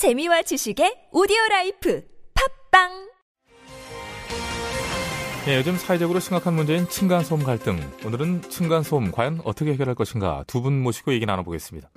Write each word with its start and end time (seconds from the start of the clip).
재미와 0.00 0.40
지식의 0.40 1.08
오디오 1.12 1.36
라이프 1.50 2.02
팟빵 2.70 3.10
예, 5.46 5.56
요즘 5.58 5.76
사회적으로 5.76 6.20
심각한 6.20 6.54
문제인 6.54 6.88
층간소음 6.88 7.42
갈등. 7.44 7.78
오늘은 8.06 8.40
층간소음 8.48 9.10
과연 9.12 9.42
어떻게 9.44 9.72
해결할 9.74 9.94
것인가 9.94 10.42
두 10.46 10.62
분 10.62 10.82
모시고 10.82 11.12
얘기 11.12 11.26
나눠보겠습니다. 11.26 11.90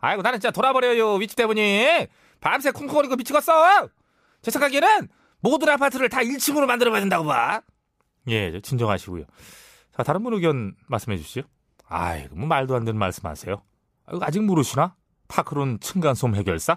아이고 0.00 0.20
나는 0.20 0.38
진짜 0.38 0.50
돌아버려요 0.50 1.14
윗집 1.14 1.34
때문에 1.34 2.08
밤새 2.40 2.72
쿵쿵거리고 2.72 3.16
미치겠어 3.16 3.88
제 4.42 4.50
생각에는 4.50 5.08
모든 5.40 5.70
아파트를 5.70 6.10
다 6.10 6.18
1층으로 6.20 6.66
만들어봐야 6.66 7.00
된다고 7.00 7.24
봐 7.24 7.62
예, 8.28 8.52
저 8.52 8.60
진정하시고요. 8.60 9.24
자, 9.96 10.02
다른 10.02 10.22
분 10.22 10.34
의견 10.34 10.74
말씀해 10.88 11.16
주시죠. 11.16 11.40
아이고, 11.88 12.36
뭐 12.36 12.46
말도 12.48 12.76
안 12.76 12.84
되는 12.84 12.98
말씀하세요. 12.98 13.62
아직 14.20 14.42
모르시나? 14.42 14.94
파크론 15.28 15.80
층간소음 15.80 16.34
해결사? 16.34 16.76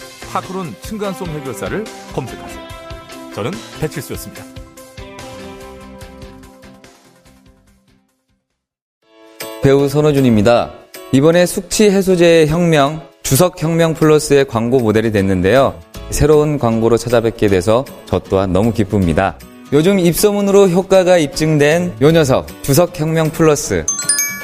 파크론 0.31 0.73
층간소음 0.81 1.29
해결사를 1.29 1.83
검색하세요. 2.13 2.61
저는 3.35 3.51
배칠수였습니다. 3.79 4.43
배우 9.61 9.87
손호준입니다. 9.87 10.71
이번에 11.11 11.45
숙취 11.45 11.89
해소제의 11.89 12.47
혁명, 12.47 13.01
주석 13.21 13.61
혁명 13.61 13.93
플러스의 13.93 14.45
광고 14.45 14.79
모델이 14.79 15.11
됐는데요. 15.11 15.79
새로운 16.09 16.57
광고로 16.57 16.97
찾아뵙게 16.97 17.47
돼서 17.47 17.85
저 18.05 18.19
또한 18.19 18.53
너무 18.53 18.73
기쁩니다. 18.73 19.37
요즘 19.73 19.99
입소문으로 19.99 20.69
효과가 20.69 21.17
입증된 21.17 21.97
요 22.01 22.11
녀석, 22.11 22.47
주석 22.63 22.97
혁명 22.99 23.29
플러스. 23.29 23.85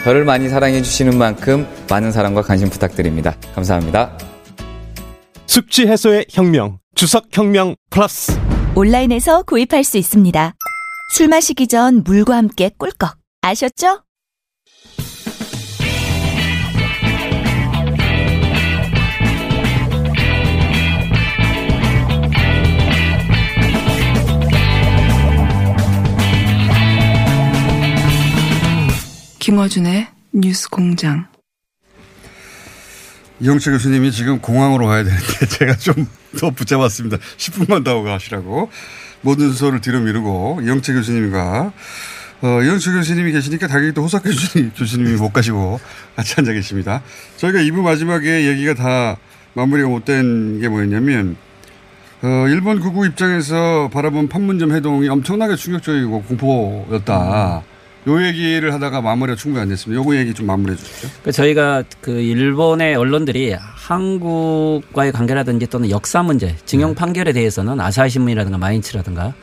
저를 0.03 0.23
많이 0.23 0.47
사랑해 0.47 0.81
주시는 0.81 1.17
만큼 1.17 1.67
많은 1.89 2.11
사랑과 2.11 2.41
관심 2.41 2.69
부탁드립니다. 2.69 3.35
감사합니다. 3.55 4.36
숙취 5.57 5.87
해소의 5.87 6.27
혁명, 6.29 6.77
주석 6.93 7.35
혁명 7.35 7.75
플러스. 7.89 8.31
온라인에서 8.75 9.41
구입할 9.41 9.83
수 9.83 9.97
있습니다. 9.97 10.53
술 11.15 11.27
마시기 11.29 11.65
전 11.65 12.03
물과 12.03 12.37
함께 12.37 12.69
꿀꺽 12.77 13.17
아셨죠? 13.41 14.03
김어준의 29.39 30.07
뉴스 30.33 30.69
공장. 30.69 31.25
이영채 33.39 33.71
교수님이 33.71 34.11
지금 34.11 34.39
공항으로 34.39 34.87
가야 34.87 35.03
되는데 35.03 35.45
제가 35.47 35.75
좀 35.75 36.07
더 36.37 36.51
붙잡았습니다. 36.51 37.17
10분만 37.37 37.83
더 37.83 38.03
가시라고. 38.03 38.69
모든 39.21 39.47
순서를 39.47 39.81
뒤로 39.81 40.01
미루고 40.01 40.59
이영채 40.63 40.93
교수님과 40.93 41.71
어, 42.41 42.61
이영채 42.61 42.91
교수님이 42.91 43.31
계시니까 43.31 43.67
당연히 43.67 43.93
또 43.93 44.03
호석 44.03 44.23
교수님, 44.23 44.71
교수님이 44.77 45.13
못 45.17 45.31
가시고 45.33 45.79
같이 46.15 46.35
앉아 46.37 46.51
계십니다. 46.53 47.01
저희가 47.37 47.59
2부 47.59 47.81
마지막에 47.81 48.45
얘기가 48.49 48.75
다 48.75 49.17
마무리가 49.53 49.87
못 49.89 50.05
된 50.05 50.59
게 50.61 50.67
뭐였냐면 50.69 51.37
어, 52.21 52.45
일본 52.49 52.79
구구 52.81 53.07
입장에서 53.07 53.89
바라본 53.91 54.27
판문점 54.27 54.75
해동이 54.75 55.07
엄청나게 55.09 55.55
충격적이고 55.55 56.23
공포였다. 56.23 57.63
요 58.07 58.25
얘기를 58.25 58.73
하다가 58.73 59.01
마무리가 59.01 59.35
충분히 59.35 59.63
안 59.63 59.69
됐습니다. 59.69 60.01
요거 60.01 60.15
얘기 60.15 60.33
좀 60.33 60.45
마무리해 60.45 60.77
주시죠. 60.77 61.09
그 61.23 61.31
저희가 61.31 61.83
그 61.99 62.11
일본의 62.11 62.95
언론들이 62.95 63.55
한국과의 63.59 65.11
관계라든지 65.11 65.67
또는 65.67 65.89
역사 65.89 66.23
문제, 66.23 66.55
징용 66.65 66.95
판결에 66.95 67.33
대해서는 67.33 67.79
아사히 67.81 68.09
신문이라든가 68.09 68.57
마인츠라든가 68.57 69.33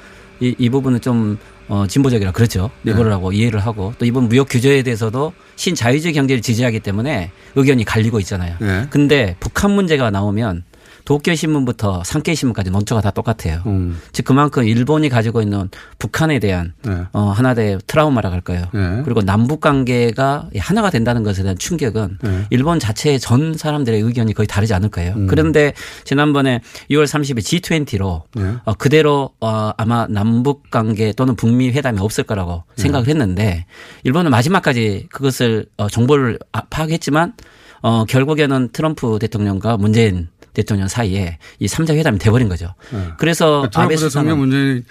이, 0.40 0.54
이 0.58 0.70
부분은 0.70 1.00
좀 1.00 1.38
어, 1.68 1.86
진보적이라 1.86 2.32
그렇죠. 2.32 2.70
리버를 2.84 3.12
하고 3.12 3.32
이해를 3.32 3.60
하고 3.60 3.94
또 3.98 4.04
이번 4.04 4.28
무역 4.28 4.48
규제에 4.50 4.82
대해서도 4.82 5.32
신자유주의 5.56 6.12
경제를 6.12 6.42
지지하기 6.42 6.80
때문에 6.80 7.30
의견이 7.54 7.84
갈리고 7.84 8.18
있잖아요. 8.20 8.56
네. 8.60 8.86
근데 8.90 9.36
북한 9.40 9.70
문제가 9.70 10.10
나오면 10.10 10.64
도쿄 11.04 11.34
신문부터 11.34 12.02
산케이 12.04 12.34
신문까지 12.34 12.70
논조가 12.70 13.00
다 13.02 13.10
똑같아요. 13.10 13.62
음. 13.66 14.00
즉 14.12 14.24
그만큼 14.24 14.64
일본이 14.64 15.08
가지고 15.08 15.42
있는 15.42 15.68
북한에 15.98 16.38
대한 16.38 16.72
네. 16.82 17.02
어, 17.12 17.24
하나의 17.30 17.78
트라우마라 17.86 18.32
할까요? 18.32 18.66
네. 18.72 19.02
그리고 19.04 19.22
남북 19.22 19.60
관계가 19.60 20.48
하나가 20.58 20.90
된다는 20.90 21.22
것에 21.22 21.42
대한 21.42 21.58
충격은 21.58 22.18
네. 22.22 22.46
일본 22.50 22.78
자체의 22.78 23.20
전 23.20 23.54
사람들의 23.54 24.00
의견이 24.00 24.32
거의 24.32 24.46
다르지 24.46 24.72
않을 24.74 24.88
거예요. 24.88 25.14
음. 25.16 25.26
그런데 25.26 25.74
지난번에 26.04 26.60
6월 26.90 27.04
30일 27.04 27.38
G20로 27.38 28.22
네. 28.34 28.54
어, 28.64 28.74
그대로 28.74 29.30
어, 29.40 29.72
아마 29.76 30.06
남북 30.08 30.70
관계 30.70 31.12
또는 31.12 31.36
북미 31.36 31.70
회담이 31.70 32.00
없을 32.00 32.24
거라고 32.24 32.64
네. 32.76 32.82
생각을 32.82 33.08
했는데 33.08 33.66
일본은 34.04 34.30
마지막까지 34.30 35.08
그것을 35.10 35.66
어, 35.76 35.88
정보를 35.88 36.38
아- 36.52 36.62
파악했지만 36.70 37.34
어, 37.82 38.06
결국에는 38.06 38.70
트럼프 38.72 39.18
대통령과 39.20 39.76
문재인 39.76 40.28
대통령 40.54 40.88
사이에 40.88 41.38
이 41.58 41.66
3자 41.66 41.94
회담이 41.94 42.18
돼버린 42.18 42.48
거죠. 42.48 42.74
네. 42.92 43.08
그래서 43.18 43.68
트럼프 43.70 43.94
아베 43.94 43.96
대통령, 43.96 44.38
문재인 44.38 44.84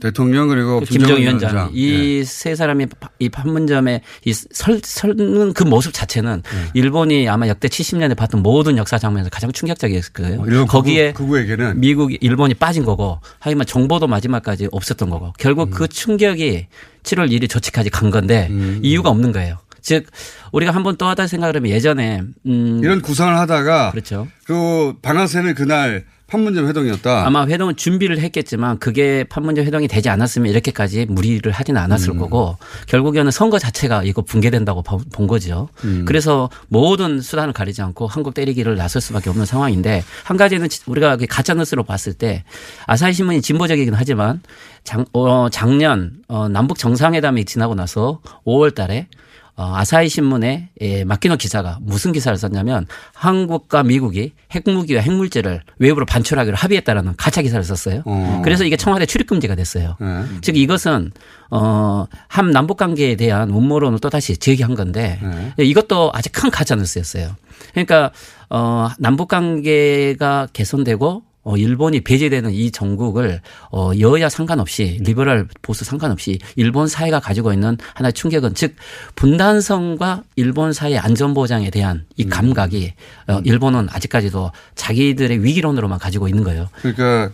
대통령 0.00 0.48
그리고 0.48 0.80
김정은 0.80 1.06
김정은 1.16 1.20
위원장 1.22 1.50
위원장. 1.50 1.70
이세 1.74 2.54
사람이 2.54 2.86
파- 3.00 3.08
이 3.18 3.28
판문점에 3.30 4.02
이 4.26 4.32
설, 4.32 4.80
설는 4.84 5.54
그 5.54 5.64
모습 5.64 5.92
자체는 5.94 6.42
네. 6.42 6.58
일본이 6.74 7.28
아마 7.28 7.48
역대 7.48 7.68
70년대 7.68 8.14
봤던 8.16 8.42
모든 8.42 8.76
역사 8.76 8.98
장면에서 8.98 9.30
가장 9.30 9.50
충격적이었을 9.50 10.12
거예요. 10.12 10.40
어, 10.62 10.64
거기에 10.66 11.12
그구에게는 11.14 11.80
미국, 11.80 12.12
일본이 12.22 12.54
빠진 12.54 12.84
거고 12.84 13.18
하지만 13.40 13.66
정보도 13.66 14.06
마지막까지 14.06 14.68
없었던 14.70 15.08
거고 15.10 15.32
결국 15.38 15.68
음. 15.68 15.70
그 15.70 15.88
충격이 15.88 16.66
7월 17.02 17.30
1일 17.30 17.48
조치까지 17.48 17.90
간 17.90 18.10
건데 18.10 18.48
음. 18.50 18.80
이유가 18.82 19.08
없는 19.10 19.32
거예요. 19.32 19.58
즉 19.80 20.06
우리가 20.52 20.72
한 20.72 20.82
번 20.82 20.96
또 20.96 21.06
하다 21.06 21.26
생각을 21.26 21.56
하면 21.56 21.70
예전에 21.70 22.22
음 22.46 22.80
이런 22.82 23.00
구상을 23.02 23.36
하다가 23.36 23.90
그렇죠. 23.92 24.26
그 24.44 24.94
방아쇠는 25.02 25.54
그날 25.54 26.04
판문점 26.30 26.66
회동이었다. 26.68 27.26
아마 27.26 27.46
회동은 27.46 27.76
준비를 27.76 28.18
했겠지만 28.18 28.78
그게 28.78 29.24
판문점 29.30 29.64
회동이 29.64 29.88
되지 29.88 30.10
않았으면 30.10 30.50
이렇게까지 30.50 31.06
무리를 31.06 31.50
하지는 31.50 31.80
않았을 31.80 32.10
음. 32.10 32.18
거고 32.18 32.58
결국에는 32.86 33.30
선거 33.30 33.58
자체가 33.58 34.02
이거 34.04 34.20
붕괴된다고 34.20 34.82
봐- 34.82 34.98
본 35.10 35.26
거죠. 35.26 35.70
음. 35.84 36.04
그래서 36.06 36.50
모든 36.68 37.22
수단을 37.22 37.54
가리지 37.54 37.80
않고 37.80 38.08
한국 38.08 38.34
때리기를 38.34 38.76
나설 38.76 39.00
수밖에 39.00 39.30
없는 39.30 39.46
상황인데 39.46 40.04
한 40.24 40.36
가지는 40.36 40.68
우리가 40.86 41.16
가짜 41.30 41.54
뉴스로 41.54 41.82
봤을 41.84 42.12
때 42.12 42.44
아사히 42.86 43.14
신문이 43.14 43.40
진보적이긴 43.40 43.94
하지만 43.94 44.42
장, 44.84 45.06
어, 45.14 45.48
작년 45.50 46.12
어, 46.28 46.46
남북 46.48 46.76
정상회담이 46.78 47.46
지나고 47.46 47.74
나서 47.74 48.20
5월 48.46 48.74
달에 48.74 49.06
어, 49.10 49.27
아사히 49.60 50.08
신문에 50.08 50.68
예, 50.80 51.04
마키노 51.04 51.36
기자가 51.36 51.78
무슨 51.80 52.12
기사를 52.12 52.36
썼냐면 52.38 52.86
한국과 53.12 53.82
미국이 53.82 54.32
핵무기와 54.54 55.02
핵물질을 55.02 55.62
외부로 55.78 56.06
반출하기로 56.06 56.56
합의했다라는 56.56 57.14
가짜 57.16 57.42
기사를 57.42 57.62
썼어요. 57.64 58.02
어. 58.04 58.40
그래서 58.44 58.64
이게 58.64 58.76
청와대 58.76 59.04
출입 59.04 59.26
금지가 59.26 59.56
됐어요. 59.56 59.96
네. 60.00 60.24
즉 60.42 60.56
이것은 60.56 61.10
어한 61.50 62.50
남북 62.52 62.76
관계에 62.76 63.16
대한 63.16 63.50
음모론을 63.50 63.98
또 63.98 64.10
다시 64.10 64.36
제기한 64.36 64.74
건데 64.74 65.18
네. 65.56 65.64
이것도 65.64 66.12
아주 66.14 66.30
큰 66.32 66.50
가짜 66.50 66.76
뉴스였어요. 66.76 67.34
그러니까 67.72 68.12
어 68.50 68.88
남북 68.98 69.28
관계가 69.28 70.48
개선되고 70.52 71.27
어, 71.48 71.56
일본이 71.56 72.02
배제되는 72.02 72.52
이 72.52 72.70
정국을 72.70 73.40
어, 73.72 73.90
여야 73.98 74.28
상관없이 74.28 74.98
리버럴 75.00 75.48
보수 75.62 75.82
상관없이 75.82 76.38
일본 76.56 76.88
사회가 76.88 77.20
가지고 77.20 77.54
있는 77.54 77.78
하나의 77.94 78.12
충격은 78.12 78.52
즉 78.52 78.76
분단성과 79.14 80.24
일본 80.36 80.74
사회의 80.74 80.98
안전 80.98 81.32
보장에 81.32 81.70
대한 81.70 82.04
이 82.18 82.26
감각이 82.26 82.92
어, 83.28 83.40
일본은 83.44 83.88
아직까지도 83.90 84.52
자기들의 84.74 85.42
위기론으로만 85.42 85.98
가지고 85.98 86.28
있는 86.28 86.44
거예요. 86.44 86.68
그러니까 86.82 87.30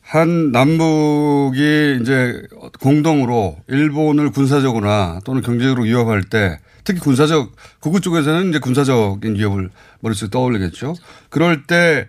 한 0.00 0.52
남북이 0.52 1.98
이제 2.02 2.40
공동으로 2.78 3.56
일본을 3.66 4.30
군사적으로나 4.30 5.18
또는 5.24 5.42
경제적으로 5.42 5.82
위협할 5.82 6.22
때 6.22 6.60
특히 6.84 7.00
군사적 7.00 7.50
극우 7.80 8.00
쪽에서는 8.00 8.50
이제 8.50 8.60
군사적인 8.60 9.34
위협을 9.34 9.70
머릿속에 9.98 10.30
떠올리겠죠. 10.30 10.94
그럴 11.30 11.64
때 11.64 12.06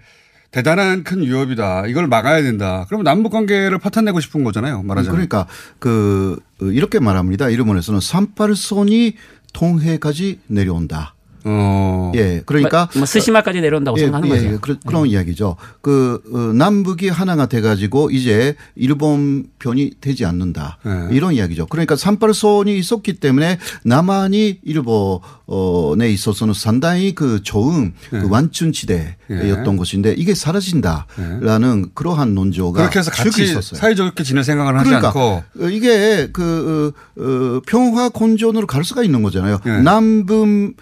대단한 0.55 1.03
큰 1.03 1.19
위협이다. 1.21 1.85
이걸 1.87 2.07
막아야 2.07 2.41
된다. 2.41 2.85
그러면 2.87 3.03
남북 3.03 3.31
관계를 3.31 3.77
파탄내고 3.77 4.21
싶은 4.21 4.45
거잖아요. 4.45 4.83
말하자면. 4.83 5.11
그러니까 5.11 5.47
그 5.79 6.39
이렇게 6.61 7.01
말합니다. 7.01 7.49
일본에서는 7.49 7.99
38선이 7.99 9.15
통해까지 9.51 10.39
내려온다. 10.47 11.14
어. 11.47 12.12
예, 12.15 12.42
그러니까 12.45 12.89
뭐 12.95 13.06
스시마까지 13.06 13.62
내려온다고 13.62 13.97
생각하는 13.97 14.30
거죠. 14.30 14.42
네. 14.50 14.57
그, 14.59 14.77
런 14.86 15.07
이야기죠. 15.07 15.56
그 15.81 16.21
어, 16.33 16.53
남북이 16.53 17.09
하나가 17.09 17.45
돼 17.45 17.62
가지고 17.62 18.09
이제 18.09 18.56
일본 18.75 19.45
편이 19.59 19.94
되지 20.01 20.25
않는다. 20.25 20.80
네. 20.83 21.09
이런 21.12 21.33
이야기죠. 21.33 21.68
그러니까 21.68 21.95
삼팔선이 21.95 22.77
있었기 22.77 23.13
때문에 23.13 23.59
남한이 23.83 24.59
일본에 24.63 26.09
있어서는 26.09 26.56
상당히 26.56 27.13
그 27.13 27.44
좋은 27.44 27.94
네. 28.12 28.21
그 28.21 28.27
완충 28.30 28.71
지대였던 28.71 29.77
것인데 29.77 30.15
이게 30.18 30.33
사라진다라는 30.33 31.91
그러한 31.94 32.33
논조가 32.33 32.80
그렇게 32.80 33.00
해서 33.00 33.12
쭉 33.12 33.24
같이 33.24 33.44
있었어요. 33.44 33.80
사이좋게 33.80 34.24
지낼 34.24 34.44
생각을 34.44 34.80
하지 34.80 34.89
그러니까 34.89 35.09
않고 35.09 35.19
어, 35.19 35.69
이게 35.69 36.30
그 36.33 36.94
어, 37.18 37.21
어, 37.21 37.62
평화 37.68 38.09
공존으로 38.09 38.65
갈 38.65 38.83
수가 38.83 39.03
있는 39.03 39.21
거잖아요. 39.21 39.59
예. 39.68 39.69
남북 39.81 40.74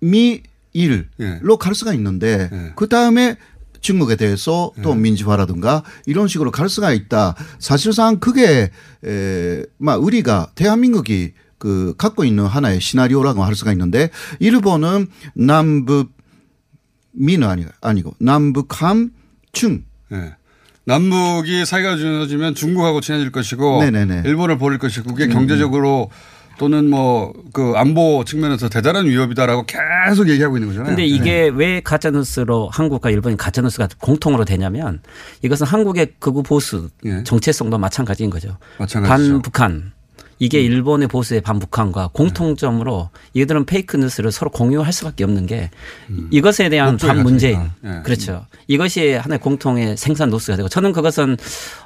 미 0.00 0.42
일로 0.72 1.04
예. 1.20 1.40
갈 1.58 1.74
수가 1.74 1.94
있는데 1.94 2.48
예. 2.52 2.72
그 2.76 2.88
다음에 2.88 3.36
중국에 3.80 4.16
대해서 4.16 4.72
또 4.82 4.94
민주화라든가 4.94 5.82
이런 6.06 6.28
식으로 6.28 6.50
갈 6.50 6.68
수가 6.68 6.92
있다. 6.92 7.34
사실상 7.58 8.20
그게 8.20 8.70
에, 9.04 9.62
막 9.78 10.02
우리가 10.02 10.50
대한민국이 10.54 11.32
그 11.58 11.94
갖고 11.96 12.24
있는 12.24 12.44
하나의 12.44 12.80
시나리오라고 12.80 13.42
할 13.42 13.54
수가 13.54 13.72
있는데 13.72 14.10
일본은 14.38 15.08
남북 15.34 16.12
미는 17.12 17.48
아니 17.48 17.64
아니고 17.80 18.14
남북함 18.18 19.12
중 19.52 19.84
예. 20.12 20.34
남북이 20.84 21.64
사이가 21.64 21.96
좋아지면 21.96 22.54
중국하고 22.54 23.00
친해질 23.00 23.30
것이고 23.32 23.82
네네네. 23.84 24.22
일본을 24.24 24.58
버릴 24.58 24.78
것이고 24.78 25.14
그게 25.14 25.28
경제적으로 25.28 26.10
또는 26.60 26.90
뭐 26.90 27.32
그 27.52 27.72
안보 27.76 28.24
측면에서 28.24 28.68
대단한 28.68 29.06
위협이다라고 29.06 29.64
계속 29.66 30.28
얘기하고 30.28 30.56
있는 30.56 30.68
거잖아요. 30.68 30.90
근데 30.90 31.04
이게 31.04 31.48
왜 31.48 31.80
가짜 31.80 32.10
뉴스로 32.10 32.68
한국과 32.72 33.10
일본이 33.10 33.36
가짜 33.36 33.62
뉴스가 33.62 33.88
공통으로 33.98 34.44
되냐면 34.44 35.00
이것은 35.42 35.66
한국의 35.66 36.14
극우 36.18 36.42
보수 36.42 36.90
예. 37.04 37.22
정체성도 37.24 37.78
마찬가지인 37.78 38.30
거죠. 38.30 38.56
마찬가지죠. 38.78 39.32
반북한. 39.32 39.92
이게 40.40 40.60
일본의 40.62 41.06
보수의 41.08 41.42
반북한과 41.42 42.08
공통점으로 42.14 43.10
이들은 43.34 43.66
페이크 43.66 43.98
뉴스를 43.98 44.32
서로 44.32 44.50
공유할 44.50 44.90
수밖에 44.92 45.22
없는 45.22 45.46
게 45.46 45.70
이것에 46.30 46.70
대한 46.70 46.96
반문재인. 46.96 47.58
같으니까. 47.58 47.98
예. 47.98 48.02
그렇죠. 48.02 48.46
이것이 48.66 49.12
하나의 49.12 49.38
공통의 49.38 49.98
생산 49.98 50.30
노스가 50.30 50.56
되고 50.56 50.68
저는 50.68 50.92
그것은 50.92 51.36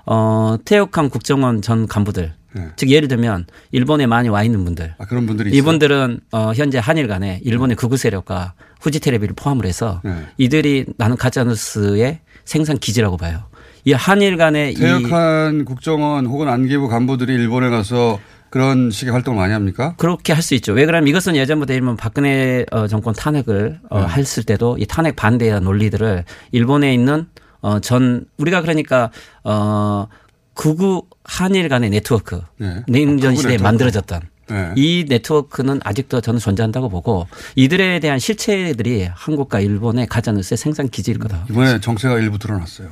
어 0.06 0.56
태역한 0.64 1.10
국정원 1.10 1.62
전 1.62 1.88
간부들 1.88 2.32
예. 2.56 2.68
즉 2.76 2.90
예를 2.90 3.08
들면 3.08 3.46
일본에 3.72 4.06
많이 4.06 4.28
와 4.28 4.44
있는 4.44 4.64
분들 4.64 4.94
아, 4.98 5.04
그런 5.04 5.26
분들이. 5.26 5.50
이분들은 5.50 6.20
어 6.30 6.52
현재 6.54 6.78
한일 6.78 7.08
간에 7.08 7.40
일본의 7.42 7.76
극우 7.76 7.96
세력과 7.96 8.54
후지 8.80 9.00
테레비를 9.00 9.34
포함을 9.34 9.66
해서 9.66 10.00
네. 10.04 10.14
이들이 10.38 10.84
나는 10.96 11.16
가짜 11.16 11.42
뉴스의 11.42 12.20
생산 12.44 12.78
기지라고 12.78 13.16
봐요. 13.16 13.42
이 13.86 13.92
한일 13.92 14.36
간의 14.36 14.74
이 14.74 14.76
퇴역한 14.76 15.64
국정원 15.64 16.26
혹은 16.26 16.48
안기부 16.48 16.88
간부들이 16.88 17.34
일본에 17.34 17.68
가서 17.68 18.20
그런 18.54 18.92
식의 18.92 19.10
활동을 19.12 19.36
많이 19.36 19.52
합니까? 19.52 19.94
그렇게 19.96 20.32
할 20.32 20.40
수 20.40 20.54
있죠. 20.54 20.72
왜 20.74 20.86
그러냐면 20.86 21.08
이것은 21.08 21.34
예전부터 21.34 21.72
일본 21.72 21.96
박근혜 21.96 22.64
어, 22.70 22.86
정권 22.86 23.12
탄핵을 23.12 23.80
어, 23.90 24.00
네. 24.02 24.06
했을 24.14 24.44
때도 24.44 24.76
이 24.78 24.86
탄핵 24.86 25.16
반대의 25.16 25.60
논리들을 25.60 26.24
일본에 26.52 26.94
있는 26.94 27.26
어, 27.62 27.80
전 27.80 28.26
우리가 28.36 28.60
그러니까 28.62 29.10
어 29.42 30.06
극우 30.54 31.02
한일 31.24 31.68
간의 31.68 31.90
네트워크 31.90 32.42
네. 32.58 32.84
냉전 32.86 33.34
시대에. 33.34 33.58
만들어졌던 33.58 34.20
네. 34.50 34.72
이 34.76 35.04
네트워크는 35.08 35.80
아직도 35.82 36.20
저는 36.20 36.38
존재한다고 36.38 36.88
보고 36.90 37.26
이들에 37.56 37.98
대한 37.98 38.20
실체들이 38.20 39.08
한국과 39.12 39.58
일본의 39.58 40.06
가짜뉴스의 40.06 40.58
생산 40.58 40.88
기지일 40.88 41.18
거다. 41.18 41.44
이번에 41.50 41.80
정체가 41.80 42.20
일부 42.20 42.38
드러났어요. 42.38 42.90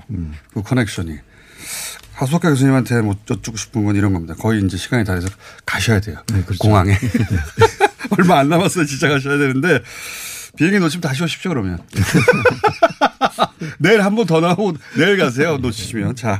그 0.53 0.63
커넥션이. 0.63 1.19
하수학과 2.23 2.51
교수님한테 2.51 3.01
뭐 3.03 3.15
여쭙고 3.31 3.57
싶은 3.57 3.85
건 3.85 3.97
이런 3.97 4.13
겁니다. 4.13 4.35
거의 4.39 4.63
이제 4.63 4.77
시간이 4.77 5.05
다 5.05 5.15
돼서 5.15 5.29
가셔야 5.67 6.01
돼요. 6.01 6.19
공항에. 6.59 6.97
얼마 8.19 8.39
안 8.39 8.49
남았어요. 8.49 8.85
진짜 8.87 9.09
가셔야 9.09 9.39
되는데 9.39 9.81
비행기 10.57 10.79
놓치면 10.79 11.01
다시 11.01 11.23
오십시오 11.23 11.51
그러면. 11.51 11.79
내일 13.79 14.03
한 14.03 14.15
번 14.15 14.27
더 14.27 14.41
나오고 14.41 14.75
내일 14.97 15.17
가세요. 15.17 15.57
놓치시면. 15.59 16.17
자, 16.17 16.37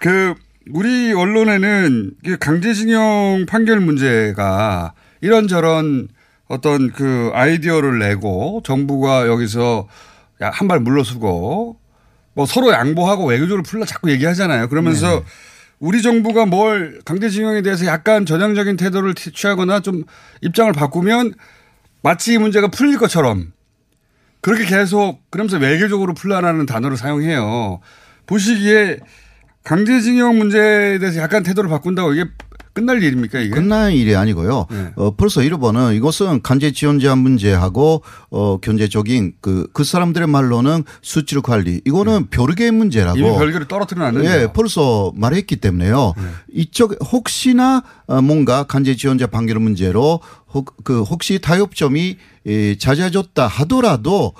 그 0.00 0.34
우리 0.70 1.12
언론에는 1.12 2.12
그 2.24 2.36
강제징용 2.38 3.46
판결 3.48 3.80
문제가 3.80 4.92
이런저런 5.20 6.08
어떤 6.48 6.92
그 6.92 7.30
아이디어를 7.32 7.98
내고 7.98 8.62
정부가 8.64 9.26
여기서 9.28 9.88
한 10.40 10.66
발 10.68 10.80
물러서고 10.80 11.78
뭐 12.34 12.46
서로 12.46 12.72
양보하고 12.72 13.26
외교적으로 13.26 13.62
풀라 13.62 13.84
자꾸 13.86 14.10
얘기하잖아요. 14.10 14.68
그러면서 14.68 15.22
우리 15.78 16.00
정부가 16.00 16.46
뭘 16.46 17.00
강제징용에 17.04 17.62
대해서 17.62 17.86
약간 17.86 18.24
전향적인 18.24 18.76
태도를 18.76 19.14
티- 19.14 19.32
취하거나 19.32 19.80
좀 19.80 20.04
입장을 20.40 20.72
바꾸면 20.72 21.34
마치 22.02 22.34
이 22.34 22.38
문제가 22.38 22.68
풀릴 22.68 22.98
것처럼 22.98 23.52
그렇게 24.40 24.64
계속 24.64 25.20
그러면서 25.30 25.58
외교적으로 25.58 26.14
풀라라는 26.14 26.66
단어를 26.66 26.96
사용해요. 26.96 27.80
보시기에 28.26 28.98
강제징용 29.64 30.38
문제에 30.38 30.98
대해서 30.98 31.20
약간 31.20 31.42
태도를 31.42 31.68
바꾼다고 31.70 32.14
이게 32.14 32.24
끝날 32.72 33.02
일입니까 33.02 33.40
이게? 33.40 33.50
끝난 33.50 33.92
일이 33.92 34.16
아니고요. 34.16 34.66
네. 34.70 34.92
어, 34.96 35.14
벌써 35.14 35.42
일본은 35.42 35.94
이것은 35.94 36.42
간제 36.42 36.72
지원자 36.72 37.14
문제하고 37.16 38.02
어, 38.30 38.58
경제적인 38.60 39.34
그, 39.40 39.66
그 39.72 39.84
사람들의 39.84 40.26
말로는 40.26 40.84
수출 41.02 41.42
관리 41.42 41.80
이거는 41.84 42.28
별개의 42.30 42.70
문제라고. 42.70 43.18
네. 43.18 43.26
이미 43.26 43.36
별개를 43.36 43.68
떨어뜨려 43.68 44.02
놨는데. 44.04 44.28
예, 44.28 44.52
벌써 44.52 45.12
말했기 45.16 45.56
때문에요. 45.56 46.14
네. 46.16 46.22
이쪽 46.52 46.96
혹시나 47.12 47.82
어, 48.06 48.22
뭔가 48.22 48.64
간제 48.64 48.96
지원자 48.96 49.26
판결 49.26 49.58
문제로 49.58 50.20
혹, 50.54 50.74
그 50.84 51.02
혹시 51.02 51.38
타협점이 51.40 52.16
예, 52.46 52.76
잦아졌다 52.76 53.46
하더라도 53.46 54.32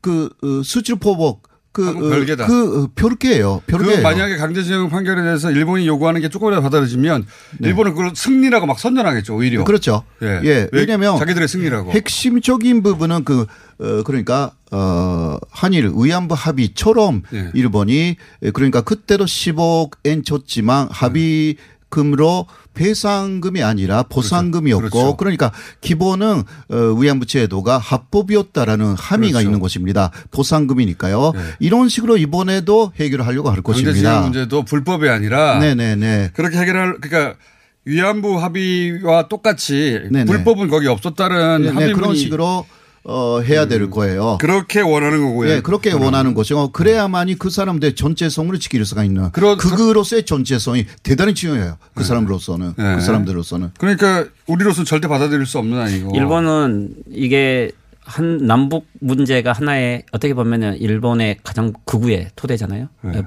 그 0.00 0.30
어, 0.42 0.62
수출 0.62 0.96
포복 0.96 1.49
그, 1.72 1.88
어, 1.88 1.92
별개다. 1.92 2.46
그 2.46 2.82
어, 2.84 2.88
별개예요. 2.96 3.62
그 3.64 3.76
별개예요. 3.76 4.02
만약에 4.02 4.36
강제징용 4.36 4.88
판결에 4.90 5.22
대해서 5.22 5.50
일본이 5.52 5.86
요구하는 5.86 6.20
게 6.20 6.28
조금이라도 6.28 6.62
받아들여지면 6.62 7.26
일본은 7.60 7.92
그걸 7.92 8.10
승리라고 8.14 8.66
막 8.66 8.78
선전하겠죠 8.80 9.36
오히려. 9.36 9.58
네. 9.60 9.64
그렇죠. 9.64 10.02
예. 10.22 10.40
예. 10.42 10.48
왜- 10.50 10.68
왜냐면 10.72 11.16
자기들의 11.18 11.46
승리라고. 11.46 11.92
핵심적인 11.92 12.82
부분은 12.82 13.24
그, 13.24 13.46
어, 13.78 14.02
그러니까, 14.04 14.50
어, 14.72 15.36
한일 15.50 15.92
위안부 15.94 16.34
합의처럼 16.36 17.22
예. 17.34 17.50
일본이 17.54 18.16
그러니까 18.52 18.80
그때도 18.80 19.24
10억 19.24 19.92
엔 20.04 20.24
줬지만 20.24 20.88
합의 20.90 21.56
금으로 21.90 22.46
배상금이 22.72 23.62
아니라 23.62 24.04
보상금이었고 24.04 24.88
그렇죠. 24.88 25.16
그러니까 25.16 25.52
기본은 25.80 26.42
어, 26.70 26.76
위안부 26.98 27.26
제도가 27.26 27.78
합법이었다라는 27.78 28.94
함의가 28.94 29.38
그렇죠. 29.38 29.48
있는 29.48 29.60
것입니다. 29.60 30.10
보상금이니까요. 30.30 31.32
예. 31.34 31.40
이런 31.58 31.88
식으로 31.88 32.16
이번에도 32.16 32.92
해결하려고 32.98 33.50
할 33.50 33.60
강제징용 33.60 33.92
것입니다. 33.92 34.20
문제도 34.22 34.62
불법이 34.64 35.08
아니라 35.08 35.58
네네네. 35.58 36.30
그렇게 36.32 36.58
해결할 36.58 36.98
그러니까 37.00 37.36
위안부 37.84 38.40
합의와 38.42 39.28
똑같이 39.28 40.00
네네. 40.10 40.26
불법은 40.26 40.68
거기 40.68 40.86
없었다는 40.86 41.62
네, 41.62 41.68
합의문이 41.68 41.92
그런 41.94 42.14
식으로 42.14 42.66
어, 43.10 43.40
해야 43.40 43.66
될 43.66 43.90
거예요. 43.90 44.38
그렇게 44.40 44.80
원하는 44.80 45.20
거고요. 45.20 45.50
예, 45.50 45.60
그렇게 45.60 45.92
원하는 45.92 46.32
것이고 46.32 46.70
그래야만이 46.70 47.34
그 47.38 47.50
사람들의 47.50 47.96
전체성을 47.96 48.56
지킬 48.60 48.84
수가 48.84 49.02
있는 49.02 49.32
그러- 49.32 49.56
그거로서의 49.56 50.24
전체성이 50.24 50.86
대단히 51.02 51.34
중요해요. 51.34 51.76
그 51.94 52.04
사람으로서는 52.04 52.74
네. 52.76 52.94
그 52.94 53.00
사람들로서는 53.00 53.72
그러니까 53.78 54.26
우리로서는 54.46 54.84
절대 54.84 55.08
받아들일 55.08 55.44
수 55.46 55.58
없는 55.58 55.76
아니고. 55.78 56.12
일본은 56.14 56.94
이게 57.10 57.72
한 58.04 58.38
남북 58.46 58.86
문제가 59.00 59.52
하나의 59.52 60.04
어떻게 60.12 60.32
보면은 60.34 60.76
일본의 60.78 61.38
가장 61.42 61.72
극우의 61.84 62.28
토대잖아요. 62.36 62.88
네. 63.02 63.22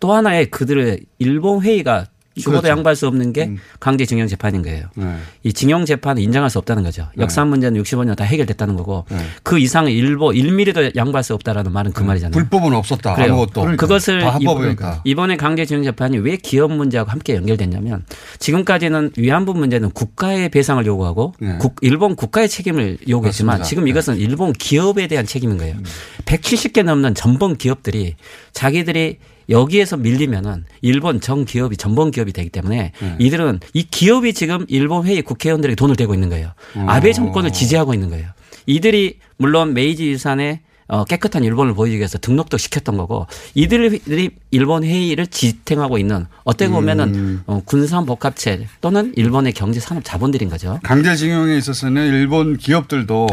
또 0.00 0.12
하나의 0.12 0.50
그들의 0.50 1.00
일본 1.18 1.62
회의가 1.62 2.06
죽어도 2.38 2.62
그렇죠. 2.62 2.76
양보할 2.76 2.96
수 2.96 3.06
없는 3.06 3.32
게 3.32 3.52
강제징용 3.80 4.26
재판인 4.28 4.62
거예요. 4.62 4.86
네. 4.94 5.16
이 5.42 5.52
징용 5.52 5.84
재판은 5.84 6.22
인정할 6.22 6.50
수 6.50 6.58
없다는 6.58 6.82
거죠. 6.82 7.08
역사 7.18 7.44
문제는 7.44 7.82
65년 7.82 8.16
다 8.16 8.24
해결됐다는 8.24 8.76
거고 8.76 9.04
네. 9.10 9.18
그 9.42 9.58
이상의 9.58 9.94
일보 9.96 10.30
1mm도 10.32 10.96
양보할 10.96 11.22
수 11.24 11.34
없다라는 11.34 11.72
말은 11.72 11.92
그 11.92 12.02
말이잖아요. 12.02 12.32
불법은 12.32 12.72
없었다. 12.74 13.14
그래요. 13.14 13.32
아무것도. 13.34 13.60
그러니까. 13.60 13.80
그것을 13.86 14.26
합법이니까. 14.26 15.02
이번에 15.04 15.36
강제징용 15.36 15.84
재판이 15.84 16.18
왜 16.18 16.36
기업 16.36 16.72
문제하고 16.72 17.10
함께 17.10 17.34
연결됐냐면 17.34 18.04
지금까지는 18.38 19.12
위안부 19.16 19.54
문제는 19.54 19.90
국가의 19.90 20.48
배상을 20.48 20.84
요구하고 20.86 21.34
네. 21.40 21.56
국- 21.58 21.76
일본 21.82 22.16
국가의 22.16 22.48
책임을 22.48 22.98
요구했지만 23.08 23.58
맞습니다. 23.58 23.68
지금 23.68 23.88
이것은 23.88 24.16
일본 24.16 24.52
기업에 24.52 25.06
대한 25.06 25.26
책임인 25.26 25.58
거예요. 25.58 25.76
170개 26.24 26.82
넘는 26.82 27.14
전범 27.14 27.56
기업들이 27.56 28.14
자기들이 28.52 29.18
여기에서 29.48 29.96
밀리면은 29.96 30.64
일본 30.82 31.20
정 31.20 31.44
기업이 31.44 31.76
전범 31.76 32.10
기업이 32.10 32.32
되기 32.32 32.50
때문에 32.50 32.92
네. 33.00 33.16
이들은 33.18 33.60
이 33.72 33.84
기업이 33.84 34.34
지금 34.34 34.64
일본 34.68 35.06
회의 35.06 35.22
국회의원들에게 35.22 35.74
돈을 35.76 35.96
대고 35.96 36.14
있는 36.14 36.28
거예요. 36.28 36.52
어. 36.74 36.86
아베 36.88 37.12
정권을 37.12 37.52
지지하고 37.52 37.94
있는 37.94 38.10
거예요. 38.10 38.28
이들이 38.66 39.18
물론 39.36 39.72
메이지 39.72 40.08
유산에 40.08 40.60
어, 40.88 41.04
깨끗한 41.04 41.44
일본을 41.44 41.74
보여주기 41.74 41.98
위해서 41.98 42.16
등록도 42.16 42.56
시켰던 42.56 42.96
거고 42.96 43.26
이들이 43.54 44.30
일본 44.50 44.84
회의를 44.84 45.26
지탱하고 45.26 45.98
있는 45.98 46.26
어떻게 46.44 46.70
보면은 46.70 47.14
음. 47.14 47.42
어, 47.46 47.60
군산 47.64 48.06
복합체 48.06 48.66
또는 48.80 49.12
일본의 49.14 49.52
경제 49.52 49.80
산업 49.80 50.02
자본들인 50.02 50.48
거죠. 50.48 50.80
강제징용에 50.82 51.58
있어서는 51.58 52.06
일본 52.14 52.56
기업들도 52.56 53.28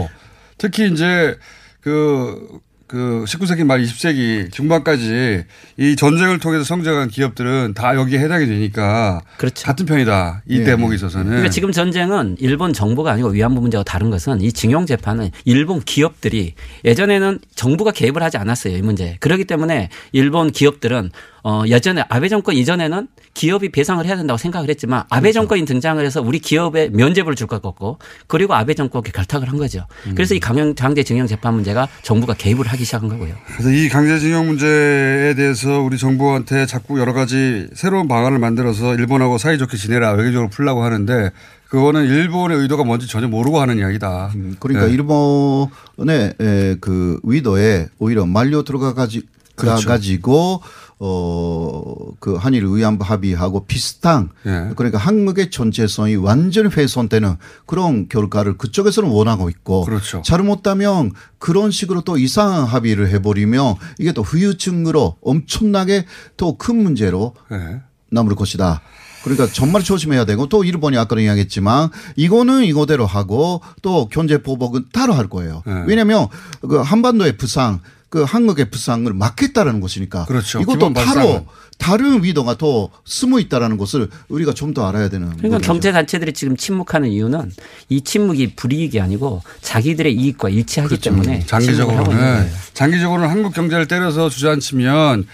특히 0.58 0.92
이제 0.92 1.38
그, 1.80 2.60
그 2.88 3.26
19세기 3.28 3.64
말 3.64 3.82
20세기 3.82 4.52
중반까지 4.52 5.44
이 5.78 5.96
전쟁을 5.96 6.40
통해서 6.40 6.64
성장한 6.64 7.10
기업들은 7.10 7.74
다 7.74 7.96
여기에 7.96 8.20
해당이 8.20 8.46
되니까 8.46 9.22
그렇죠. 9.38 9.66
같은 9.66 9.88
편이다. 9.88 10.44
이 10.48 10.60
예. 10.60 10.64
대목에 10.64 10.96
있어서는. 10.96 11.28
그러니까 11.28 11.50
지금 11.50 11.72
전쟁은 11.72 12.38
일본 12.40 12.74
정부가 12.74 13.14
아니고 13.14 13.30
위안부 13.30 13.60
문제와 13.60 13.84
다른 13.84 14.12
것은 14.12 14.42
이 14.42 14.52
징용 14.52 14.86
재판은 14.86 15.32
일본 15.46 15.82
기업들이 15.82 16.54
예전에는 16.84 17.40
정부가 17.56 17.92
개입을 17.92 18.22
하지 18.22 18.38
않았어요 18.38 18.78
이 18.78 18.82
문제. 18.84 19.18
그렇기 19.20 19.46
때문에 19.46 19.90
일본 20.12 20.52
기업들은 20.52 21.10
어 21.48 21.64
예전에 21.68 22.04
아베 22.10 22.28
정권 22.28 22.56
이전에는 22.56 23.08
기업이 23.36 23.70
배상을 23.70 24.04
해야 24.04 24.16
된다고 24.16 24.36
생각을 24.36 24.68
했지만 24.68 25.04
아베 25.12 25.32
정권이 25.32 25.64
등장을 25.66 26.04
해서 26.04 26.20
우리 26.20 26.40
기업에 26.40 26.90
면제부를 26.90 27.36
줄 27.36 27.46
것 27.46 27.62
같고 27.62 28.00
그리고 28.26 28.56
아베 28.56 28.74
정권께 28.74 29.12
결탁을 29.12 29.48
한 29.48 29.58
거죠. 29.60 29.86
그래서 30.16 30.34
이 30.34 30.40
강형 30.40 30.74
강제 30.74 31.04
징용 31.04 31.28
재판 31.28 31.54
문제가 31.54 31.88
정부가 32.02 32.34
개입을 32.34 32.66
하기 32.66 32.84
시작한 32.84 33.10
거고요. 33.10 33.36
그래서 33.58 33.70
이 33.70 33.88
강제징용 33.90 34.48
문제에 34.48 35.36
대해서 35.36 35.82
우리 35.82 36.00
정부한테 36.00 36.66
자꾸 36.66 37.00
여러 37.00 37.14
가지 37.14 37.68
새로운 37.76 38.08
방안을 38.08 38.40
만들어서 38.40 38.96
일본하고 38.96 39.38
사이좋게 39.38 39.78
지내라 39.78 40.14
외교적으로 40.14 40.50
풀라고 40.50 40.84
하는데 40.84 41.30
그거는 41.70 42.06
일본의 42.06 42.58
의도가 42.58 42.84
뭔지 42.84 43.06
전혀 43.08 43.28
모르고 43.28 43.62
하는 43.62 43.78
이야기다. 43.78 44.32
그러니까 44.60 44.88
네. 44.88 44.94
일본의 44.94 46.34
에, 46.42 46.76
그 46.82 47.20
의도에 47.22 47.90
오히려 48.00 48.26
말려 48.26 48.64
들어가 48.64 48.96
가지 48.96 49.22
그렇죠. 49.56 49.88
가지고 49.88 50.62
어그 50.98 52.36
한일 52.36 52.66
위안부 52.66 53.04
합의하고 53.04 53.66
비슷한 53.66 54.30
예. 54.46 54.72
그러니까 54.76 54.98
한국의 54.98 55.52
전체성이 55.52 56.16
완전히 56.16 56.70
훼손되는 56.70 57.36
그런 57.66 58.08
결과를 58.08 58.58
그쪽에서는 58.58 59.10
원하고 59.10 59.50
있고 59.50 59.84
그렇죠. 59.84 60.22
잘못하면 60.24 61.12
그런 61.38 61.72
식으로 61.72 62.02
또 62.02 62.18
이상한 62.18 62.64
합의를 62.66 63.10
해버리면 63.10 63.76
이게 64.00 64.12
또 64.14 64.22
후유증으로 64.22 65.18
엄청나게 65.22 66.06
더 66.38 66.56
큰 66.58 66.78
문제로 66.82 67.34
네. 67.52 67.82
남을 68.12 68.36
것이다. 68.36 68.82
그러니까 69.24 69.48
정말 69.48 69.84
조심해야 69.84 70.26
되고 70.26 70.48
또 70.48 70.64
일본이 70.64 70.98
아까도 70.98 71.20
이야기했지만 71.20 71.90
이거는 72.16 72.64
이거대로 72.64 73.06
하고 73.06 73.60
또 73.82 74.08
경제 74.08 74.38
보복은 74.42 74.86
따로 74.94 75.14
할 75.14 75.28
거예요. 75.28 75.64
네. 75.66 75.84
왜냐하면 75.88 76.28
그 76.62 76.78
한반도의 76.78 77.36
부상 77.38 77.82
그 78.10 78.24
한국의 78.24 78.70
부상을 78.70 79.12
막겠다라는 79.14 79.82
것이니까 79.82 80.26
그렇죠. 80.26 80.62
이것도. 80.62 80.94
따로 80.94 81.46
다른 81.78 82.24
위도가 82.24 82.56
더 82.58 82.90
숨어 83.04 83.40
있다라는 83.40 83.78
것을 83.78 84.10
우리가 84.30 84.54
좀 84.54 84.74
더 84.74 84.88
알아야 84.88 85.10
되는 85.10 85.36
그러니까. 85.38 85.60
경제 85.60 85.92
단체들이 85.92 86.34
지금 86.34 86.56
침묵하는 86.58 87.10
이유는 87.10 87.52
이 87.90 88.02
침묵이 88.02 88.56
불이익이 88.56 89.00
아니고 89.02 89.42
자기들의 89.62 90.14
이익과 90.14 90.50
일치하기 90.50 91.00
때문에 91.00 91.40
침묵을 91.46 91.98
하고 91.98 92.12
있는 92.12 92.26
장기적으로는. 92.26 92.50
장기적으로는 92.74 93.30
한국 93.30 93.54
경제를 93.54 93.88
때려서 93.88 94.30
주저앉히면 94.30 95.28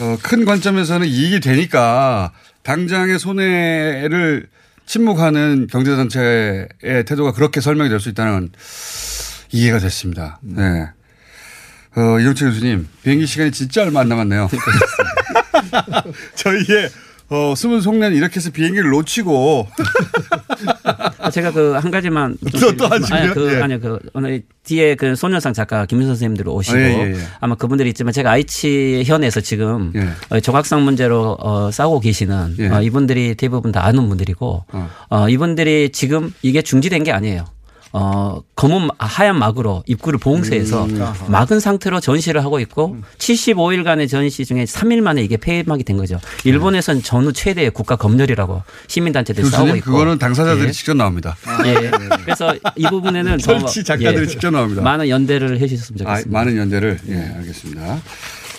어, 0.00 0.16
큰 0.22 0.44
관점에서는 0.44 1.06
이익이 1.08 1.40
되니까 1.40 2.32
당장의 2.62 3.18
손해를 3.18 4.48
침묵하는 4.86 5.66
경제단체의 5.70 6.68
태도가 7.06 7.32
그렇게 7.32 7.60
설명이 7.60 7.88
될 7.90 8.00
수 8.00 8.08
있다는 8.08 8.50
이해가 9.52 9.78
됐습니다. 9.78 10.38
네. 10.42 10.88
어, 11.96 12.20
이용채 12.20 12.44
교수님, 12.46 12.86
비행기 13.02 13.26
시간이 13.26 13.50
진짜 13.52 13.82
얼마 13.82 14.00
안 14.00 14.08
남았네요. 14.08 14.48
저희의 16.36 16.88
어, 17.30 17.52
숨은 17.54 17.82
속내는 17.82 18.16
이렇게 18.16 18.36
해서 18.36 18.50
비행기를 18.50 18.88
놓치고 18.90 19.66
제가 21.30 21.52
그 21.52 21.76
한 21.76 21.90
가지만 21.90 22.38
또- 22.58 22.74
또 22.74 22.86
하시고요? 22.86 23.18
아니 23.20 23.34
그 23.34 23.52
예. 23.54 23.60
아니 23.62 23.78
그 23.80 23.98
오늘 24.14 24.42
뒤에 24.64 24.94
그 24.94 25.14
소녀상 25.14 25.52
작가 25.52 25.84
김윤선 25.84 26.14
선생님들 26.14 26.48
오시고 26.48 26.76
아, 26.78 26.80
예, 26.80 26.84
예, 26.84 27.12
예. 27.12 27.18
아마 27.40 27.54
그분들이 27.54 27.90
있지만 27.90 28.14
제가愛知 28.14 29.02
현에서 29.04 29.42
지금 29.42 29.92
예. 29.94 30.08
어, 30.30 30.40
조각상 30.40 30.84
문제로 30.84 31.36
어, 31.40 31.70
싸우고 31.70 32.00
계시는 32.00 32.56
예. 32.60 32.68
어, 32.68 32.80
이분들이 32.80 33.34
대부분 33.34 33.72
다 33.72 33.84
아는 33.84 34.08
분들이고 34.08 34.64
어. 34.72 34.90
어, 35.10 35.28
이분들이 35.28 35.90
지금 35.92 36.32
이게 36.40 36.62
중지된 36.62 37.04
게 37.04 37.12
아니에요. 37.12 37.44
어, 37.92 38.42
검은 38.54 38.82
마- 38.88 38.94
하얀 38.98 39.38
막으로 39.38 39.82
입구를 39.86 40.18
봉쇄해서 40.18 40.84
음. 40.84 41.12
막은 41.28 41.58
상태로 41.60 42.00
전시를 42.00 42.44
하고 42.44 42.60
있고 42.60 42.96
75일간의 43.18 44.08
전시 44.08 44.44
중에 44.44 44.64
3일 44.64 45.00
만에 45.00 45.22
이게 45.22 45.36
폐막이 45.36 45.84
된 45.84 45.96
거죠. 45.96 46.20
일본에선 46.44 47.02
전후 47.02 47.32
최대의 47.32 47.70
국가 47.70 47.96
검열이라고 47.96 48.62
시민단체들이 48.88 49.48
싸우고 49.48 49.76
있고. 49.76 49.90
그거는 49.92 50.18
당사자들이 50.18 50.68
예. 50.68 50.72
직접 50.72 50.94
나옵니다. 50.94 51.36
예. 51.64 51.90
그래서 52.24 52.54
이 52.76 52.84
부분에는 52.84 53.38
더 53.38 53.58
설치 53.60 53.82
작가들이 53.84 54.22
예. 54.22 54.26
직접 54.26 54.50
나옵니다. 54.50 54.82
많은 54.82 55.08
연대를 55.08 55.58
해주셨으면 55.60 56.06
아, 56.06 56.16
좋겠습니다. 56.16 56.38
많은 56.38 56.56
연대를 56.56 56.98
예 57.08 57.32
알겠습니다. 57.38 58.00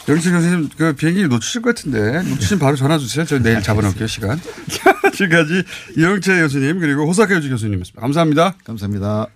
영철 0.09 0.33
교수님 0.33 0.69
그 0.75 0.93
비행기 0.93 1.27
놓치실 1.27 1.61
것 1.61 1.75
같은데 1.75 2.23
놓치시면 2.23 2.59
바로 2.59 2.75
전화 2.75 2.97
주세요. 2.97 3.25
저 3.25 3.37
내일 3.39 3.61
잡아놓을게요 3.61 4.07
시간. 4.07 4.39
지금까지 5.13 5.63
이영채 5.97 6.41
교수님 6.41 6.79
그리고 6.79 7.05
호사카 7.07 7.35
유지 7.35 7.49
교수님이었습니다. 7.49 8.01
감사합니다. 8.01 8.55
감사합니다. 8.65 9.27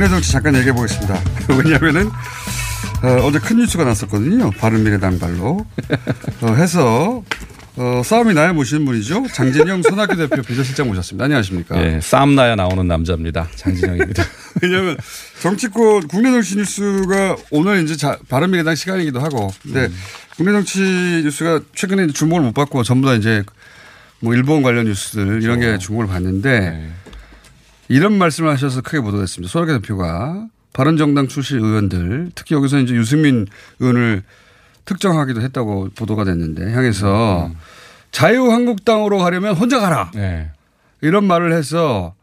국내 0.00 0.08
정치 0.08 0.32
잠깐 0.32 0.56
얘기해 0.56 0.72
보겠습니다. 0.72 1.14
왜냐하면은 1.62 2.06
어, 3.02 3.08
어제 3.22 3.38
큰 3.38 3.58
뉴스가 3.58 3.84
났었거든요. 3.84 4.50
바른미래당 4.52 5.18
발로 5.18 5.66
어, 6.40 6.54
해서 6.54 7.22
어, 7.76 8.00
싸움이 8.02 8.32
나야 8.32 8.54
모시는 8.54 8.86
분이죠. 8.86 9.26
장진영 9.34 9.82
손학규 9.82 10.16
대표 10.16 10.40
비서실장 10.40 10.88
모셨습니다. 10.88 11.26
안녕하십니까? 11.26 11.84
예, 11.84 12.00
싸움 12.00 12.34
나야 12.34 12.56
나오는 12.56 12.88
남자입니다. 12.88 13.48
장진영입니다. 13.56 14.24
왜냐하면 14.62 14.96
정치권 15.42 16.08
국내 16.08 16.30
정치 16.30 16.56
뉴스가 16.56 17.36
오늘 17.50 17.84
이제 17.84 17.94
자, 17.94 18.16
바른미래당 18.30 18.76
시간이기도 18.76 19.20
하고, 19.20 19.52
근데 19.62 19.90
국내 20.34 20.52
정치 20.52 20.80
뉴스가 21.24 21.60
최근에 21.74 22.06
주목을 22.06 22.42
못 22.42 22.54
받고 22.54 22.84
전부 22.84 23.06
다 23.06 23.16
이제 23.16 23.42
뭐 24.20 24.34
일본 24.34 24.62
관련 24.62 24.86
뉴스들 24.86 25.42
이런 25.42 25.60
게 25.60 25.76
주목을 25.76 26.06
받는데 26.06 26.90
이런 27.90 28.16
말씀을 28.18 28.50
하셔서 28.50 28.82
크게 28.82 29.00
보도됐습니다. 29.00 29.50
손학규 29.50 29.80
대표가 29.80 30.46
바른정당 30.72 31.26
출신 31.26 31.58
의원들 31.58 32.30
특히 32.36 32.54
여기서 32.54 32.78
이제 32.78 32.94
유승민 32.94 33.48
의원을 33.80 34.22
특정하기도 34.84 35.40
했다고 35.42 35.88
보도가 35.96 36.22
됐는데 36.22 36.72
향해서 36.72 37.50
자유한국당으로 38.12 39.18
가려면 39.18 39.56
혼자 39.56 39.80
가라. 39.80 40.12
네. 40.14 40.50
이런 41.00 41.24
말을 41.24 41.52
해서 41.52 42.14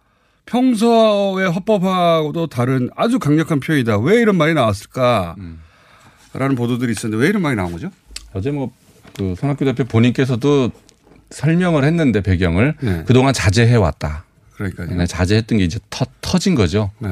평소의 0.46 1.52
헌법하고도 1.52 2.48
다른 2.48 2.90
아주 2.96 3.20
강력한 3.20 3.60
표현이다. 3.60 3.98
왜 3.98 4.22
이런 4.22 4.38
말이 4.38 4.54
나왔을까? 4.54 5.36
라는 6.32 6.56
보도들이 6.56 6.94
있었는데 6.94 7.22
왜 7.22 7.28
이런 7.28 7.42
말이 7.42 7.58
나온 7.58 7.74
거죠? 7.74 7.90
어제 8.34 8.52
뭐그 8.52 9.36
손학규 9.38 9.66
대표 9.66 9.84
본인께서도 9.84 10.72
설명을 11.30 11.84
했는데 11.84 12.22
배경을 12.22 12.76
네. 12.80 13.04
그동안 13.06 13.34
자제해 13.34 13.76
왔다. 13.76 14.24
그러니까요. 14.58 14.96
네, 14.98 15.06
자제했던 15.06 15.60
게 15.60 15.64
이제 15.64 15.80
터, 15.90 16.06
터진 16.22 16.56
거죠. 16.56 16.92
네. 17.00 17.10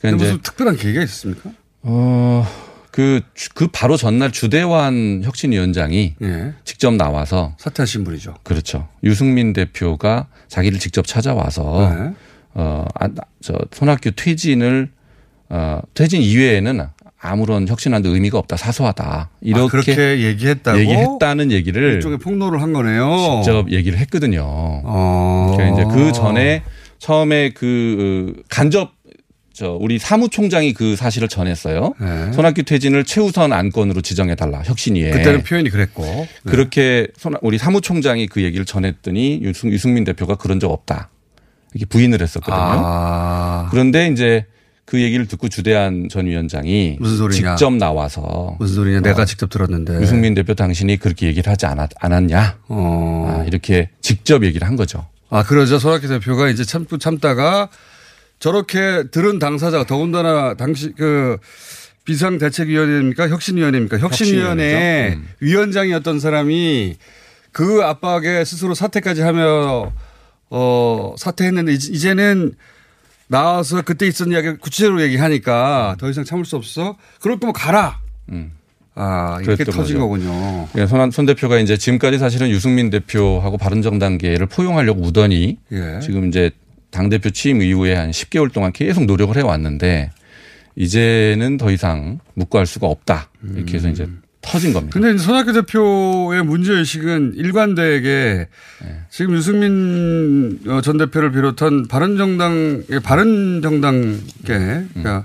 그러니까 0.00 0.24
무슨 0.24 0.42
특별한 0.42 0.76
계기가 0.76 1.02
있습니까? 1.04 1.50
어, 1.82 2.46
그, 2.90 3.20
주- 3.34 3.50
그 3.54 3.68
바로 3.68 3.96
전날 3.96 4.32
주대환 4.32 5.20
혁신위원장이 5.24 6.14
예. 6.22 6.52
직접 6.64 6.92
나와서 6.94 7.54
사퇴하신 7.58 8.02
분이죠. 8.04 8.34
그렇죠. 8.42 8.88
유승민 9.04 9.52
대표가 9.52 10.26
자기를 10.48 10.78
직접 10.80 11.06
찾아와서 11.06 11.94
네. 11.94 12.12
어, 12.54 12.84
아, 12.94 13.06
나- 13.06 13.22
저 13.40 13.54
손학규 13.72 14.12
퇴진을 14.16 14.90
어, 15.50 15.80
퇴진 15.94 16.20
이외에는 16.20 16.88
아무런 17.20 17.66
혁신안도 17.66 18.14
의미가 18.14 18.38
없다. 18.38 18.56
사소하다. 18.56 19.30
이렇게 19.40 19.62
아, 19.64 19.68
그렇게 19.68 20.20
얘기했다고 20.22 20.78
얘기했다는 20.78 21.50
얘기를 21.52 21.94
일종의 21.94 22.18
폭로를 22.18 22.62
한 22.62 22.72
거네요. 22.72 23.40
직접 23.42 23.70
얘기를 23.72 23.98
했거든요. 23.98 24.42
어. 24.44 25.54
그러니까 25.56 25.80
이제 25.82 25.94
그 25.94 26.12
전에 26.12 26.62
처음에 26.98 27.50
그 27.50 28.34
어, 28.38 28.42
간접 28.48 28.92
저 29.52 29.72
우리 29.72 29.98
사무총장이 29.98 30.72
그 30.72 30.94
사실을 30.94 31.26
전했어요. 31.26 31.94
네. 32.00 32.32
손학규 32.32 32.62
퇴진을 32.62 33.02
최우선 33.04 33.52
안건으로 33.52 34.02
지정해 34.02 34.36
달라 34.36 34.62
혁신위에. 34.64 35.10
그때는 35.10 35.42
표현이 35.42 35.70
그랬고. 35.70 36.04
네. 36.04 36.26
그렇게 36.44 37.08
손- 37.16 37.34
우리 37.42 37.58
사무총장이 37.58 38.28
그 38.28 38.42
얘기를 38.44 38.64
전했더니 38.64 39.40
유승, 39.42 39.70
유승민 39.72 40.04
대표가 40.04 40.36
그런 40.36 40.60
적 40.60 40.70
없다. 40.70 41.10
이렇게 41.74 41.86
부인을 41.86 42.22
했었거든요. 42.22 42.56
아. 42.56 43.68
그런데 43.72 44.08
이제 44.08 44.46
그 44.84 45.02
얘기를 45.02 45.26
듣고 45.26 45.48
주대한 45.48 46.08
전 46.08 46.26
위원장이 46.26 46.96
무슨 47.00 47.16
소리냐. 47.16 47.56
직접 47.56 47.72
나와서 47.74 48.56
무슨 48.60 48.76
소리냐. 48.76 49.00
내가 49.00 49.24
직접 49.24 49.50
들었는데. 49.50 50.00
유승민 50.00 50.34
대표 50.34 50.54
당신이 50.54 50.98
그렇게 50.98 51.26
얘기를 51.26 51.50
하지 51.50 51.66
않았, 51.66 51.90
않았냐. 51.98 52.58
어. 52.68 53.40
아, 53.40 53.44
이렇게 53.44 53.90
직접 54.00 54.44
얘기를 54.44 54.66
한 54.68 54.76
거죠. 54.76 55.04
아, 55.30 55.42
그러죠. 55.42 55.78
손학규 55.78 56.08
대표가 56.08 56.48
이제 56.48 56.64
참고 56.64 56.98
참다가 56.98 57.68
저렇게 58.38 59.04
들은 59.10 59.38
당사자가 59.38 59.84
더군다나 59.84 60.54
당시 60.54 60.92
그 60.96 61.36
비상대책위원회입니까? 62.04 63.28
혁신위원회입니까? 63.28 63.98
혁신위원회. 63.98 65.14
음. 65.16 65.28
위원장이었던 65.40 66.20
사람이 66.20 66.96
그 67.52 67.82
압박에 67.82 68.44
스스로 68.44 68.74
사퇴까지 68.74 69.20
하며 69.22 69.92
어, 70.50 71.14
사퇴했는데 71.18 71.72
이제- 71.72 71.92
이제는 71.92 72.54
나와서 73.26 73.82
그때 73.82 74.06
있었던 74.06 74.32
이야기 74.32 74.56
구체적으로 74.56 75.02
얘기하니까 75.02 75.96
더 75.98 76.08
이상 76.08 76.24
참을 76.24 76.46
수 76.46 76.56
없어. 76.56 76.96
그럴 77.20 77.38
거면 77.38 77.52
가라. 77.52 78.00
음. 78.30 78.52
아, 79.00 79.38
이렇게 79.40 79.64
터진 79.64 79.98
거죠. 79.98 79.98
거군요. 80.00 80.68
예, 80.76 80.86
손, 80.86 81.10
손 81.12 81.24
대표가 81.24 81.60
이제 81.60 81.76
지금까지 81.76 82.18
사실은 82.18 82.50
유승민 82.50 82.90
대표하고 82.90 83.56
바른정당계를 83.56 84.46
포용하려고 84.46 85.00
우더니 85.02 85.56
예. 85.70 86.00
지금 86.02 86.26
이제 86.26 86.50
당대표 86.90 87.30
취임 87.30 87.62
이후에 87.62 87.94
한 87.94 88.10
10개월 88.10 88.52
동안 88.52 88.72
계속 88.72 89.04
노력을 89.04 89.36
해왔는데 89.36 90.10
이제는 90.74 91.58
더 91.58 91.70
이상 91.70 92.18
묵고할 92.34 92.66
수가 92.66 92.88
없다. 92.88 93.30
이렇게 93.54 93.74
해서 93.74 93.88
이제 93.88 94.08
터진 94.40 94.72
겁니다. 94.72 94.98
근데 94.98 95.16
손학규 95.16 95.52
대표의 95.52 96.44
문제의식은 96.44 97.34
일관되게 97.36 98.48
네. 98.82 99.00
지금 99.10 99.34
유승민 99.34 100.58
어, 100.66 100.80
전 100.80 100.96
대표를 100.96 101.30
비롯한 101.30 101.86
바른정당, 101.86 102.84
바른정당계, 103.04 104.20
그러니까 104.44 105.24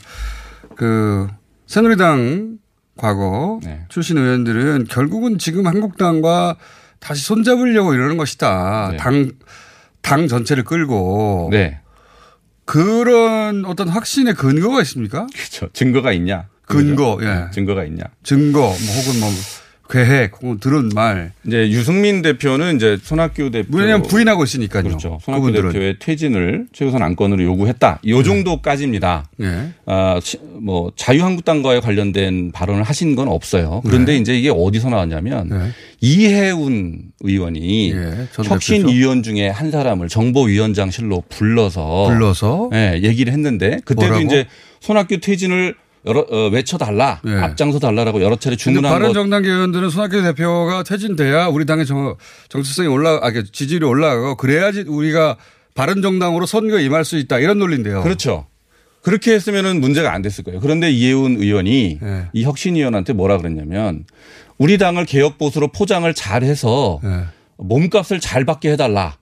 그 0.75 1.27
새누리당 1.65 2.58
과거 2.98 3.60
네. 3.64 3.86
출신 3.90 4.18
의원들은 4.18 4.86
결국은 4.90 5.38
지금 5.38 5.68
한국당과 5.68 6.58
다시 7.00 7.24
손잡으려고 7.26 7.94
이러는 7.94 8.18
것이다. 8.18 8.90
네. 8.92 8.98
당, 8.98 9.32
당 10.02 10.28
전체를 10.28 10.64
끌고. 10.64 11.50
네. 11.52 11.80
그런 12.66 13.66
어떤 13.66 13.90
확신의 13.90 14.36
근거가 14.36 14.82
있습니까? 14.82 15.28
그렇죠. 15.34 15.70
증거가 15.74 16.14
있냐? 16.14 16.48
근거, 16.66 17.18
그죠? 17.18 17.30
예. 17.30 17.52
증거가 17.52 17.84
있냐? 17.84 18.04
증거, 18.24 18.60
뭐 18.60 18.70
혹은 18.70 19.20
뭐 19.20 19.30
계획, 19.94 20.34
혹은 20.42 20.58
들은 20.60 20.90
말. 20.96 21.34
이제 21.46 21.70
유승민 21.70 22.24
대표는 22.24 22.78
이제 22.78 22.98
손학규 23.02 23.52
대표 23.52 23.78
왜냐하면 23.78 24.08
부인하고 24.08 24.44
있으니까요. 24.44 24.82
그렇죠. 24.84 25.20
손학규 25.22 25.46
그분들은. 25.46 25.72
대표의 25.72 25.96
퇴진을 26.00 26.66
최우선 26.74 27.04
안건으로 27.04 27.44
요구했다. 27.44 28.00
요 28.08 28.24
정도까지입니다. 28.24 29.30
예. 29.42 29.70
아, 29.86 30.20
시- 30.24 30.40
뭐 30.60 30.92
자유한국당과의 30.96 31.82
관련된 31.82 32.52
발언을 32.52 32.82
하신 32.84 33.16
건 33.16 33.28
없어요. 33.28 33.82
그런데 33.86 34.18
이제 34.18 34.36
이게 34.38 34.50
어디서 34.50 34.90
나왔냐면 34.90 35.50
네. 35.50 35.58
이해운 36.02 37.04
의원이 37.22 37.91
예, 37.94 38.28
전 38.34 38.46
혁신위원 38.46 39.24
중에 39.24 39.48
한 39.50 39.72
사람을 39.72 40.08
정보위원장실로 40.10 41.24
불러서 41.30 42.08
불러서 42.10 42.70
예, 42.74 43.00
얘기를 43.04 43.32
했는데 43.32 43.80
그때도 43.86 44.08
뭐라고? 44.13 44.22
이제 44.26 44.48
손학규 44.82 45.20
퇴진을 45.20 45.76
여러, 46.06 46.26
어, 46.30 46.50
외쳐달라, 46.50 47.22
예. 47.26 47.32
앞장서 47.32 47.80
달라라고 47.80 48.22
여러 48.22 48.36
차례 48.36 48.56
주문한 48.56 48.92
것 48.92 49.00
바른정당 49.00 49.46
의원들은 49.46 49.89
손학규 49.89 50.22
대표가 50.22 50.84
퇴진돼야 50.84 51.48
우리 51.48 51.66
당의 51.66 51.86
정, 51.86 52.16
정체성이 52.50 52.88
올라, 52.89 53.20
아, 53.22 53.32
그 53.32 53.50
지지율이 53.50 53.86
올라가고 53.86 54.36
그래야지 54.36 54.82
우리가 54.88 55.38
바른정당으로 55.76 56.46
선거에 56.46 56.84
임할 56.84 57.06
수 57.06 57.18
있다 57.18 57.39
이런 57.39 57.58
논리인데요. 57.60 58.04
그렇죠. 58.04 58.48
그렇게 59.02 59.34
했으면은 59.34 59.82
문제가 59.82 60.13
안 60.13 60.22
됐을 60.22 60.44
거예요. 60.44 60.60
그런데 60.60 60.89
이해운 60.92 61.38
의원이 61.38 62.00
예. 62.02 62.28
이 62.34 62.44
혁신위원한테 62.44 63.13
뭐라 63.13 63.38
그랬냐면 63.38 64.06
우리 64.58 64.78
당을 64.78 65.06
개혁보수로 65.06 65.70
포장을 65.70 66.12
잘해서 66.13 67.00
예. 67.04 67.26
몸값을 67.58 68.20
잘 68.20 68.46
받게 68.46 68.72
해달라. 68.72 69.18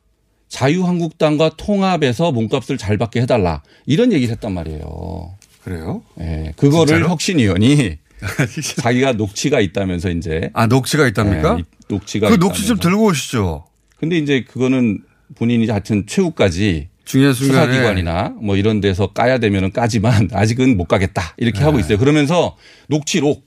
자유한국당과 0.49 1.51
통합해서 1.57 2.31
몸값을 2.31 2.77
잘 2.77 2.97
받게 2.97 3.21
해달라. 3.21 3.63
이런 3.85 4.11
얘기를 4.11 4.33
했단 4.33 4.53
말이에요. 4.53 5.35
그래요? 5.63 6.03
예, 6.19 6.53
그거를 6.57 6.87
진짜로? 6.87 7.09
혁신위원이 7.09 7.97
자기가 8.77 9.13
녹취가 9.13 9.59
있다면서 9.59 10.09
이제 10.11 10.49
아, 10.53 10.67
녹취가 10.67 11.07
있답니까? 11.07 11.57
예, 11.57 11.61
이 11.61 11.63
녹취가 11.87 12.29
그 12.29 12.39
녹취 12.39 12.65
좀 12.65 12.77
있다면서. 12.77 12.89
들고 12.89 13.05
오시죠. 13.05 13.65
근데 13.97 14.17
이제 14.17 14.43
그거는 14.47 14.99
본인이 15.35 15.67
하여튼 15.67 16.05
최후까지 16.07 16.89
중요한 17.05 17.33
순간에. 17.33 17.71
수사기관이나 17.71 18.35
뭐 18.41 18.55
이런 18.57 18.81
데서 18.81 19.07
까야 19.07 19.37
되면은 19.39 19.71
까지만 19.71 20.29
아직은 20.33 20.77
못 20.77 20.85
가겠다 20.85 21.33
이렇게 21.37 21.59
네. 21.59 21.65
하고 21.65 21.79
있어요. 21.79 21.97
그러면서 21.97 22.57
녹취록 22.87 23.43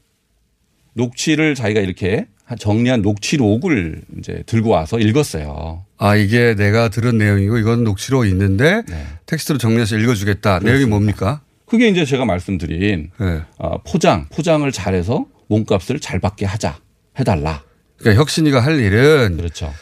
녹취를 0.95 1.55
자기가 1.55 1.81
이렇게 1.81 2.27
정리한 2.59 3.03
녹취록을 3.03 4.03
이제 4.19 4.43
들고 4.47 4.71
와서 4.71 4.99
읽었어요. 4.99 5.85
아, 5.97 6.17
이게 6.17 6.55
내가 6.55 6.89
들은 6.89 7.17
내용이고 7.17 7.59
이건 7.59 7.85
녹취로 7.85 8.25
있는데 8.27 8.83
네. 8.87 9.07
텍스트로 9.27 9.59
정리해서 9.59 9.97
읽어주겠다. 9.97 10.59
내용이 10.61 10.85
뭡니까? 10.85 11.41
그게 11.67 11.89
이제 11.89 12.05
제가 12.05 12.25
말씀드린 12.25 13.11
네. 13.19 13.43
어, 13.59 13.79
포장 13.83 14.27
포장을 14.33 14.71
잘해서 14.71 15.27
몸값을 15.49 16.01
잘 16.01 16.19
받게 16.21 16.47
하자 16.47 16.79
해달라. 17.19 17.63
그러니까 17.99 18.21
혁신이가 18.21 18.61
할 18.61 18.79
일은 18.81 19.37
그렇죠. 19.37 19.73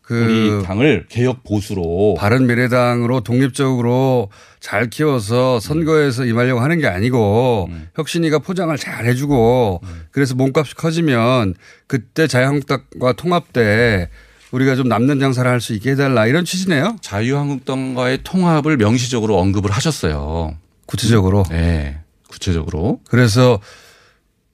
그 0.00 0.24
우리 0.58 0.64
당을 0.64 1.04
개혁 1.10 1.44
보수로 1.44 2.14
바른 2.18 2.46
미래당으로 2.46 3.20
독립적으로 3.20 4.30
잘 4.58 4.88
키워서 4.88 5.60
선거에서 5.60 6.24
임하려고 6.24 6.60
하는 6.60 6.78
게 6.78 6.86
아니고 6.86 7.68
음. 7.70 7.88
혁신이가 7.94 8.38
포장을 8.38 8.74
잘 8.78 9.04
해주고 9.04 9.82
그래서 10.10 10.34
몸값이 10.34 10.74
커지면 10.76 11.54
그때 11.86 12.26
자유한국당과 12.26 13.12
통합 13.12 13.52
때 13.52 14.08
우리가 14.50 14.76
좀 14.76 14.88
남는 14.88 15.20
장사를 15.20 15.48
할 15.50 15.60
수 15.60 15.74
있게 15.74 15.90
해달라 15.90 16.26
이런 16.26 16.46
취지네요. 16.46 16.96
자유한국당과의 17.02 18.20
통합을 18.24 18.78
명시적으로 18.78 19.38
언급을 19.38 19.70
하셨어요. 19.70 20.56
구체적으로. 20.88 21.44
네, 21.50 22.00
구체적으로. 22.28 23.00
그래서 23.08 23.60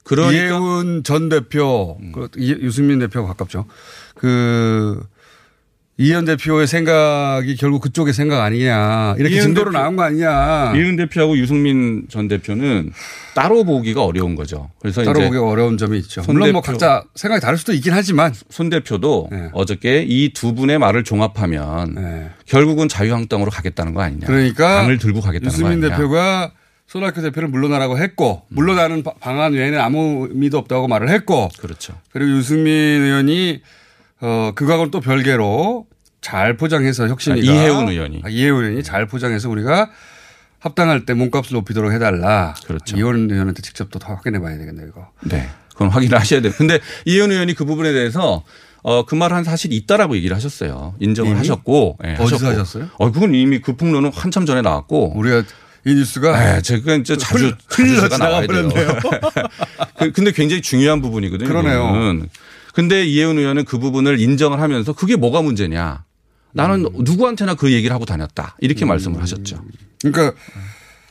그러니까 0.02 0.34
이해운 0.34 1.02
전 1.02 1.30
대표, 1.30 1.96
그 2.12 2.28
이- 2.36 2.50
유승민 2.60 2.98
대표가 2.98 3.28
가깝죠. 3.28 3.64
그 4.14 5.02
이현 5.96 6.24
대표의 6.24 6.66
생각이 6.66 7.54
결국 7.54 7.80
그쪽의 7.82 8.12
생각 8.14 8.42
아니냐 8.42 9.14
이렇게 9.16 9.36
이현 9.36 9.44
증거로 9.46 9.70
대표- 9.70 9.78
나온 9.80 9.94
거 9.94 10.02
아니냐. 10.02 10.72
이은 10.74 10.96
대표하고 10.96 11.38
유승민 11.38 12.06
전 12.08 12.26
대표는 12.26 12.92
따로 13.34 13.62
보기가 13.62 14.02
어려운 14.04 14.34
거죠. 14.34 14.70
그래서 14.80 15.04
따로 15.04 15.20
이제 15.20 15.26
보기 15.28 15.38
어려운 15.38 15.78
점이 15.78 15.96
있죠. 15.98 16.22
손 16.22 16.34
물론 16.34 16.50
뭐 16.50 16.62
대표- 16.62 16.72
각자 16.72 17.04
생각이 17.14 17.40
다를 17.40 17.56
수도 17.58 17.72
있긴 17.72 17.92
하지만 17.92 18.32
손 18.50 18.70
대표도 18.70 19.28
네. 19.30 19.48
어저께 19.52 20.04
이 20.08 20.32
두 20.34 20.52
분의 20.54 20.80
말을 20.80 21.04
종합하면 21.04 21.94
네. 21.94 22.30
결국은 22.46 22.88
자유한국당으로 22.88 23.52
가겠다는 23.52 23.94
거 23.94 24.02
아니냐. 24.02 24.26
그러니까 24.26 24.80
당을 24.80 24.98
들고 24.98 25.20
가겠다는 25.20 25.52
유승민 25.52 25.80
거 25.80 25.86
아니냐. 25.86 25.96
대표가 25.96 26.52
손학규 26.88 27.22
대표를 27.22 27.48
물러나라고 27.48 27.98
했고 27.98 28.42
물러나는 28.48 29.04
바- 29.04 29.14
방안 29.20 29.52
외에는 29.52 29.78
아무 29.80 30.26
의미도 30.28 30.58
없다고 30.58 30.88
말을 30.88 31.08
했고 31.08 31.50
그렇죠. 31.60 31.94
그리고 32.10 32.32
유승민 32.32 32.72
의원이 32.72 33.62
어 34.20 34.52
그거하고는 34.54 34.90
또 34.90 35.00
별개로 35.00 35.86
잘 36.20 36.56
포장해서 36.56 37.08
혁신이가 37.08 37.50
아, 37.50 37.54
이해운 37.54 37.88
의원이. 37.88 38.22
아, 38.24 38.28
이해운 38.28 38.64
의원이 38.64 38.82
잘 38.82 39.06
포장해서 39.06 39.48
우리가 39.50 39.90
합당할 40.58 41.04
때 41.04 41.12
몸값을 41.14 41.52
높이도록 41.54 41.92
해달라. 41.92 42.54
그렇죠. 42.66 42.96
이해운 42.96 43.30
의원한테 43.30 43.60
직접 43.60 43.90
또 43.90 43.98
확인해 44.02 44.40
봐야 44.40 44.56
되겠네요, 44.56 44.86
이거. 44.88 45.08
네. 45.24 45.48
그건 45.72 45.88
확인을 45.88 46.18
하셔야 46.18 46.40
돼요. 46.40 46.52
근데 46.56 46.78
이현 47.04 47.30
의원이 47.32 47.54
그 47.54 47.64
부분에 47.64 47.92
대해서 47.92 48.42
어, 48.82 49.04
그 49.04 49.14
말한 49.14 49.44
사실이 49.44 49.74
있다라고 49.76 50.16
얘기를 50.16 50.34
하셨어요. 50.36 50.94
인정을 51.00 51.30
이미? 51.32 51.38
하셨고. 51.38 51.98
예, 52.06 52.16
어디서. 52.18 52.46
하셨어요? 52.48 52.88
어, 52.98 53.10
그건 53.10 53.34
이미 53.34 53.58
그 53.60 53.76
폭로는 53.76 54.10
한참 54.14 54.46
전에 54.46 54.62
나왔고. 54.62 55.14
우리가 55.18 55.42
이 55.86 55.94
뉴스가 55.94 56.38
네, 56.38 56.62
제가 56.62 56.94
이제 56.94 57.16
자주 57.16 57.48
흘- 57.48 57.56
흘러. 57.68 58.08
지나가 58.08 58.40
그- 59.98 60.12
근데 60.12 60.32
굉장히 60.32 60.62
중요한 60.62 61.02
부분이거든요. 61.02 61.46
그러네요. 61.48 61.78
이거는. 61.88 62.28
근데 62.74 63.04
이혜훈 63.04 63.38
의원은 63.38 63.64
그 63.64 63.78
부분을 63.78 64.20
인정을 64.20 64.60
하면서 64.60 64.92
그게 64.92 65.16
뭐가 65.16 65.42
문제냐. 65.42 66.04
나는 66.52 66.84
음. 66.84 66.90
누구한테나 67.04 67.54
그 67.54 67.72
얘기를 67.72 67.94
하고 67.94 68.04
다녔다. 68.04 68.56
이렇게 68.60 68.84
말씀을 68.84 69.22
하셨죠. 69.22 69.64
그러니까 70.02 70.36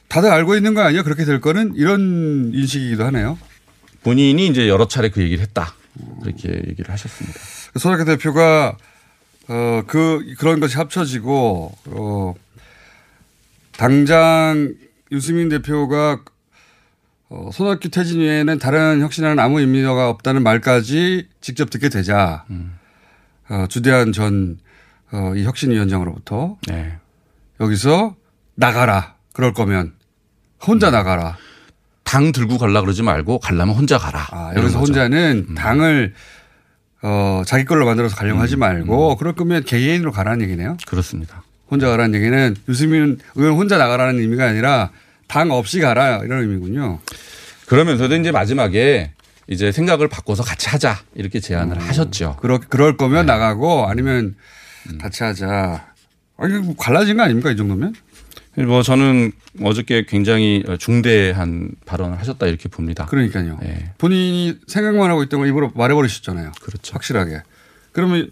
다들 0.10 0.30
알고 0.30 0.56
있는 0.56 0.74
거 0.74 0.82
아니야? 0.82 1.04
그렇게 1.04 1.26
될 1.26 1.42
거는 1.42 1.74
이런 1.76 2.52
인식이기도 2.54 3.04
하네요. 3.06 3.38
본인이 4.04 4.48
이제 4.48 4.68
여러 4.68 4.88
차례 4.88 5.10
그 5.10 5.22
얘기를 5.22 5.42
했다. 5.42 5.74
이렇게 6.26 6.50
얘기를 6.70 6.92
하셨습니다. 6.92 7.40
손학규 7.78 8.06
대표가 8.06 8.78
어 9.48 9.84
그 9.88 10.34
그런 10.40 10.60
것이 10.60 10.78
합쳐지고 10.78 11.74
어 11.86 12.34
당장 13.78 14.74
유승민 15.12 15.50
대표가 15.50 16.22
어, 17.30 17.50
손학규 17.52 17.90
퇴진 17.90 18.20
외에는 18.20 18.60
다른 18.60 19.02
혁신하는 19.02 19.40
아무 19.40 19.60
의미가 19.60 20.10
없다는 20.10 20.44
말까지 20.44 21.28
직접 21.42 21.70
듣게 21.70 21.90
되자 21.90 22.46
어, 23.50 23.66
주대한 23.70 24.12
전 24.12 24.60
어, 25.12 25.34
이 25.36 25.44
혁신위원장으로부터 25.44 26.58
네. 26.68 26.98
여기서 27.60 28.16
나가라. 28.56 29.16
그럴 29.34 29.54
거면 29.54 29.94
혼자 30.66 30.92
나가라. 30.92 31.38
당 32.04 32.32
들고 32.32 32.58
갈라 32.58 32.82
그러지 32.82 33.02
말고 33.02 33.40
갈라면 33.40 33.76
혼자 33.76 33.98
가라. 33.98 34.28
아, 34.32 34.52
여기서 34.56 34.80
거죠. 34.80 34.80
음. 34.80 34.82
혼자는 34.82 35.56
당을 35.56 36.14
어, 37.02 37.42
자기 37.46 37.66
걸로 37.66 37.86
만들어서 37.86 38.16
가려고 38.16 38.40
하지 38.40 38.56
음. 38.56 38.60
말고 38.60 39.18
그럴 39.18 39.34
거면 39.34 39.64
개개인으로 39.64 40.12
가라는 40.12 40.44
얘기네요. 40.44 40.78
그렇습니다. 40.88 41.44
혼자 41.70 41.90
가라는 41.90 42.14
얘기는 42.16 42.56
유승민 42.70 43.18
의원 43.36 43.56
혼자 43.56 43.78
나가라는 43.78 44.20
의미가 44.20 44.46
아니라 44.46 44.92
당 45.28 45.52
없이 45.52 45.80
가라 45.80 46.20
이런 46.24 46.42
의미군요. 46.42 47.00
그러면서도 47.68 48.16
이제 48.16 48.32
마지막에 48.32 49.12
이제 49.48 49.72
생각을 49.72 50.08
바꿔서 50.08 50.44
같이 50.44 50.70
하자 50.70 51.00
이렇게 51.16 51.40
제안을 51.40 51.80
하셨죠. 51.80 52.38
그러, 52.42 52.60
그럴 52.60 52.98
거면 52.98 53.26
네. 53.26 53.32
나가고 53.34 53.88
아니면 53.88 54.36
음. 54.90 54.98
같이 54.98 55.24
하자. 55.24 55.94
아니, 56.38 56.54
뭐 56.60 56.76
갈라진 56.76 57.18
거 57.18 57.24
아닙니까 57.24 57.52
이 57.52 57.56
정도면? 57.56 57.94
뭐 58.56 58.84
저는 58.84 59.32
어저께 59.62 60.06
굉장히 60.08 60.64
중대한 60.78 61.72
발언을 61.86 62.20
하셨다 62.20 62.46
이렇게 62.46 62.70
봅니다. 62.70 63.06
그러니까요. 63.08 63.58
네. 63.62 63.92
본인이 63.98 64.60
생각만 64.68 65.10
하고 65.10 65.24
있던 65.24 65.40
걸 65.40 65.50
입으로 65.50 65.72
말해버리셨잖아요. 65.74 66.52
그렇죠. 66.62 66.94
확실하게. 66.94 67.42
그러면 67.92 68.30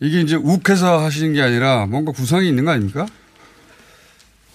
이게 0.00 0.20
이제 0.20 0.36
욱해서 0.36 1.02
하시는 1.02 1.32
게 1.32 1.42
아니라 1.42 1.86
뭔가 1.86 2.12
구상이 2.12 2.48
있는 2.48 2.64
거 2.64 2.70
아닙니까? 2.70 3.06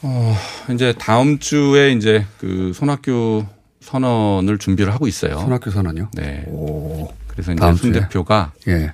어, 0.01 0.35
이제 0.73 0.93
다음 0.97 1.39
주에 1.39 1.91
이제 1.91 2.25
그 2.38 2.71
손학규 2.73 3.45
선언을 3.81 4.57
준비를 4.57 4.93
하고 4.93 5.07
있어요. 5.07 5.39
손학규 5.39 5.71
선언요? 5.71 6.12
네. 6.13 6.43
오. 6.47 7.09
그래서 7.27 7.53
이제 7.53 7.62
손 7.62 7.75
주에? 7.75 7.91
대표가 7.93 8.51
예. 8.67 8.93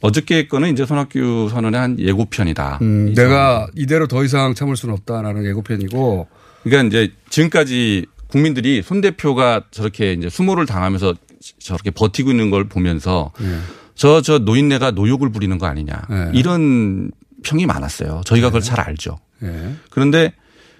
어저께 0.00 0.46
거는 0.48 0.72
이제 0.72 0.86
손학규 0.86 1.48
선언의 1.50 1.80
한 1.80 1.98
예고편이다. 1.98 2.78
음, 2.82 3.08
이 3.08 3.14
내가 3.14 3.66
이대로 3.74 4.06
더 4.06 4.22
이상 4.24 4.54
참을 4.54 4.76
수는 4.76 4.94
없다라는 4.94 5.44
예고편이고. 5.44 6.28
그러니까 6.62 6.88
이제 6.88 7.12
지금까지 7.30 8.06
국민들이 8.28 8.82
손 8.82 9.00
대표가 9.00 9.64
저렇게 9.70 10.12
이제 10.12 10.28
수모를 10.28 10.66
당하면서 10.66 11.14
저렇게 11.58 11.90
버티고 11.90 12.30
있는 12.30 12.50
걸 12.50 12.68
보면서 12.68 13.32
예. 13.40 13.58
저, 13.94 14.22
저 14.22 14.38
노인네가 14.38 14.92
노욕을 14.92 15.30
부리는 15.30 15.58
거 15.58 15.66
아니냐. 15.66 16.02
네. 16.08 16.30
이런 16.34 17.10
평이 17.42 17.66
많았어요. 17.66 18.22
저희가 18.24 18.48
그걸 18.48 18.60
잘 18.60 18.80
알죠. 18.80 19.18
예. 19.42 19.74
그런데 19.90 20.32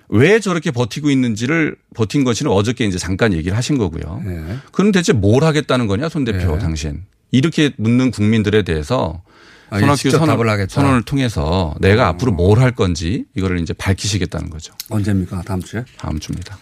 왜 0.09 0.41
저렇게 0.41 0.71
버티고 0.71 1.11
있는지를 1.11 1.77
버틴 1.95 2.25
것이는 2.25 2.51
어저께 2.51 2.87
이제 2.87 2.97
잠깐 2.99 3.33
얘기를 3.33 3.57
하신 3.57 3.77
거고요. 3.79 4.23
예. 4.27 4.57
그럼 4.73 4.91
대체 4.93 5.13
뭘 5.13 5.45
하겠다는 5.45 5.87
거냐, 5.87 6.09
손 6.09 6.25
대표 6.25 6.53
네. 6.55 6.59
당신. 6.59 7.03
이렇게 7.31 7.73
묻는 7.77 8.11
국민들에 8.11 8.63
대해서 8.63 9.23
아, 9.71 9.79
손학규 9.81 10.11
선언. 10.11 10.67
선언을 10.69 11.03
통해서 11.03 11.75
내가 11.81 12.09
앞으로 12.09 12.33
뭘 12.33 12.59
할 12.59 12.73
건지 12.73 13.27
이거를 13.37 13.61
이제 13.61 13.75
밝히시겠다는 13.75 14.49
거죠. 14.49 14.73
언제입니까? 14.89 15.43
다음 15.43 15.61
주에? 15.63 15.85
다음 15.99 16.19
주입니다. 16.19 16.59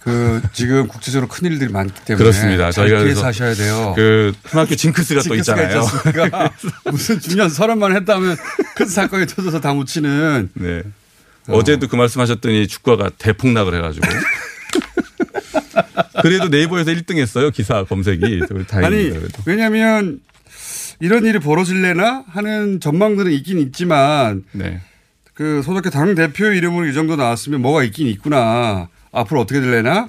그 0.00 0.40
지금 0.52 0.86
국제적으로 0.86 1.28
큰 1.28 1.50
일들이 1.50 1.70
많기 1.70 1.92
때문에 2.04 2.22
그렇습니다. 2.22 2.70
잘 2.70 2.88
저희가 2.88 3.02
그래서 3.02 3.26
하셔야 3.26 3.54
돼요. 3.54 3.92
그 3.96 4.32
손학규 4.46 4.76
징크스가 4.76 5.22
또 5.22 5.34
징크스가 5.34 5.62
있잖아요. 5.62 6.50
무슨 6.90 7.20
중요한 7.20 7.50
선언만 7.50 7.94
했다면 7.96 8.36
큰 8.76 8.86
사건이 8.86 9.26
터져서 9.26 9.60
다 9.60 9.74
묻히는 9.74 10.50
네. 10.54 10.82
어 11.48 11.64
제도 11.64 11.88
그 11.88 11.96
말씀하셨더니 11.96 12.68
주가가 12.68 13.10
대폭락을 13.18 13.74
해가지고. 13.74 14.06
그래도 16.22 16.48
네이버에서 16.48 16.90
1등 16.92 17.18
했어요. 17.18 17.50
기사 17.50 17.84
검색이. 17.84 18.42
아니. 18.72 19.12
왜냐하면 19.46 20.20
이런 21.00 21.24
일이 21.24 21.38
벌어질래나 21.38 22.24
하는 22.28 22.80
전망들은 22.80 23.30
있긴 23.32 23.58
있지만 23.60 24.44
네. 24.52 24.80
그 25.34 25.62
손학규 25.62 25.90
당 25.90 26.14
대표 26.14 26.46
이름으로 26.46 26.86
이 26.86 26.94
정도 26.94 27.16
나왔으면 27.16 27.60
뭐가 27.62 27.84
있긴 27.84 28.08
있구나. 28.08 28.88
앞으로 29.12 29.40
어떻게 29.40 29.60
될래나? 29.60 30.08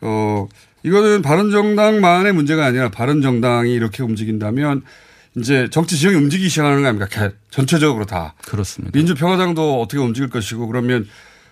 어 0.00 0.48
이거는 0.82 1.22
바른정당만의 1.22 2.32
문제가 2.32 2.64
아니라 2.66 2.88
바른정당이 2.90 3.72
이렇게 3.72 4.02
움직인다면 4.02 4.82
이제 5.36 5.68
정치 5.70 5.96
지형이 5.98 6.16
움직이기 6.16 6.48
시작하는 6.48 6.82
거 6.82 6.88
아닙니까? 6.88 7.06
개- 7.10 7.34
전체적으로 7.50 8.06
다. 8.06 8.34
그렇습니다. 8.46 8.96
민주평화당도 8.96 9.80
어떻게 9.80 10.00
움직일 10.00 10.30
것이고 10.30 10.66
그러면 10.66 11.06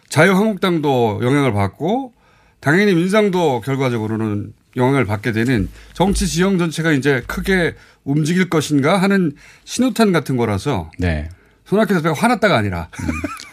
자유한국당도 0.08 1.20
영향을 1.22 1.52
받고 1.52 2.12
당연히 2.60 2.94
민주당도 2.94 3.60
결과적으로는 3.62 4.52
영향을 4.76 5.04
받게 5.04 5.32
되는 5.32 5.68
정치 5.92 6.26
지형 6.26 6.58
전체가 6.58 6.92
이제 6.92 7.22
크게 7.26 7.74
움직일 8.04 8.48
것인가 8.48 8.98
하는 8.98 9.32
신호탄 9.64 10.12
같은 10.12 10.36
거라서 10.36 10.90
네. 10.98 11.28
손학규 11.66 11.94
대표가 11.94 12.14
화났다가 12.20 12.56
아니라 12.56 12.88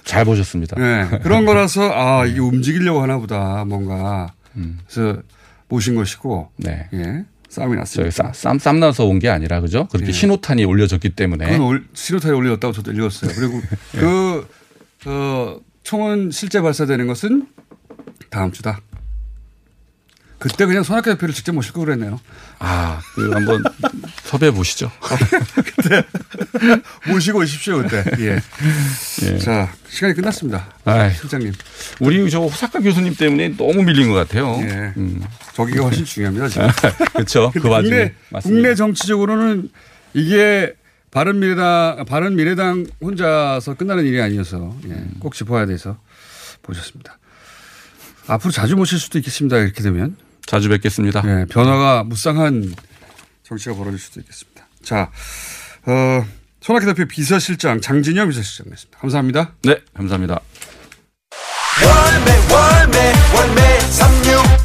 잘 0.03 0.23
보셨습니다. 0.25 0.75
네, 0.79 1.19
그런 1.23 1.45
거라서 1.45 1.91
아 1.93 2.25
이게 2.25 2.39
움직이려고 2.39 3.01
하나 3.01 3.17
보다 3.17 3.65
뭔가 3.65 4.33
그래서 4.87 5.21
모신 5.67 5.95
것이고 5.95 6.51
네. 6.57 6.87
예 6.93 7.25
싸움이 7.49 7.75
났습니다. 7.75 8.11
쌈, 8.11 8.31
쌈, 8.33 8.57
쌈 8.59 8.79
나서 8.79 9.05
온 9.05 9.19
게 9.19 9.29
아니라 9.29 9.61
그죠? 9.61 9.87
그렇게 9.91 10.07
예. 10.07 10.11
신호탄이 10.11 10.65
올려졌기 10.65 11.09
때문에. 11.11 11.57
올, 11.57 11.85
신호탄에 11.93 12.33
올렸다고 12.33 12.73
저도 12.73 12.91
읽었어요. 12.93 13.31
그리고 13.35 13.61
그, 13.93 14.47
어, 15.05 15.59
총은 15.83 16.31
실제 16.31 16.61
발사되는 16.61 17.05
것은 17.05 17.45
다음 18.31 18.51
주다. 18.51 18.79
그때 20.43 20.65
그냥 20.65 20.83
손학규 20.83 21.09
대표를 21.11 21.33
직접 21.33 21.53
모실 21.53 21.71
걸 21.71 21.85
그랬네요. 21.85 22.19
아, 22.59 22.99
그 23.15 23.31
한번 23.31 23.63
섭외해 24.25 24.51
보시죠. 24.51 24.91
모시고 27.07 27.39
오십시오, 27.39 27.81
그때. 27.81 28.03
예. 28.19 28.39
예. 29.21 29.37
자, 29.37 29.71
시간이 29.87 30.13
끝났습니다. 30.13 30.69
아이, 30.83 31.13
실장님. 31.13 31.53
우리 32.01 32.29
저 32.29 32.41
호사카 32.41 32.81
교수님 32.81 33.15
때문에 33.15 33.55
너무 33.55 33.83
밀린 33.83 34.09
것 34.09 34.15
같아요. 34.15 34.59
예. 34.63 34.93
음. 34.97 35.23
저기가 35.53 35.85
훨씬 35.85 36.03
중요합니다, 36.03 36.49
지금. 36.49 36.67
그렇죠. 37.13 37.49
그 37.53 37.69
와중에 37.69 38.13
국내. 38.29 38.41
국내 38.41 38.75
정치적으로는 38.75 39.69
이게 40.13 40.73
바른 41.09 41.39
미래당, 41.39 42.03
바른 42.05 42.35
미래당 42.35 42.87
혼자서 42.99 43.75
끝나는 43.75 44.03
일이 44.03 44.21
아니어서 44.21 44.75
예, 44.89 45.05
꼭 45.19 45.35
짚어야 45.35 45.67
돼서 45.67 45.97
보셨습니다. 46.63 47.17
앞으로 48.27 48.51
자주 48.51 48.75
모실 48.75 48.99
수도 48.99 49.19
있겠습니다. 49.19 49.57
이렇게 49.59 49.81
되면. 49.81 50.17
자주 50.45 50.69
뵙겠습니다. 50.69 51.21
예, 51.25 51.45
변화가 51.45 52.03
무쌍한 52.03 52.73
정치가 53.43 53.75
벌어질 53.75 53.99
수도 53.99 54.19
있겠습니다. 54.21 54.67
자, 54.83 55.11
어, 55.85 56.25
손학규 56.61 56.85
대표 56.85 57.05
비서실장 57.07 57.81
장진영 57.81 58.29
비서실장이었습니다. 58.29 58.99
감사합니다. 58.99 59.53
네, 59.63 59.77
감사합니다. 59.93 60.39
월매 61.83 62.31
월매 62.53 63.13
월매 63.35 64.62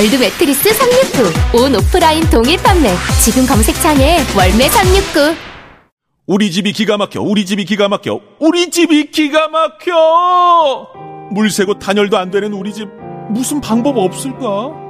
월드 0.00 0.16
매트리스 0.16 0.72
369. 0.72 1.58
온 1.62 1.74
오프라인 1.76 2.24
동일 2.30 2.56
판매. 2.62 2.88
지금 3.22 3.46
검색창에 3.46 4.20
월매 4.34 4.66
369. 4.70 5.36
우리 6.26 6.50
집이 6.50 6.72
기가 6.72 6.96
막혀, 6.96 7.20
우리 7.20 7.44
집이 7.44 7.66
기가 7.66 7.86
막혀, 7.86 8.18
우리 8.38 8.70
집이 8.70 9.10
기가 9.10 9.48
막혀! 9.48 10.88
물 11.32 11.50
새고 11.50 11.78
단열도 11.78 12.16
안 12.16 12.30
되는 12.30 12.54
우리 12.54 12.72
집 12.72 12.88
무슨 13.28 13.60
방법 13.60 13.98
없을까? 13.98 14.89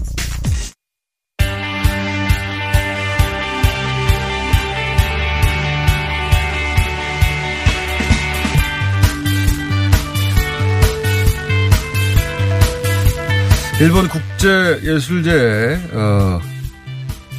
일본 13.81 14.07
국제예술제에 14.09 15.89
어, 15.93 16.39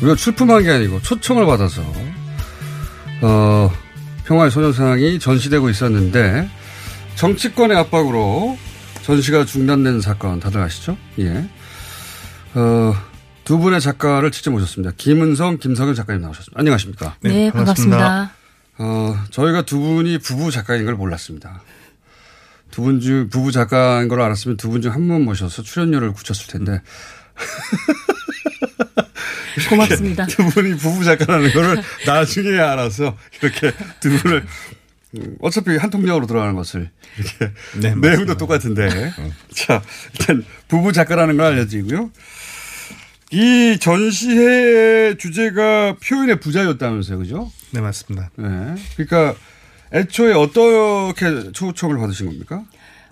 우리가 0.01 0.17
출품한 0.17 0.65
게 0.65 0.73
아니고 0.73 1.01
초청을 1.01 1.47
받아서 1.47 1.85
어, 3.21 3.71
평화의 4.25 4.51
소녀상이 4.51 5.21
전시되고 5.21 5.71
있었는데 5.71 6.51
정치권의 7.15 7.77
압박으로 7.77 8.59
전시가 9.03 9.45
중단된 9.45 10.01
사건 10.01 10.41
다들 10.41 10.61
아시죠? 10.61 10.97
예. 11.21 11.49
어, 12.55 12.93
두 13.45 13.59
분의 13.59 13.81
작가를 13.81 14.33
직접 14.33 14.51
모셨습니다. 14.51 14.95
김은성, 14.97 15.59
김석현 15.59 15.95
작가님 15.95 16.23
나오셨습니다. 16.23 16.59
안녕하십니까? 16.59 17.15
네, 17.21 17.53
반갑습니다. 17.53 18.33
어, 18.79 19.15
저희가 19.31 19.63
두 19.63 19.79
분이 19.79 20.19
부부 20.19 20.51
작가인 20.51 20.87
걸 20.87 20.97
몰랐습니다. 20.97 21.63
두 22.73 22.83
분 22.83 22.99
중, 23.01 23.29
부부 23.29 23.53
작가인 23.53 24.09
걸 24.09 24.21
알았으면 24.21 24.57
두 24.57 24.71
분 24.71 24.83
중 24.83 24.91
한 24.93 25.07
분 25.07 25.25
모셔서 25.25 25.63
출연료를 25.63 26.13
굳혔을 26.13 26.49
텐데. 26.49 26.81
고맙습니다. 29.69 30.27
두 30.27 30.45
분이 30.49 30.77
부부 30.77 31.05
작가라는 31.05 31.53
거를 31.53 31.83
나중에 32.07 32.59
알아서 32.59 33.17
이렇게 33.41 33.73
두 34.01 34.11
분을 34.19 34.45
음, 35.17 35.37
어차피 35.41 35.77
한 35.77 35.91
통역으로 35.91 36.27
들어가는 36.27 36.55
것을 36.55 36.91
이렇게 37.19 37.53
네, 37.81 37.95
내용도 38.01 38.37
똑같은데 38.37 39.13
자 39.55 39.83
일단 40.19 40.45
부부 40.69 40.93
작가라는 40.93 41.37
걸 41.37 41.47
알려지고요. 41.47 42.11
이 43.31 43.79
전시회의 43.81 45.17
주제가 45.19 45.97
표현의 46.05 46.41
부자였다면서요, 46.41 47.19
그죠? 47.19 47.51
네, 47.71 47.81
맞습니다. 47.81 48.31
네. 48.37 48.75
그러니까 48.97 49.35
애초에 49.93 50.33
어떻게 50.33 51.53
초청을 51.53 51.99
받으신 51.99 52.27
겁니까? 52.27 52.65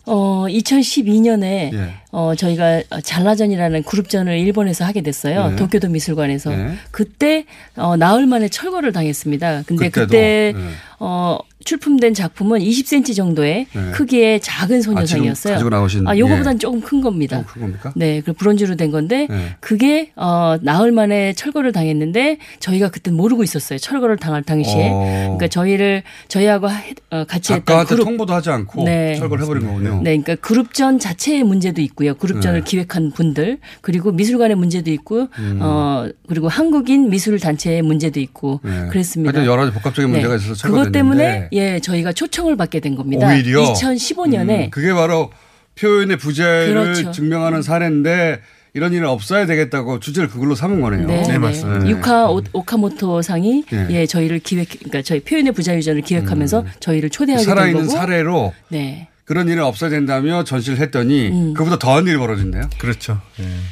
어, 0.06 0.46
2012년에 0.48 1.72
예. 1.72 1.94
어, 2.10 2.34
저희가 2.34 2.82
잘라전이라는 3.02 3.82
그룹전을 3.84 4.38
일본에서 4.38 4.84
하게 4.84 5.02
됐어요. 5.02 5.50
네. 5.50 5.56
도쿄도 5.56 5.88
미술관에서. 5.88 6.50
네. 6.50 6.74
그때 6.90 7.44
어, 7.76 7.96
나흘 7.96 8.26
만에 8.26 8.48
철거를 8.48 8.92
당했습니다. 8.92 9.64
근데 9.66 9.88
그때도? 9.88 10.06
그때 10.06 10.52
네. 10.56 10.62
어, 10.98 11.38
출품된 11.64 12.14
작품은 12.14 12.60
20cm 12.60 13.14
정도의 13.14 13.66
네. 13.72 13.90
크기의 13.92 14.40
작은 14.40 14.80
소녀상이었어요. 14.82 15.54
아, 15.54 15.58
지금 15.58 15.70
가지고 15.70 15.86
나오신- 16.04 16.08
아, 16.08 16.16
요거보단 16.18 16.54
예. 16.54 16.58
조금 16.58 16.80
큰 16.80 17.00
겁니다. 17.00 17.44
큰 17.46 17.62
겁니까? 17.62 17.92
네, 17.96 18.22
그 18.24 18.32
브론즈로 18.32 18.76
된 18.76 18.90
건데 18.90 19.26
네. 19.28 19.56
그게 19.60 20.10
어 20.16 20.56
나흘 20.62 20.90
만에 20.92 21.32
철거를 21.34 21.72
당했는데 21.72 22.38
저희가 22.60 22.88
그때 22.90 23.10
모르고 23.10 23.42
있었어요. 23.44 23.78
철거를 23.78 24.16
당할 24.16 24.42
당시에. 24.42 24.88
어. 24.90 25.22
그러니까 25.36 25.48
저희를 25.48 26.02
저희하고 26.28 26.66
하- 26.68 26.80
어, 27.10 27.24
같이 27.24 27.52
했던 27.52 27.84
그룹 27.84 28.04
통보도 28.04 28.32
하지 28.32 28.50
않고 28.50 28.84
네. 28.84 29.14
철거를 29.16 29.44
해버린 29.44 29.66
거군요. 29.66 29.96
네, 30.02 30.16
그러니까 30.16 30.36
그룹전 30.36 30.98
자체의 30.98 31.42
문제도 31.44 31.80
있고요. 31.82 32.14
그룹전을 32.14 32.60
네. 32.60 32.64
기획한 32.64 33.10
분들 33.12 33.58
그리고 33.82 34.12
미술관의 34.12 34.56
문제도 34.56 34.90
있고 34.90 35.28
음. 35.38 35.58
어 35.60 36.08
그리고 36.26 36.48
한국인 36.48 37.10
미술 37.10 37.38
단체의 37.38 37.82
문제도 37.82 38.18
있고 38.18 38.60
네. 38.64 38.88
그랬습니다. 38.90 39.44
여러 39.44 39.62
가지 39.62 39.72
복합적인 39.74 40.10
문제가 40.10 40.36
있어서 40.36 40.66
그것 40.66 40.84
철거됐는데 40.84 40.98
때문에 40.98 41.48
예 41.52 41.80
저희가 41.80 42.12
초청을 42.12 42.56
받게 42.56 42.80
된 42.80 42.94
겁니다. 42.96 43.28
오히려 43.28 43.62
2015년에 43.72 44.64
음, 44.66 44.70
그게 44.70 44.92
바로 44.92 45.30
표현의 45.78 46.16
부재를 46.18 46.74
그렇죠. 46.74 47.10
증명하는 47.12 47.62
사례인데 47.62 48.40
이런 48.74 48.92
일은 48.92 49.08
없어야 49.08 49.46
되겠다고 49.46 49.98
주제를 49.98 50.28
그걸로 50.28 50.54
삼은 50.54 50.80
거네요. 50.80 51.06
네, 51.06 51.22
네. 51.22 51.38
네. 51.38 51.88
유카 51.90 52.30
오- 52.30 52.42
오카모토 52.52 53.20
상이 53.22 53.64
예. 53.72 53.86
예. 53.90 54.06
저희를 54.06 54.38
기획 54.40 54.68
그러니까 54.68 55.02
저희 55.02 55.20
표현의 55.20 55.52
부자유전을 55.52 56.02
기획하면서 56.02 56.64
저희를 56.78 57.10
초대하게 57.10 57.44
된 57.44 57.52
음. 57.52 57.56
살아있는 57.56 57.86
거고 57.86 57.96
사례로 57.96 58.52
네. 58.68 59.08
그런 59.30 59.46
일은 59.46 59.62
없어야 59.62 59.90
된다며 59.90 60.42
전시를 60.42 60.80
했더니 60.80 61.28
음. 61.28 61.54
그보다 61.54 61.78
더한 61.78 62.04
일이 62.08 62.16
벌어진대요. 62.16 62.68
그렇죠. 62.78 63.20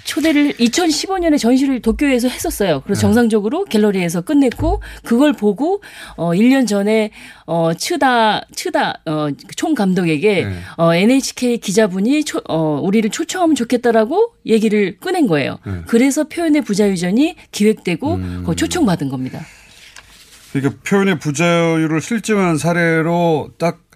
초대를 0.05 0.53
2015년에 0.53 1.37
전시를 1.37 1.83
도쿄에서 1.83 2.29
했었어요. 2.29 2.81
그래서 2.85 3.01
네. 3.01 3.03
정상적으로 3.03 3.65
갤러리에서 3.65 4.21
끝냈고 4.21 4.81
그걸 5.03 5.33
보고 5.33 5.83
어 6.17 6.31
1년 6.31 6.69
전에 6.69 7.11
어 7.45 7.75
츠다 7.75 8.43
츠다 8.55 9.03
어총 9.05 9.75
감독에게 9.75 10.45
네. 10.45 10.61
어 10.77 10.95
NHK 10.95 11.59
기자분이 11.59 12.23
초, 12.23 12.41
어 12.49 12.81
우리를 12.81 13.11
초청하면 13.11 13.57
좋겠다라고 13.57 14.35
얘기를 14.47 14.97
꺼낸 14.99 15.27
거예요. 15.27 15.59
네. 15.67 15.83
그래서 15.89 16.29
표현의 16.29 16.63
부자유전이 16.63 17.35
기획되고 17.51 18.15
음. 18.15 18.45
그 18.47 18.55
초청받은 18.55 19.09
겁니다. 19.09 19.41
그러니까 20.53 20.81
표현의 20.85 21.19
부자유를 21.19 22.01
실증한 22.01 22.59
사례로 22.59 23.55
딱 23.59 23.88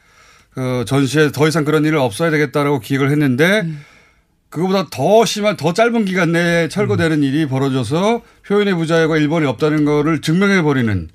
어, 0.57 0.85
전시에 0.87 1.33
더 1.33 1.49
이상 1.49 1.65
그런 1.65 1.85
일은 1.85 1.99
없어야 1.99 2.31
되겠다라고 2.31 2.81
기획을 2.81 3.11
했는데 3.11 3.63
음. 3.65 3.85
그거보다 4.51 4.89
더 4.91 5.25
심한 5.25 5.57
더 5.57 5.73
짧은 5.73 6.05
기간 6.05 6.33
내에 6.33 6.69
철거되는 6.69 7.23
일이 7.23 7.47
벌어져서 7.47 8.23
표현의 8.47 8.75
부자유가 8.75 9.17
일본에 9.17 9.47
없다는 9.47 9.87
거를 9.87 10.21
증명해 10.21 10.61
버리는 10.61 11.09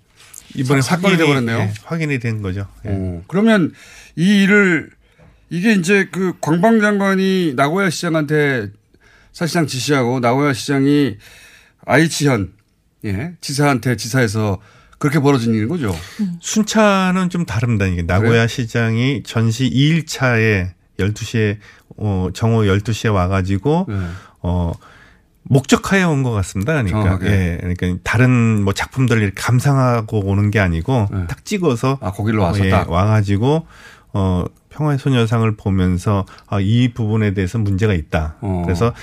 이번에 0.56 0.82
사 0.82 0.96
건이 0.98 1.14
확인이, 1.14 1.18
돼버렸네요. 1.28 1.58
예, 1.60 1.74
확인이 1.84 2.18
된 2.20 2.42
거죠. 2.42 2.68
예. 2.86 2.90
어, 2.90 3.22
그러면 3.28 3.74
이 4.16 4.44
일을 4.44 4.90
이게 5.52 5.74
이제 5.74 6.10
그 6.12 6.34
관방 6.42 6.80
장관이 6.82 7.54
나고야 7.56 7.92
시장한테 7.92 8.72
사실상 9.34 9.68
지시하고 9.68 10.20
나고야 10.20 10.54
시장이 10.54 11.18
아이치현 11.86 12.54
예, 13.06 13.34
지사한테 13.40 13.98
지사해서 13.98 14.60
그렇게 15.00 15.20
벌어진 15.20 15.54
일인 15.54 15.68
거죠. 15.68 15.96
순차는 16.42 17.30
좀 17.30 17.46
다릅니다. 17.46 17.86
이게 17.86 18.02
나고야 18.02 18.48
시장이 18.48 19.24
전시 19.24 19.70
2일차에 19.70 20.70
12시에 21.00 21.58
어 21.98 22.30
정오 22.34 22.64
12시에 22.64 23.14
와 23.14 23.28
가지고 23.28 23.86
네. 23.88 23.96
어 24.42 24.72
목적하에 25.44 26.04
온 26.04 26.24
것 26.24 26.32
같습니다. 26.32 26.74
그러니까 26.74 27.02
정확하게. 27.04 27.32
예, 27.32 27.58
그러니까 27.76 28.00
다른 28.04 28.64
뭐 28.64 28.74
작품들을 28.74 29.32
감상하고 29.36 30.20
오는 30.26 30.52
게 30.52 30.60
아니고 30.60 31.08
딱 31.28 31.46
찍어서 31.46 32.00
아 32.02 32.12
거기로 32.12 32.42
와서 32.42 32.66
예, 32.66 32.70
딱. 32.70 32.90
와가지고 32.90 33.66
어 34.14 34.44
평화의 34.70 35.00
소녀상을 35.00 35.56
보면서 35.56 36.26
아, 36.48 36.60
이 36.60 36.92
부분에 36.94 37.34
대해서 37.34 37.58
문제가 37.60 37.94
있다. 37.94 38.36
어. 38.42 38.62
그래서 38.66 38.94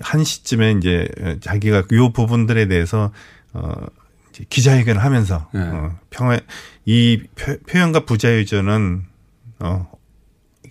한 0.00 0.24
시점에 0.24 0.72
이제 0.72 1.06
자기가 1.40 1.84
요 1.92 2.12
부분들에 2.12 2.66
대해서 2.66 3.12
어 3.52 3.72
기자회견을 4.48 5.02
하면서 5.02 5.48
예. 5.54 5.58
어, 5.58 5.98
평화 6.10 6.38
이 6.84 7.22
표, 7.36 7.56
표현과 7.68 8.04
부자유전은 8.04 9.04
어 9.60 9.88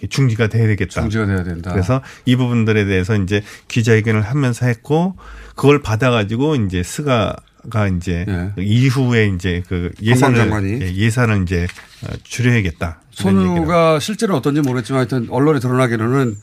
중지가 0.10 0.48
돼야 0.48 0.68
되겠다. 0.68 1.02
중지가 1.02 1.26
돼야 1.26 1.44
된다. 1.44 1.72
그래서 1.72 2.02
이 2.26 2.36
부분들에 2.36 2.86
대해서 2.86 3.16
이제 3.16 3.42
기자회견을 3.70 4.22
하면서 4.22 4.66
했고 4.66 5.16
그걸 5.56 5.82
받아가지고 5.82 6.56
이제 6.56 6.84
스가가 6.84 7.88
이제 7.96 8.26
이후에 8.58 9.28
이제 9.28 9.64
그 9.70 9.92
예산을. 10.02 10.82
예, 10.82 10.94
예산을 10.94 11.44
이제 11.44 11.68
어, 12.06 12.14
줄여야겠다. 12.24 13.02
손우가 13.12 14.00
실제로 14.00 14.36
어떤지 14.36 14.60
모르겠지만 14.62 15.00
하여튼 15.00 15.28
언론에 15.30 15.60
드러나기로는 15.60 16.36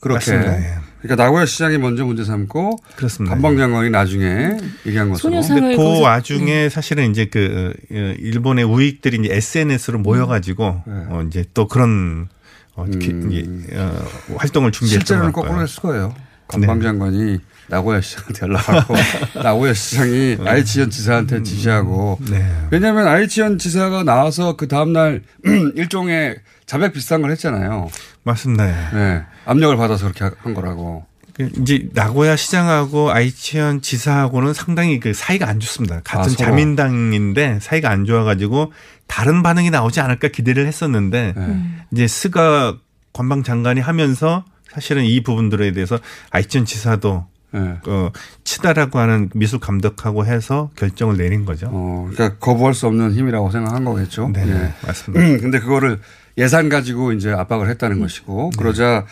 그렇게. 0.00 0.32
맞습니다. 0.32 0.89
예. 1.02 1.08
그러니까 1.08 1.24
나고야 1.24 1.46
시장이 1.46 1.78
먼저 1.78 2.04
문제 2.04 2.24
삼고 2.24 2.78
그렇습니다. 2.96 3.34
관방장관이 3.34 3.90
나중에 3.90 4.56
얘기한 4.86 5.08
것으로. 5.10 5.40
근데 5.40 5.76
그 5.76 6.00
와중에 6.00 6.68
사실은 6.68 7.10
이제 7.10 7.26
그 7.26 7.72
어, 7.90 7.94
일본의 8.18 8.64
우익들이 8.64 9.18
이제 9.24 9.34
SNS로 9.34 9.98
모여가지고 9.98 10.82
네. 10.86 10.92
어 11.08 11.22
이제 11.26 11.44
또 11.54 11.68
그런 11.68 12.28
어, 12.74 12.84
기- 12.84 13.12
이제, 13.30 13.76
어, 13.76 14.06
활동을 14.36 14.72
준비했던 14.72 14.98
음. 14.98 15.00
실제로는 15.00 15.32
것 15.32 15.42
거꾸로. 15.42 15.62
했을 15.62 15.80
거예요. 15.82 16.14
관방장관이 16.48 17.38
나고야 17.68 18.00
시장한테 18.00 18.46
연락하고 18.46 18.94
나고야 19.42 19.72
시장이 19.74 20.38
아이치현 20.44 20.90
지사한테 20.90 21.42
지시하고 21.44 22.18
네. 22.28 22.44
왜냐하면 22.70 23.06
아이치현 23.06 23.58
지사가 23.58 24.02
나와서 24.02 24.56
그 24.56 24.66
다음날 24.66 25.22
일종의 25.76 26.36
자백 26.66 26.92
비슷한 26.92 27.22
걸 27.22 27.30
했잖아요. 27.32 27.88
맞습니다. 28.22 28.66
네. 28.92 29.22
압력을 29.46 29.76
받아서 29.76 30.12
그렇게 30.12 30.36
한 30.40 30.54
거라고. 30.54 31.06
그 31.34 31.48
이제 31.60 31.88
나고야 31.92 32.36
시장하고 32.36 33.10
아이치현 33.10 33.80
지사하고는 33.80 34.52
상당히 34.52 35.00
그 35.00 35.14
사이가 35.14 35.48
안 35.48 35.60
좋습니다. 35.60 36.00
같은 36.04 36.32
아. 36.32 36.36
자민당인데 36.36 37.60
사이가 37.60 37.88
안 37.88 38.04
좋아가지고 38.04 38.72
다른 39.06 39.42
반응이 39.42 39.70
나오지 39.70 40.00
않을까 40.00 40.28
기대를 40.28 40.66
했었는데 40.66 41.34
네. 41.36 41.62
이제 41.92 42.06
스가 42.06 42.76
관방 43.12 43.42
장관이 43.42 43.80
하면서 43.80 44.44
사실은 44.70 45.04
이 45.04 45.22
부분들에 45.22 45.72
대해서 45.72 45.98
아이치현 46.30 46.64
지사도 46.64 47.26
네. 47.52 47.78
어, 47.86 48.10
치다라고 48.44 48.98
하는 48.98 49.28
미술 49.34 49.58
감독하고 49.58 50.24
해서 50.24 50.70
결정을 50.76 51.16
내린 51.16 51.44
거죠. 51.44 51.68
어, 51.70 52.08
그러니까 52.12 52.38
거부할 52.38 52.74
수 52.74 52.86
없는 52.86 53.12
힘이라고 53.12 53.50
생각한 53.50 53.84
거겠죠. 53.84 54.30
네, 54.32 54.44
예. 54.46 54.72
맞습니다. 54.86 55.24
음, 55.24 55.40
근데 55.40 55.58
그거를 55.58 56.00
예산 56.38 56.68
가지고 56.68 57.12
이제 57.12 57.30
압박을 57.30 57.68
했다는 57.70 57.96
네. 57.96 58.02
것이고 58.02 58.50
그러자 58.58 59.06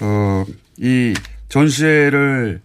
어, 0.00 0.44
이 0.78 1.14
전시회를 1.48 2.60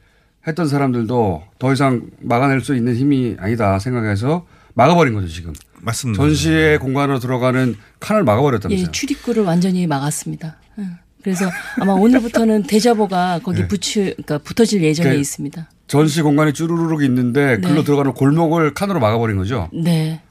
했던 0.48 0.68
사람들도 0.68 1.44
더 1.60 1.74
이상 1.74 2.10
막아낼 2.20 2.62
수 2.62 2.76
있는 2.76 2.96
힘이 2.96 3.36
아니다 3.40 3.78
생각해서 3.80 4.46
막아버린 4.74 5.14
거죠 5.14 5.28
지금. 5.28 5.54
맞습니다. 5.82 6.22
전시회 6.22 6.78
공간으로 6.78 7.20
들어가는 7.20 7.76
칸을 8.00 8.24
막아버렸다면서요. 8.24 8.88
예, 8.88 8.92
출입구를 8.92 9.44
완전히 9.44 9.88
막았습니다. 9.88 10.58
응. 10.80 10.98
그래서 11.24 11.50
아마 11.80 11.94
오늘부터는 11.94 12.64
대자보가 12.64 13.42
거기 13.44 13.68
붙여, 13.68 14.02
그러니까 14.02 14.38
붙어질 14.40 14.82
예정에 14.84 15.04
네. 15.04 15.10
그러니까 15.10 15.22
있습니다. 15.22 15.70
전시 15.88 16.22
공간이 16.22 16.54
쭈루루룩 16.54 17.04
있는데 17.04 17.58
네. 17.58 17.68
글로 17.68 17.84
들어가는 17.84 18.14
골목을 18.14 18.74
칸으로 18.74 19.00
막아버린 19.00 19.38
거죠. 19.38 19.70
네. 19.74 20.22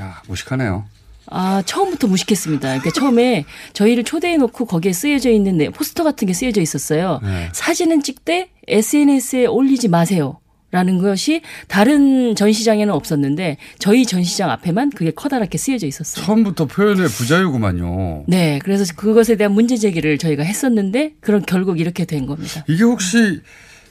야 0.00 0.22
무식하네요. 0.26 0.86
아, 1.30 1.62
처음부터 1.64 2.08
무식했습니다. 2.08 2.68
그러니까 2.68 2.90
처음에 2.90 3.44
저희를 3.72 4.04
초대해 4.04 4.36
놓고 4.36 4.66
거기에 4.66 4.92
쓰여져 4.92 5.30
있는 5.30 5.56
네, 5.58 5.70
포스터 5.70 6.04
같은 6.04 6.26
게 6.26 6.34
쓰여져 6.34 6.60
있었어요. 6.60 7.20
네. 7.22 7.48
사진은 7.52 8.02
찍되 8.02 8.50
SNS에 8.68 9.46
올리지 9.46 9.88
마세요. 9.88 10.38
라는 10.72 10.98
것이 10.98 11.42
다른 11.66 12.36
전시장에는 12.36 12.94
없었는데 12.94 13.56
저희 13.80 14.06
전시장 14.06 14.50
앞에만 14.50 14.90
그게 14.90 15.10
커다랗게 15.10 15.58
쓰여져 15.58 15.88
있었어요. 15.88 16.24
처음부터 16.24 16.66
표현의 16.66 17.08
부자유구만요. 17.08 18.26
네, 18.28 18.60
그래서 18.62 18.84
그것에 18.94 19.34
대한 19.34 19.52
문제 19.52 19.76
제기를 19.76 20.16
저희가 20.16 20.44
했었는데 20.44 21.14
그런 21.20 21.42
결국 21.44 21.80
이렇게 21.80 22.04
된 22.04 22.26
겁니다. 22.26 22.64
이게 22.68 22.84
혹시 22.84 23.40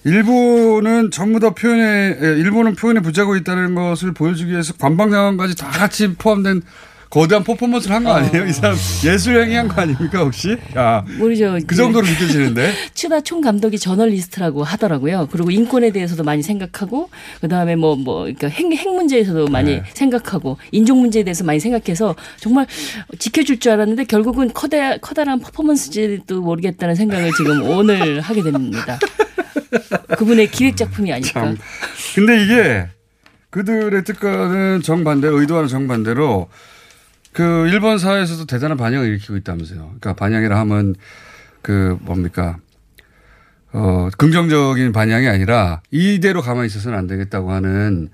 일본은 0.05 1.11
전부 1.11 1.41
다 1.41 1.53
표현에 1.53 2.17
예, 2.21 2.25
일본은 2.39 2.75
표현에 2.75 3.01
부자고 3.01 3.35
있다는 3.35 3.75
것을 3.75 4.13
보여주기 4.13 4.51
위해서 4.51 4.73
관방장관까지 4.73 5.57
다 5.57 5.67
같이 5.67 6.13
포함된 6.13 6.61
거대한 7.09 7.43
퍼포먼스를 7.43 7.95
한 7.95 8.03
거 8.03 8.11
아니에요? 8.13 8.45
이 8.45 8.53
사람 8.53 8.77
예술 9.03 9.41
행위 9.41 9.55
한 9.55 9.67
거 9.67 9.81
아닙니까 9.81 10.19
혹시? 10.19 10.55
야, 10.77 11.03
모르죠. 11.17 11.57
그 11.65 11.75
정도로 11.75 12.05
느껴지는데. 12.05 12.71
추다 12.93 13.21
총 13.21 13.41
감독이 13.41 13.79
저널리스트라고 13.79 14.63
하더라고요. 14.63 15.27
그리고 15.31 15.49
인권에 15.49 15.91
대해서도 15.91 16.23
많이 16.23 16.43
생각하고 16.43 17.09
그다음에 17.41 17.75
뭐뭐 17.75 18.21
그러니까 18.23 18.47
핵, 18.49 18.71
핵 18.71 18.89
문제에서도 18.93 19.47
많이 19.47 19.75
네. 19.77 19.83
생각하고 19.93 20.57
인종 20.71 20.99
문제에 21.01 21.23
대해서 21.23 21.43
많이 21.43 21.59
생각해서 21.59 22.15
정말 22.37 22.67
지켜줄 23.17 23.59
줄 23.59 23.71
알았는데 23.71 24.03
결국은 24.03 24.53
커다 24.53 24.97
커다란 24.97 25.39
퍼포먼스지도 25.39 26.41
모르겠다는 26.41 26.93
생각을 26.93 27.31
지금 27.35 27.63
오늘 27.63 28.21
하게 28.21 28.43
됩니다. 28.43 28.99
그분의 30.17 30.51
기획 30.51 30.77
작품이 30.77 31.11
아닐까. 31.11 31.41
참. 31.41 31.57
근데 32.15 32.43
이게 32.43 32.87
그들의 33.49 34.03
뜻과는 34.03 34.81
정반대, 34.83 35.27
의도와는 35.27 35.67
정반대로 35.69 36.47
그 37.33 37.67
일본 37.67 37.97
사회에서도 37.97 38.45
대단한 38.45 38.77
반향을 38.77 39.07
일으키고 39.07 39.37
있다면서요. 39.37 39.79
그러니까 39.79 40.13
반향이라 40.13 40.59
하면 40.59 40.95
그 41.61 41.97
뭡니까? 42.01 42.57
어, 43.71 44.09
긍정적인 44.17 44.91
반향이 44.91 45.27
아니라 45.27 45.81
이대로 45.91 46.41
가만히 46.41 46.67
있어서는 46.67 46.97
안 46.97 47.07
되겠다고 47.07 47.51
하는 47.51 48.09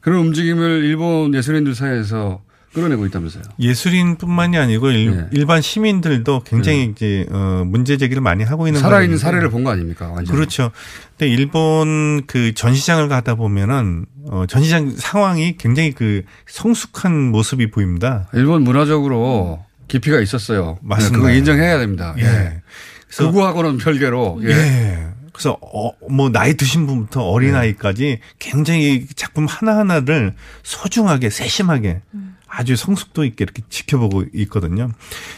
그런 0.00 0.20
움직임을 0.20 0.84
일본 0.84 1.34
예술인들 1.34 1.74
사이에서 1.74 2.42
끌어내고 2.72 3.04
있다면서요. 3.06 3.42
예술인뿐만이 3.58 4.56
아니고 4.56 4.90
일, 4.90 5.10
네. 5.16 5.26
일반 5.32 5.60
시민들도 5.60 6.42
굉장히 6.44 6.84
이제 6.92 7.26
어, 7.30 7.64
문제 7.66 7.96
제기를 7.96 8.22
많이 8.22 8.44
하고 8.44 8.68
있는 8.68 8.80
살아있는. 8.80 9.18
사례를 9.18 9.50
본 9.50 9.64
거 9.64 9.70
아닙니까? 9.70 10.08
완전. 10.08 10.34
그렇죠. 10.34 10.70
근데 11.18 11.32
일본 11.32 12.22
그 12.26 12.54
전시장을 12.54 13.08
가다 13.08 13.34
보면은 13.34 14.06
어, 14.30 14.44
전시장 14.48 14.90
상황이 14.96 15.56
굉장히 15.56 15.92
그 15.92 16.22
성숙한 16.46 17.30
모습이 17.32 17.70
보입니다. 17.70 18.28
일본 18.34 18.62
문화적으로 18.62 19.64
깊이가 19.88 20.20
있었어요. 20.20 20.78
맞습니다. 20.82 21.18
그거 21.18 21.32
인정해야 21.32 21.78
됩니다. 21.78 22.14
예. 22.18 22.22
예. 22.24 22.62
그거하고는 23.10 23.78
별개로. 23.78 24.40
예. 24.44 24.50
예. 24.50 25.06
그래서 25.32 25.56
어, 25.60 25.90
뭐 26.08 26.30
나이 26.30 26.54
드신 26.54 26.86
분부터 26.86 27.22
어린 27.22 27.54
아이까지 27.56 28.20
굉장히 28.38 29.06
작품 29.16 29.46
하나 29.46 29.76
하나를 29.78 30.34
소중하게 30.62 31.30
세심하게 31.30 32.02
아주 32.50 32.76
성숙도 32.76 33.24
있게 33.24 33.44
이렇게 33.44 33.62
지켜보고 33.68 34.24
있거든요. 34.34 34.90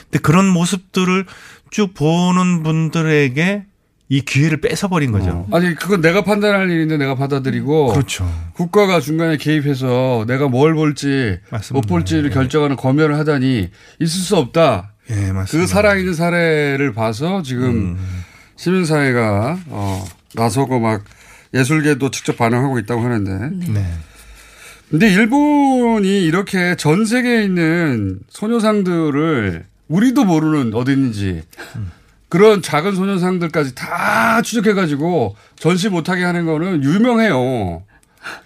근데 0.05 0.18
그런 0.18 0.48
모습들을 0.48 1.27
쭉 1.70 1.94
보는 1.94 2.62
분들에게 2.62 3.66
이 4.09 4.20
기회를 4.20 4.61
뺏어버린 4.61 5.11
거죠. 5.12 5.46
아니 5.53 5.75
그건 5.75 6.01
내가 6.03 6.22
판단할 6.22 6.68
일인데 6.70 6.98
내가 6.98 7.14
받아들이고 7.14 7.92
그렇죠. 7.92 8.31
국가가 8.55 9.01
중간에 9.01 9.37
개입해서 9.37 10.25
내가 10.27 10.48
뭘 10.48 10.75
볼지 10.75 11.38
못 11.72 11.87
볼지를 11.87 12.31
결정하는 12.31 12.77
검열을 12.77 13.16
하다니 13.18 13.70
있을 14.01 14.20
수 14.20 14.37
없다. 14.37 14.92
예, 15.11 15.33
맞습니다. 15.33 15.51
그 15.51 15.66
살아있는 15.66 16.14
사례를 16.14 16.92
봐서 16.92 17.42
지금 17.42 17.98
시민사회가 18.57 19.59
어, 19.68 20.05
나서고 20.35 20.79
막 20.79 21.05
예술계도 21.55 22.11
직접 22.11 22.37
반응하고 22.37 22.79
있다고 22.81 23.03
하는데. 23.03 23.72
네. 23.72 23.94
근데 24.92 25.11
일본이 25.11 26.22
이렇게 26.22 26.76
전 26.76 27.07
세계에 27.07 27.44
있는 27.44 28.20
소녀상들을 28.28 29.64
우리도 29.88 30.26
모르는 30.26 30.74
어디 30.74 30.92
있는지 30.92 31.44
그런 32.28 32.61
작은 32.61 32.94
소녀상들까지 32.94 33.74
다 33.74 34.42
추적해가지고 34.42 35.35
전시 35.57 35.88
못하게 35.88 36.24
하는 36.24 36.44
거는 36.44 36.85
유명해요. 36.85 37.85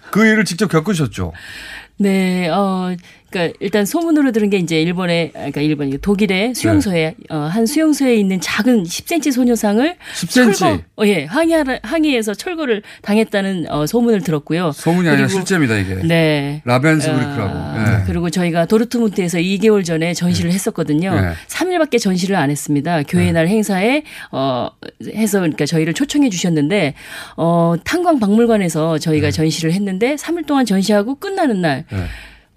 그 0.09 0.25
일을 0.25 0.45
직접 0.45 0.69
겪으셨죠. 0.69 1.33
네, 1.97 2.47
어, 2.47 2.95
그러니까 3.29 3.57
일단 3.59 3.85
소문으로 3.85 4.31
들은 4.31 4.49
게 4.49 4.57
이제 4.57 4.81
일본의 4.81 5.31
그러니까 5.33 5.61
일본 5.61 5.97
독일의 5.99 6.55
수용소에 6.55 6.93
네. 6.93 7.15
어, 7.29 7.37
한 7.37 7.65
수용소에 7.65 8.15
있는 8.15 8.39
작은 8.39 8.83
10cm 8.83 9.31
소녀상을 9.33 9.95
10cm? 10.15 10.55
철거, 10.55 10.81
어, 10.95 11.05
예, 11.05 11.25
항의 11.25 11.63
항의해서 11.83 12.33
철거를 12.33 12.81
당했다는 13.01 13.65
어, 13.69 13.85
소문을 13.85 14.21
들었고요. 14.21 14.71
소문이 14.71 15.09
아니라 15.09 15.27
실제입니다 15.27 15.75
이게. 15.77 15.95
네. 15.95 16.61
라벤스부르크라고. 16.65 17.53
아, 17.53 17.99
예. 18.01 18.05
그리고 18.05 18.29
저희가 18.29 18.65
도르트문트에서 18.65 19.39
2개월 19.39 19.83
전에 19.83 20.13
전시를 20.13 20.51
했었거든요. 20.51 21.13
네. 21.13 21.33
3일밖에 21.47 21.99
전시를 21.99 22.35
안 22.35 22.49
했습니다. 22.49 23.03
교회 23.03 23.31
날 23.31 23.47
행사에 23.47 24.03
어 24.31 24.69
해서 25.13 25.39
그러니까 25.39 25.65
저희를 25.65 25.93
초청해 25.93 26.29
주셨는데 26.29 26.93
어 27.35 27.75
탄광 27.83 28.19
박물관에서 28.19 28.99
저희가 28.99 29.31
전시를 29.31 29.73
했는데 29.73 30.15
3일 30.15 30.45
동안 30.45 30.65
전시하고 30.65 31.15
끝나는 31.15 31.61
날 31.61 31.85
네. 31.91 31.97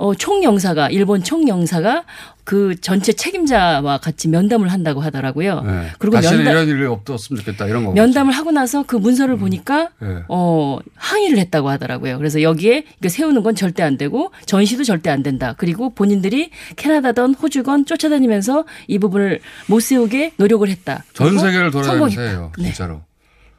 어, 0.00 0.14
총영사가 0.14 0.88
일본 0.88 1.22
총영사가 1.22 2.04
그 2.44 2.74
전체 2.80 3.12
책임자와 3.12 3.98
같이 3.98 4.28
면담을 4.28 4.68
한다고 4.72 5.02
하더라고요. 5.02 5.60
네. 5.60 5.88
그리고 5.98 6.16
다시는 6.16 6.38
면담 6.38 6.52
이런 6.54 6.68
일이 6.68 6.86
없었으면 6.86 7.40
좋겠다 7.40 7.66
이런 7.66 7.84
거. 7.84 7.92
면담을 7.92 8.32
하고 8.32 8.50
나서 8.50 8.82
그 8.86 8.96
문서를 8.96 9.36
보니까 9.36 9.90
네. 10.00 10.22
어 10.28 10.78
항의를 10.94 11.36
했다고 11.36 11.68
하더라고요. 11.68 12.16
그래서 12.16 12.40
여기에 12.40 12.84
이거 12.98 13.10
세우는 13.10 13.42
건 13.42 13.54
절대 13.54 13.82
안 13.82 13.98
되고 13.98 14.32
전시도 14.46 14.84
절대 14.84 15.10
안 15.10 15.22
된다. 15.22 15.54
그리고 15.58 15.90
본인들이 15.94 16.48
캐나다든 16.76 17.34
호주건 17.34 17.84
쫓아다니면서 17.84 18.64
이 18.88 18.98
부분을 18.98 19.40
못 19.66 19.80
세우게 19.80 20.32
노력을 20.38 20.66
했다. 20.66 21.04
전 21.12 21.38
세계를 21.38 21.70
돌아다니면서. 21.70 22.20
해요. 22.22 22.52
네. 22.56 22.64
진짜로. 22.64 23.02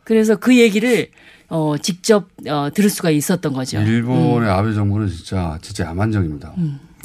그래서 0.04 0.38
그 0.38 0.58
얘기를 0.58 1.10
어 1.54 1.76
직접 1.78 2.30
어 2.48 2.70
들을 2.74 2.90
수가 2.90 3.10
있었던 3.10 3.52
거죠. 3.52 3.78
일본의 3.82 4.50
음. 4.50 4.54
아베 4.56 4.74
정부는 4.74 5.10
진짜 5.10 5.60
진짜 5.62 5.84
야만적입니다. 5.86 6.54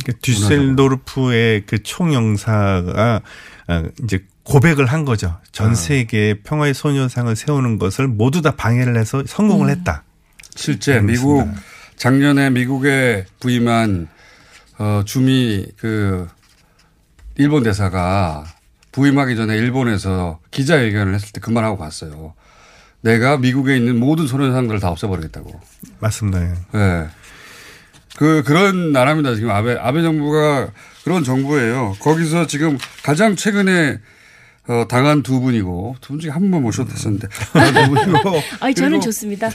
그 0.05 0.13
düsseldorf의 0.21 1.65
그 1.67 1.83
총영사가 1.83 3.23
아, 3.67 3.83
이제 4.05 4.25
고백을 4.45 4.87
한 4.87 5.05
거죠. 5.05 5.37
전 5.51 5.75
세계에 5.75 6.35
평화의 6.45 6.75
소녀상을 6.75 7.35
세우는 7.35 7.79
것을 7.81 8.07
모두 8.07 8.41
다 8.41 8.55
방해를 8.55 8.97
해서 8.97 9.25
성공을 9.27 9.69
했다. 9.71 10.05
실제 10.55 10.99
음, 11.01 11.07
미국. 11.07 11.49
작년에 11.97 12.51
미국에 12.51 13.25
부임한 13.41 14.07
어, 14.79 15.03
주미 15.05 15.67
그 15.79 16.29
일본 17.35 17.65
대사가 17.65 18.45
부임하기 18.93 19.35
전에 19.35 19.57
일본에서 19.57 20.39
기자회견을 20.53 21.15
했을 21.15 21.33
때 21.33 21.41
그 21.41 21.51
말하고 21.51 21.77
갔어요. 21.79 22.35
내가 23.07 23.37
미국에 23.39 23.77
있는 23.77 23.99
모든 24.01 24.27
소녀상들을 24.27 24.81
다 24.81 24.89
없애버리겠다고. 24.91 25.61
맞습니다. 26.01 26.43
예. 26.43 26.53
네. 26.73 27.07
그, 28.17 28.43
그런 28.45 28.91
나라입니다. 28.93 29.37
지금 29.37 29.51
아베, 29.51 29.77
아베 29.79 30.03
정부가 30.03 30.71
그런 31.05 31.23
정부예요. 31.23 31.95
거기서 32.01 32.47
지금 32.49 32.79
가장 33.05 33.37
최근에 33.37 34.01
어, 34.69 34.87
당한 34.89 35.23
두 35.23 35.39
분이고, 35.41 35.95
두 36.01 36.15
분 36.15 36.19
중에 36.19 36.33
한 36.33 36.51
분 36.51 36.61
모셔도 36.63 36.91
됐었는데, 36.91 37.29
당한 37.53 37.73
두 37.87 37.95
분이고. 37.95 38.43
아니 38.59 38.75
저는 38.75 39.01
좋습니다. 39.01 39.49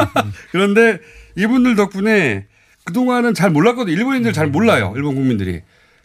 그런데 0.52 0.98
이분들 1.36 1.76
덕분에 1.76 2.46
그동안은 2.84 3.34
잘 3.34 3.50
몰랐거든요. 3.50 3.94
일본인들 3.94 4.32
잘 4.32 4.46
몰라요. 4.46 4.94
일본 4.96 5.16
국민들이. 5.16 5.60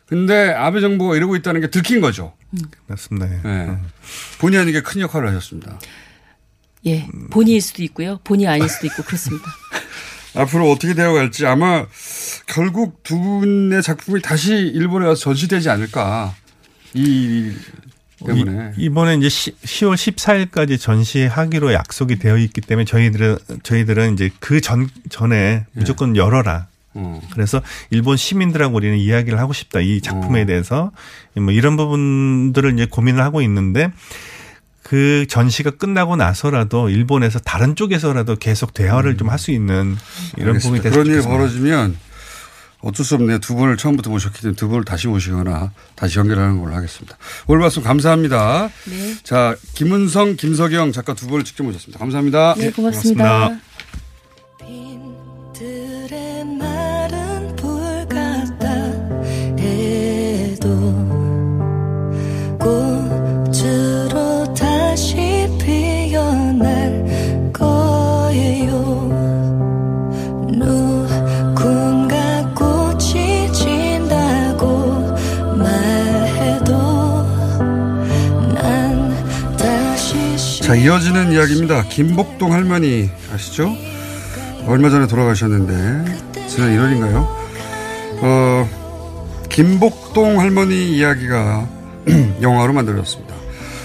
근데 0.08 0.50
아베 0.52 0.82
정부가 0.82 1.16
이러고 1.16 1.38
있다는 1.38 1.62
게 1.62 1.70
들킨 1.70 2.02
거죠. 2.02 2.34
맞습니다. 2.88 3.32
예. 3.32 3.40
네. 3.48 3.78
본의 4.42 4.60
아니게 4.60 4.82
큰 4.82 5.00
역할을 5.00 5.30
하셨습니다. 5.30 5.80
예, 6.86 7.08
본의일 7.30 7.62
수도 7.62 7.84
있고요, 7.84 8.20
본의 8.24 8.48
아닐 8.48 8.70
수도 8.70 8.88
있고 8.88 9.04
그렇습니다. 9.04 9.46
앞으로 10.36 10.72
어떻게 10.72 10.94
되어갈지 10.94 11.46
아마 11.46 11.86
결국 12.46 13.02
두 13.04 13.20
분의 13.20 13.82
작품이 13.82 14.22
다시 14.22 14.54
일본에 14.54 15.08
와서 15.08 15.20
전시되지 15.22 15.70
않을까. 15.70 16.36
이일 16.94 17.56
때문에. 18.26 18.74
이, 18.78 18.84
이번에 18.86 19.16
이제 19.16 19.28
시, 19.30 19.56
10 19.64 19.86
월 19.88 19.96
14일까지 19.96 20.80
전시하기로 20.80 21.74
약속이 21.74 22.18
되어 22.20 22.38
있기 22.38 22.62
때문에 22.62 22.86
저희들은 22.86 23.38
저희들은 23.64 24.14
이제 24.14 24.30
그 24.40 24.62
전 24.62 24.90
전에 25.10 25.66
무조건 25.74 26.16
열어라. 26.16 26.68
어. 26.96 27.22
그래서 27.34 27.62
일본 27.92 28.18
시민들하고 28.18 28.76
우리는 28.76 28.98
이야기를 28.98 29.40
하고 29.40 29.54
싶다. 29.54 29.80
이 29.80 30.02
작품에 30.02 30.46
대해서 30.46 30.92
뭐 31.36 31.52
이런 31.52 31.76
부분들을 31.78 32.74
이제 32.74 32.86
고민을 32.86 33.24
하고 33.24 33.42
있는데 33.42 33.92
그 34.90 35.28
전시가 35.30 35.70
끝나고 35.70 36.16
나서라도 36.16 36.90
일본에서 36.90 37.38
다른 37.38 37.76
쪽에서라도 37.76 38.38
계속 38.38 38.74
대화를 38.74 39.18
좀할 39.18 39.38
수 39.38 39.52
있는 39.52 39.96
이런 40.36 40.58
부분이 40.58 40.80
알겠습니다. 40.80 40.84
됐으면 40.84 41.04
그런 41.04 41.16
일이. 41.16 41.22
벌어지면 41.28 41.98
어쩔 42.82 43.06
수 43.06 43.14
없네요. 43.14 43.38
두 43.38 43.54
분을 43.54 43.78
처음부터 43.78 44.10
모셨기 44.10 44.42
때문에 44.42 44.56
두 44.56 44.68
분을 44.68 44.86
다시 44.86 45.08
모시거나 45.08 45.74
다시 45.94 46.18
연결하는 46.18 46.60
걸로 46.60 46.74
하겠습니다. 46.74 47.18
오늘 47.46 47.62
말씀 47.62 47.84
감사합니다. 47.84 48.72
네. 48.86 49.16
자, 49.22 49.56
김은성, 49.76 50.38
김석영 50.38 50.92
작가 50.92 51.14
두 51.14 51.28
분을 51.28 51.44
직접 51.44 51.66
모셨습니다. 51.66 52.00
감사합니다. 52.00 52.56
네, 52.58 52.72
고맙습니다. 52.72 53.48
들의 53.48 53.60
이어지는 81.00 81.32
이야기입니다. 81.32 81.84
김복동 81.88 82.52
할머니 82.52 83.10
아시죠? 83.34 83.74
얼마 84.66 84.90
전에 84.90 85.08
돌아가셨는데, 85.08 86.48
지난 86.50 86.76
1월인가요? 86.76 87.26
어, 88.22 89.46
김복동 89.48 90.42
할머니 90.42 90.98
이야기가 90.98 91.70
영화로 92.42 92.74
만들어졌습니다. 92.74 93.34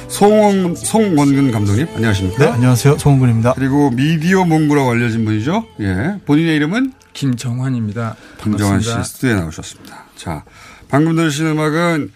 송원, 0.09 0.75
송원근 0.75 1.53
감독님, 1.53 1.87
안녕하십니까? 1.95 2.47
네, 2.47 2.51
안녕하세요. 2.51 2.99
송원근입니다. 2.99 3.55
그리고 3.55 3.91
미디어 3.91 4.45
몽구라고 4.45 4.91
알려진 4.91 5.25
분이죠? 5.25 5.69
예. 5.81 6.19
본인의 6.27 6.57
이름은? 6.57 6.95
김정환입니다. 7.13 8.17
김정환 8.43 8.81
씨. 8.81 8.91
스튜디오에 8.91 9.35
나오셨습니다. 9.37 10.07
자, 10.17 10.45
방금 10.89 11.15
들으신 11.15 11.47
음악은 11.47 12.11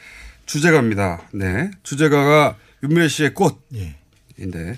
주제가입니다. 0.47 1.21
네. 1.35 1.71
주제가가 1.85 2.57
윤미래 2.83 3.07
씨의 3.07 3.35
꽃 3.35 3.61
인데. 4.39 4.77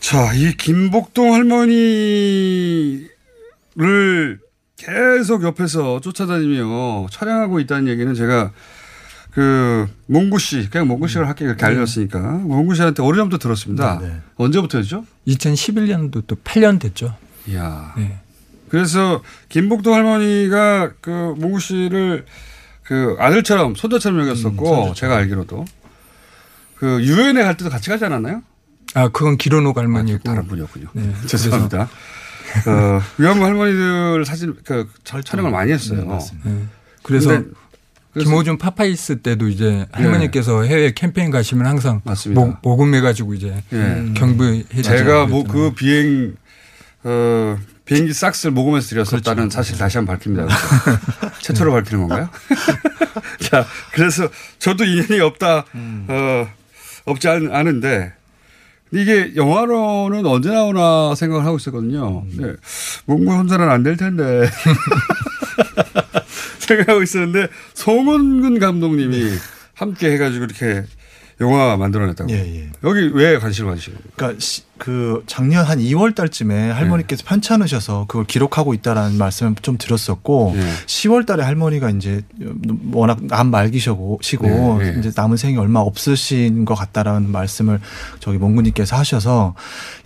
자, 0.00 0.32
이 0.34 0.56
김복동 0.56 1.32
할머니를 1.32 3.08
계속 4.76 5.42
옆에서 5.44 6.00
쫓아다니며 6.00 7.06
촬영하고 7.10 7.60
있다는 7.60 7.88
얘기는 7.88 8.12
제가 8.14 8.52
그 9.30 9.86
몽구 10.06 10.38
씨, 10.38 10.68
그냥 10.70 10.86
몽구 10.88 11.08
씨를 11.08 11.26
할게 11.26 11.44
그렇게 11.44 11.64
알렸으니까 11.64 12.20
몽구 12.20 12.74
씨한테 12.74 13.02
오래전부터 13.02 13.38
들었습니다. 13.38 13.98
네, 14.00 14.08
네. 14.08 14.16
언제부터였죠? 14.36 15.04
2011년도 15.26 16.26
또 16.26 16.36
8년 16.36 16.78
됐죠. 16.78 17.16
이야. 17.48 17.94
네. 17.96 18.18
그래서 18.68 19.22
김복동 19.48 19.94
할머니가 19.94 20.92
그 21.00 21.34
몽구 21.38 21.60
씨를 21.60 22.26
그 22.82 23.16
아들처럼 23.18 23.74
손자처럼 23.74 24.20
여겼었고 24.20 24.94
제가 24.94 25.16
알기로도 25.16 25.64
그 26.76 27.02
유엔에 27.02 27.42
갈 27.42 27.56
때도 27.56 27.70
같이 27.70 27.90
가지 27.90 28.04
않았나요? 28.04 28.42
아, 28.94 29.08
그건 29.08 29.36
길원옥 29.36 29.72
할머니고. 29.74 30.22
다른 30.24 30.46
분이었군요. 30.46 30.86
네. 30.92 31.12
죄송합니다. 31.26 31.88
어, 32.68 33.00
위안부 33.18 33.44
할머니들 33.44 34.24
사진 34.24 34.54
그 34.64 34.88
촬영을 35.02 35.50
많이 35.50 35.72
했어요. 35.72 36.18
네. 36.44 36.64
그래서 37.02 37.28
근데 37.30 37.50
그래서- 38.12 38.30
김어준 38.30 38.58
파파이스 38.58 39.22
때도 39.22 39.48
이제 39.48 39.86
할머니께서 39.90 40.62
해외 40.62 40.92
캠페인 40.92 41.30
가시면 41.32 41.66
항상 41.66 42.00
맞습니다. 42.04 42.40
모, 42.40 42.54
모금해가지고 42.62 43.34
이제 43.34 43.60
예. 43.72 44.12
경부해 44.14 44.62
제가 44.82 45.26
뭐 45.26 45.42
그 45.44 45.72
비행 45.74 46.36
어 47.02 47.58
비행기 47.84 48.12
싹스를 48.12 48.52
모금해서 48.52 48.88
드렸었다는 48.90 49.50
사실 49.50 49.76
다시 49.76 49.98
한번 49.98 50.16
밝힙니다. 50.16 50.46
그래서 50.46 51.38
최초로 51.40 51.72
밝히는 51.72 52.06
건가요? 52.06 52.28
자, 53.40 53.66
그래서 53.92 54.28
저도 54.58 54.84
인연이 54.84 55.20
없다, 55.20 55.64
어, 56.08 56.48
없지 57.04 57.28
않, 57.28 57.50
않은데, 57.54 58.12
이게 58.92 59.32
영화로는 59.34 60.24
언제 60.26 60.50
나오나 60.50 61.14
생각을 61.14 61.44
하고 61.44 61.56
있었거든요. 61.56 62.24
네. 62.36 62.52
뭔가 63.06 63.36
혼자는 63.38 63.68
안 63.68 63.82
될 63.82 63.96
텐데. 63.96 64.48
생각하고 66.58 67.02
있었는데, 67.02 67.48
송원근 67.74 68.58
감독님이 68.58 69.32
함께 69.74 70.12
해가지고 70.12 70.44
이렇게 70.46 70.84
영화 71.40 71.76
만들어냈다고. 71.76 72.30
여기 72.84 73.10
왜 73.14 73.38
관심을 73.38 73.70
가지시는 73.70 73.98
거예요? 73.98 74.12
그러니까 74.16 74.40
시- 74.40 74.62
그 74.78 75.22
작년 75.26 75.64
한 75.64 75.78
2월 75.78 76.14
달쯤에 76.14 76.70
할머니께서 76.70 77.22
편찮으셔서 77.24 78.06
그걸 78.08 78.24
기록하고 78.24 78.74
있다라는 78.74 79.16
말씀을 79.18 79.54
좀 79.62 79.78
들었었고 79.78 80.52
네. 80.56 80.62
10월 80.86 81.26
달에 81.26 81.44
할머니가 81.44 81.90
이제 81.90 82.22
워낙 82.92 83.18
암 83.30 83.50
말기시고 83.50 84.18
시고 84.20 84.78
네, 84.80 84.92
네. 84.92 84.98
이제 84.98 85.12
남은 85.14 85.36
생이 85.36 85.56
얼마 85.58 85.80
없으신 85.80 86.64
것 86.64 86.74
같다라는 86.74 87.30
말씀을 87.30 87.80
저기 88.18 88.38
몽구님께서 88.38 88.96
하셔서 88.96 89.54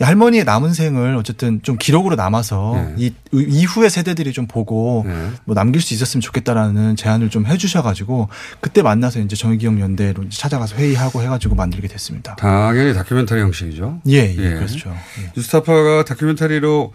이 0.00 0.04
할머니의 0.04 0.44
남은 0.44 0.74
생을 0.74 1.16
어쨌든 1.16 1.60
좀 1.62 1.76
기록으로 1.78 2.14
남아서 2.16 2.92
네. 2.96 3.06
이 3.06 3.12
이후의 3.32 3.90
세대들이 3.90 4.32
좀 4.32 4.46
보고 4.46 5.06
뭐 5.44 5.54
남길 5.54 5.80
수 5.80 5.94
있었으면 5.94 6.20
좋겠다라는 6.20 6.96
제안을 6.96 7.30
좀 7.30 7.46
해주셔가지고 7.46 8.28
그때 8.60 8.82
만나서 8.82 9.20
이제 9.20 9.34
정의기억 9.34 9.80
연대로 9.80 10.28
찾아가서 10.28 10.76
회의하고 10.76 11.22
해가지고 11.22 11.54
만들게 11.54 11.88
됐습니다. 11.88 12.36
당연히 12.36 12.92
다큐멘터리 12.92 13.40
형식이죠. 13.40 14.00
예, 14.08 14.34
예, 14.36 14.57
그렇죠. 14.66 14.96
예. 15.22 15.32
뉴스타파가 15.36 16.04
다큐멘터리로 16.04 16.92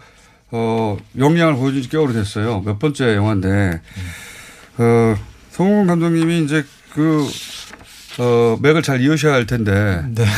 어, 0.50 0.96
역량을 1.18 1.54
보여준 1.56 1.82
지 1.82 1.88
꽤 1.88 1.96
오래됐어요. 1.96 2.60
몇 2.60 2.78
번째 2.78 3.16
영화인데, 3.16 3.80
어, 4.78 5.16
성훈 5.50 5.86
감독님이 5.86 6.44
이제 6.44 6.64
그, 6.92 7.26
어, 8.18 8.56
맥을 8.62 8.82
잘 8.82 9.00
이으셔야 9.00 9.34
할 9.34 9.46
텐데. 9.46 10.04
네. 10.14 10.24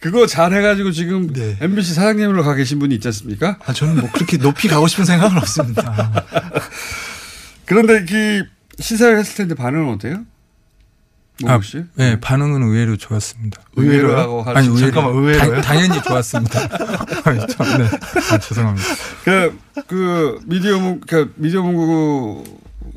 그거 0.00 0.26
잘 0.26 0.52
해가지고 0.54 0.92
지금 0.92 1.30
MBC 1.60 1.94
사장님으로 1.94 2.42
가 2.42 2.54
계신 2.54 2.78
분이 2.78 2.94
있지 2.96 3.08
않습니까? 3.08 3.58
아, 3.66 3.72
저는 3.72 4.00
뭐 4.00 4.10
그렇게 4.10 4.38
높이 4.38 4.66
가고 4.66 4.86
싶은 4.88 5.04
생각은 5.04 5.36
없습니다. 5.36 6.24
그런데 7.66 8.04
이 8.10 8.42
시사를 8.82 9.18
했을 9.18 9.36
텐데 9.36 9.54
반응은 9.54 9.92
어때요? 9.94 10.24
아, 11.46 11.60
씨? 11.62 11.82
네, 11.94 12.18
반응은 12.20 12.62
의외로 12.62 12.96
좋았습니다. 12.96 13.62
의외로라고 13.76 14.42
할 14.42 14.56
아니, 14.58 14.66
수- 14.66 14.72
의외로. 14.72 14.92
잠깐만, 14.92 15.14
의외로요? 15.22 15.52
당, 15.52 15.60
당연히 15.62 16.02
좋았습니다. 16.02 16.60
아니, 17.24 17.40
참, 17.48 17.78
네. 17.78 17.84
아, 18.32 18.38
죄송합니다. 18.38 18.86
그, 19.24 19.58
그, 19.86 20.40
미디어 20.46 20.78
몽, 20.78 21.00
그, 21.06 21.32
미디어 21.36 21.62
몽구 21.62 22.44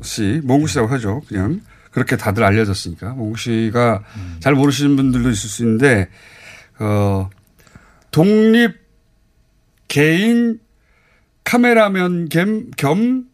씨, 0.02 0.40
몽구 0.44 0.66
씨라고 0.68 0.88
하죠. 0.88 1.22
그냥. 1.28 1.60
그렇게 1.90 2.16
다들 2.16 2.42
알려졌으니까. 2.42 3.10
몽구 3.10 3.36
씨가 3.38 4.02
잘 4.40 4.54
모르시는 4.54 4.96
분들도 4.96 5.30
있을 5.30 5.48
수 5.48 5.62
있는데, 5.62 6.08
어, 6.80 7.30
독립 8.10 8.72
개인 9.86 10.58
카메라맨 11.44 12.30
겸, 12.30 12.70
겸 12.76 13.26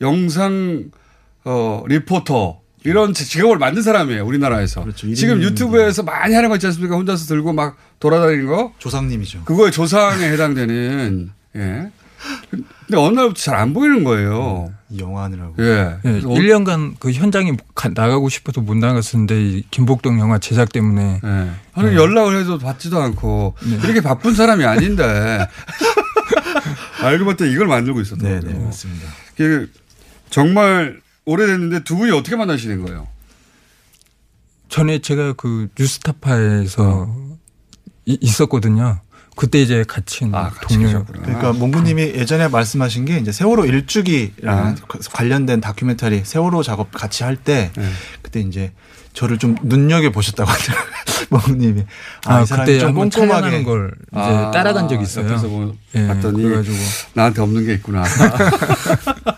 영상, 0.00 0.90
어, 1.44 1.82
리포터. 1.88 2.60
이런 2.86 3.12
직업을 3.14 3.58
만든 3.58 3.82
사람이에요, 3.82 4.24
우리나라에서. 4.24 4.84
지금 5.14 5.42
유튜브에서 5.42 6.02
많이 6.02 6.34
하는 6.34 6.48
거 6.48 6.56
있지 6.56 6.66
않습니까? 6.66 6.96
혼자서 6.96 7.26
들고 7.26 7.52
막 7.52 7.76
돌아다니는 8.00 8.46
거. 8.46 8.72
조상님이죠. 8.78 9.42
그거에 9.44 9.70
조상에 9.70 10.24
해당되는, 10.28 11.30
예. 11.56 11.90
근데 12.50 12.96
어느 12.96 13.14
날부터 13.16 13.34
잘 13.40 13.54
안 13.56 13.72
보이는 13.74 14.02
거예요. 14.04 14.72
영화하느라고. 14.98 15.54
예. 15.58 15.64
네, 15.64 15.96
그래서 16.02 16.28
1년간 16.28 16.94
그 16.98 17.12
현장에 17.12 17.56
가- 17.74 17.90
나가고 17.94 18.28
싶어서 18.28 18.60
못 18.60 18.76
나갔었는데 18.76 19.42
이 19.44 19.64
김복동 19.70 20.18
영화 20.20 20.38
제작 20.38 20.72
때문에 20.72 21.20
네. 21.22 21.50
아니 21.74 21.94
연락을 21.94 22.38
해도 22.40 22.58
받지도 22.58 23.00
않고 23.02 23.54
이렇게 23.82 24.00
바쁜 24.00 24.34
사람이 24.34 24.64
아닌데 24.64 25.46
알고 27.02 27.24
봤더니 27.26 27.52
이걸 27.52 27.66
만들고 27.66 28.00
있었더라고요. 28.00 28.40
네, 28.52 28.58
맞습니다. 28.64 29.06
그 29.36 29.70
정말 30.30 31.00
오래됐는데 31.36 31.84
두 31.84 31.96
분이 31.96 32.12
어떻게 32.12 32.36
만나시는 32.36 32.82
거예요? 32.84 33.08
전에 34.68 35.00
제가 35.00 35.34
그 35.34 35.68
뉴스타파에서 35.78 37.08
이- 38.06 38.18
있었거든요. 38.20 39.00
그때 39.36 39.60
이제 39.60 39.84
같이 39.86 40.20
동료 40.62 41.04
그러니까 41.04 41.52
몽구님이 41.52 42.02
예전에 42.14 42.48
말씀하신 42.48 43.04
게 43.04 43.18
이제 43.18 43.32
세월호 43.32 43.66
일주기랑 43.66 44.76
그 44.88 44.98
관련된 45.12 45.60
다큐멘터리 45.60 46.22
세월호 46.24 46.62
작업 46.62 46.90
같이 46.90 47.22
할때 47.22 47.70
그때 48.22 48.40
이제 48.40 48.72
저를 49.12 49.36
좀 49.38 49.56
눈여겨 49.62 50.10
보셨다고 50.10 50.50
하더라고요. 50.50 50.92
몽구님이 51.28 51.84
아, 52.24 52.40
이 52.40 52.46
사람이 52.46 52.66
그때 52.66 52.78
좀 52.80 52.94
꼼꼼하게 52.94 53.62
걸 53.64 53.92
이제 54.10 54.18
따라간 54.54 54.88
적이 54.88 55.02
있어요. 55.02 55.26
옆에서 55.26 55.48
뭐 55.48 55.76
예, 55.96 56.06
봤더니 56.06 56.42
그래가지고 56.42 56.76
나한테 57.12 57.42
없는 57.42 57.66
게 57.66 57.74
있구나. 57.74 58.04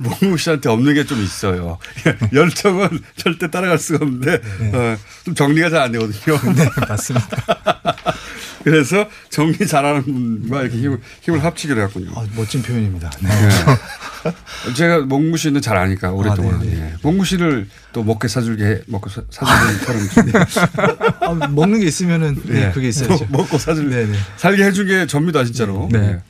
몽무 0.00 0.36
씨한테 0.38 0.68
없는 0.68 0.94
게 0.94 1.04
좀 1.04 1.20
있어요. 1.22 1.78
열정은 2.32 2.88
절대 3.16 3.50
따라갈 3.50 3.78
수가 3.78 4.04
없는데 4.04 4.40
어, 4.74 4.96
좀 5.24 5.34
정리가 5.34 5.70
잘 5.70 5.80
안 5.82 5.92
되거든요. 5.92 6.38
네, 6.54 6.68
맞습니다. 6.88 7.26
그래서 8.62 9.08
정리 9.30 9.66
잘하는 9.66 10.02
분과 10.04 10.62
이렇게 10.62 10.76
힘을, 10.76 11.00
힘을 11.22 11.42
합치기로 11.42 11.80
했군요. 11.80 12.10
아, 12.14 12.26
멋진 12.36 12.60
표현입니다. 12.62 13.10
네. 13.20 13.28
네. 13.30 14.74
제가 14.74 15.00
몽구 15.00 15.38
씨는 15.38 15.62
잘 15.62 15.78
아니까 15.78 16.10
오랫동안. 16.12 16.56
아, 16.56 16.58
네네. 16.58 16.76
예. 16.76 16.94
몽구 17.02 17.24
씨를 17.24 17.66
또 17.94 18.02
먹게 18.04 18.28
사줄게 18.28 18.64
해- 18.64 18.80
먹고 18.86 19.08
사- 19.08 19.22
사주는 19.30 20.46
사람 20.48 21.42
아, 21.42 21.46
먹는 21.48 21.80
게 21.80 21.86
있으면은 21.86 22.38
네, 22.44 22.70
그게 22.72 22.88
있어야죠. 22.88 23.24
뭐 23.30 23.42
먹고 23.42 23.56
사줄 23.56 23.88
네네. 23.88 24.16
살게 24.36 24.62
해준 24.64 24.86
게 24.86 25.06
접니다 25.06 25.42
진짜로. 25.44 25.88
네. 25.90 26.20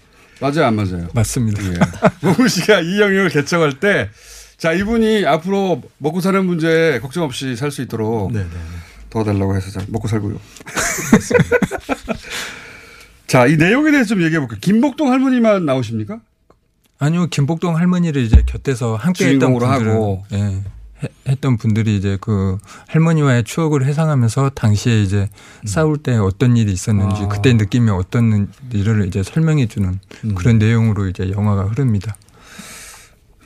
예. 0.41 0.45
맞아요 0.45 0.66
안 0.66 0.76
맞아요? 0.76 1.09
맞습니다. 1.14 1.62
예. 1.64 1.74
몽구 2.26 2.49
씨가 2.49 2.80
이 2.80 3.01
영역을 3.01 3.28
개척할 3.30 3.80
때, 3.80 4.11
자 4.57 4.72
이분이 4.72 5.26
앞으로 5.26 5.82
먹고 5.99 6.20
사는 6.20 6.45
문제에 6.45 6.99
걱정 7.01 7.24
없이 7.24 7.57
살 7.57 7.70
수 7.70 7.82
있도록 7.82 8.32
도와달라고 9.11 9.57
해서 9.57 9.70
잘 9.70 9.84
먹고 9.88 10.09
살고요. 10.09 10.38
자, 13.26 13.47
이 13.47 13.57
내용에 13.57 13.91
대해서 13.93 14.09
좀 14.09 14.22
얘기해 14.22 14.41
볼게요. 14.41 14.59
김복동 14.61 15.12
할머니만 15.12 15.64
나오십니까? 15.64 16.18
아니요, 16.99 17.28
김복동 17.28 17.76
할머니를 17.76 18.22
이제 18.22 18.43
곁에서 18.45 18.97
함께 18.97 19.24
했던 19.34 19.53
분들을 19.59 19.91
하고. 19.91 20.24
예, 20.32 20.36
해- 20.36 20.64
했던 21.26 21.57
분들이 21.57 21.96
이제 21.96 22.18
그 22.20 22.59
할머니와의 22.88 23.44
추억을 23.44 23.84
회상하면서 23.84 24.51
당시에 24.51 25.03
이제 25.03 25.28
싸울 25.64 25.96
때 25.96 26.16
어떤 26.16 26.57
일이 26.57 26.72
있었는지 26.72 27.22
음. 27.22 27.26
아. 27.26 27.28
그때 27.28 27.53
느낌이 27.53 27.90
어떤 27.90 28.48
일을 28.72 29.07
이제 29.07 29.22
설명해 29.22 29.66
주는 29.66 29.98
음. 30.24 30.34
그런 30.34 30.59
내용으로 30.59 31.09
이제 31.09 31.30
영화가 31.30 31.64
흐릅니다. 31.64 32.16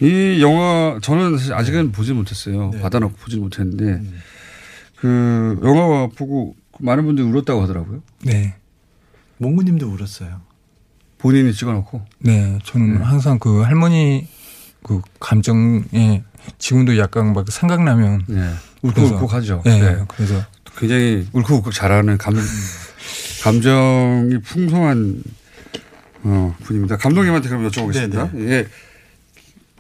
이 0.00 0.40
영화 0.40 0.98
저는 1.00 1.38
사실 1.38 1.54
아직은 1.54 1.92
보지 1.92 2.12
못했어요. 2.12 2.70
네. 2.70 2.80
받아놓고 2.80 3.14
보지 3.16 3.38
못했는데 3.38 3.84
음. 3.84 4.20
그 4.96 5.60
영화 5.62 6.08
보고 6.08 6.56
많은 6.80 7.04
분들이 7.04 7.26
울었다고 7.26 7.62
하더라고요. 7.62 8.02
네. 8.24 8.56
몽구님도 9.38 9.86
울었어요. 9.86 10.40
본인이 11.18 11.52
찍어놓고. 11.54 12.02
네, 12.18 12.58
저는 12.64 13.02
항상 13.02 13.38
그 13.38 13.62
할머니 13.62 14.28
그 14.82 15.00
감정에 15.20 16.22
지금도 16.58 16.98
약간 16.98 17.32
막 17.32 17.44
생각나면 17.50 18.24
네. 18.26 18.50
그래서- 18.82 19.14
울컥울컥하죠. 19.14 19.62
네, 19.64 19.80
네. 19.80 19.98
그래서 20.08 20.44
굉장히 20.78 21.26
울컥울컥 21.32 21.72
잘하는 21.72 22.18
감 22.18 22.34
감정이 23.42 24.38
풍성한 24.42 25.22
어, 26.26 26.56
분입니다. 26.62 26.96
감독님한테 26.96 27.48
그럼 27.48 27.68
여쭤보겠습니다. 27.68 28.32
네네. 28.32 28.66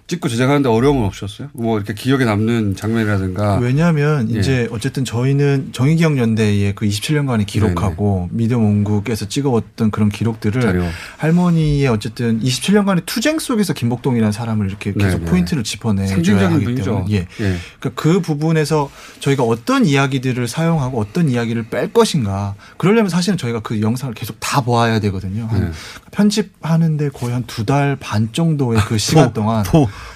찍고 0.06 0.28
제작하는데 0.28 0.68
어려움은 0.68 1.04
없으셨어요? 1.06 1.48
뭐 1.54 1.78
이렇게 1.78 1.94
기억에 1.94 2.26
남는 2.26 2.76
장면이라든가. 2.76 3.56
왜냐하면 3.56 4.30
예. 4.34 4.38
이제 4.38 4.68
어쨌든 4.70 5.02
저희는 5.06 5.70
정의기억 5.72 6.18
연대의 6.18 6.74
그 6.74 6.84
27년간의 6.86 7.46
기록하고 7.46 8.28
미디어 8.30 8.58
몽국에서 8.58 9.28
찍어왔던 9.28 9.90
그런 9.90 10.10
기록들을 10.10 10.60
자료. 10.60 10.84
할머니의 11.16 11.86
어쨌든 11.88 12.38
27년간의 12.40 13.04
투쟁 13.06 13.38
속에서 13.38 13.72
김복동이라는 13.72 14.30
사람을 14.30 14.68
이렇게 14.68 14.92
계속 14.92 15.20
네네. 15.20 15.30
포인트를 15.30 15.64
짚어내줘야 15.64 16.50
하기 16.52 16.64
분이죠. 16.64 16.84
때문에 16.84 17.06
예. 17.10 17.16
예. 17.40 17.56
그러니까 17.80 17.90
그 17.94 18.20
부분에서 18.20 18.90
저희가 19.20 19.42
어떤 19.42 19.86
이야기들을 19.86 20.46
사용하고 20.48 21.00
어떤 21.00 21.30
이야기를 21.30 21.68
뺄 21.70 21.90
것인가 21.94 22.56
그러려면 22.76 23.08
사실은 23.08 23.38
저희가 23.38 23.60
그 23.60 23.80
영상을 23.80 24.12
계속 24.14 24.36
다 24.38 24.60
보아야 24.60 25.00
되거든요. 25.00 25.46
한 25.46 25.60
네. 25.64 25.70
편집하는데 26.10 27.08
거의 27.08 27.32
한 27.32 27.44
두 27.46 27.64
달 27.64 27.96
반 27.98 28.28
정도의 28.32 28.80
그 28.86 28.98
시간 28.98 29.32
동안 29.32 29.64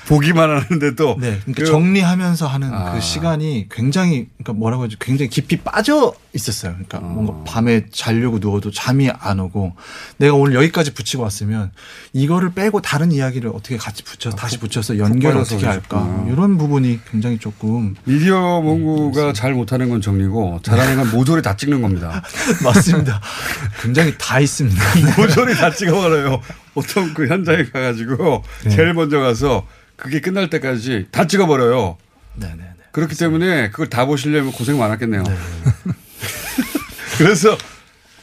보기만 0.06 0.48
하는데도 0.50 1.16
네, 1.20 1.38
그러니까 1.44 1.52
그- 1.54 1.66
정리하면서 1.66 2.46
하는 2.46 2.72
아. 2.72 2.92
그 2.92 3.00
시간이 3.00 3.68
굉장히 3.70 4.28
그러니까 4.38 4.54
뭐라고 4.54 4.84
하죠? 4.84 4.96
굉장히 4.98 5.28
깊이 5.28 5.56
빠져 5.58 6.14
있었어요. 6.34 6.72
그러니까 6.72 6.98
어. 6.98 7.00
뭔가 7.02 7.44
밤에 7.44 7.86
자려고 7.92 8.38
누워도 8.38 8.70
잠이 8.70 9.10
안 9.10 9.40
오고 9.40 9.74
내가 10.16 10.34
오늘 10.34 10.54
여기까지 10.54 10.94
붙이고 10.94 11.22
왔으면 11.22 11.72
이거를 12.14 12.52
빼고 12.52 12.80
다른 12.80 13.12
이야기를 13.12 13.50
어떻게 13.54 13.76
같이 13.76 14.02
붙여 14.02 14.30
다시 14.30 14.58
붙여서 14.58 14.98
연결을 14.98 15.38
아, 15.38 15.40
어떻게 15.42 15.66
할까 15.66 16.00
그러셨구나. 16.02 16.32
이런 16.32 16.56
부분이 16.58 17.00
굉장히 17.10 17.38
조금 17.38 17.94
미디어 18.04 18.60
몽구가 18.62 19.34
잘 19.34 19.52
못하는 19.52 19.90
건 19.90 20.00
정리고 20.00 20.60
잘하는 20.62 20.96
건 20.96 21.10
모조리 21.10 21.42
다 21.42 21.56
찍는 21.56 21.82
겁니다. 21.82 22.22
맞습니다. 22.64 23.20
굉장히 23.82 24.14
다 24.18 24.40
있습니다. 24.40 24.82
모조리 25.18 25.54
다 25.54 25.70
찍어버려요. 25.70 26.40
보통 26.78 27.12
그 27.12 27.26
현장에 27.26 27.64
가가지고 27.64 28.44
네. 28.64 28.70
제일 28.70 28.94
먼저 28.94 29.18
가서 29.18 29.66
그게 29.96 30.20
끝날 30.20 30.48
때까지 30.48 31.08
다 31.10 31.26
찍어버려요. 31.26 31.98
네 32.36 32.54
네. 32.56 32.64
그렇기 32.92 33.16
때문에 33.16 33.70
그걸 33.70 33.90
다 33.90 34.06
보시려면 34.06 34.52
고생 34.52 34.78
많았겠네요. 34.78 35.24
그래서 37.18 37.58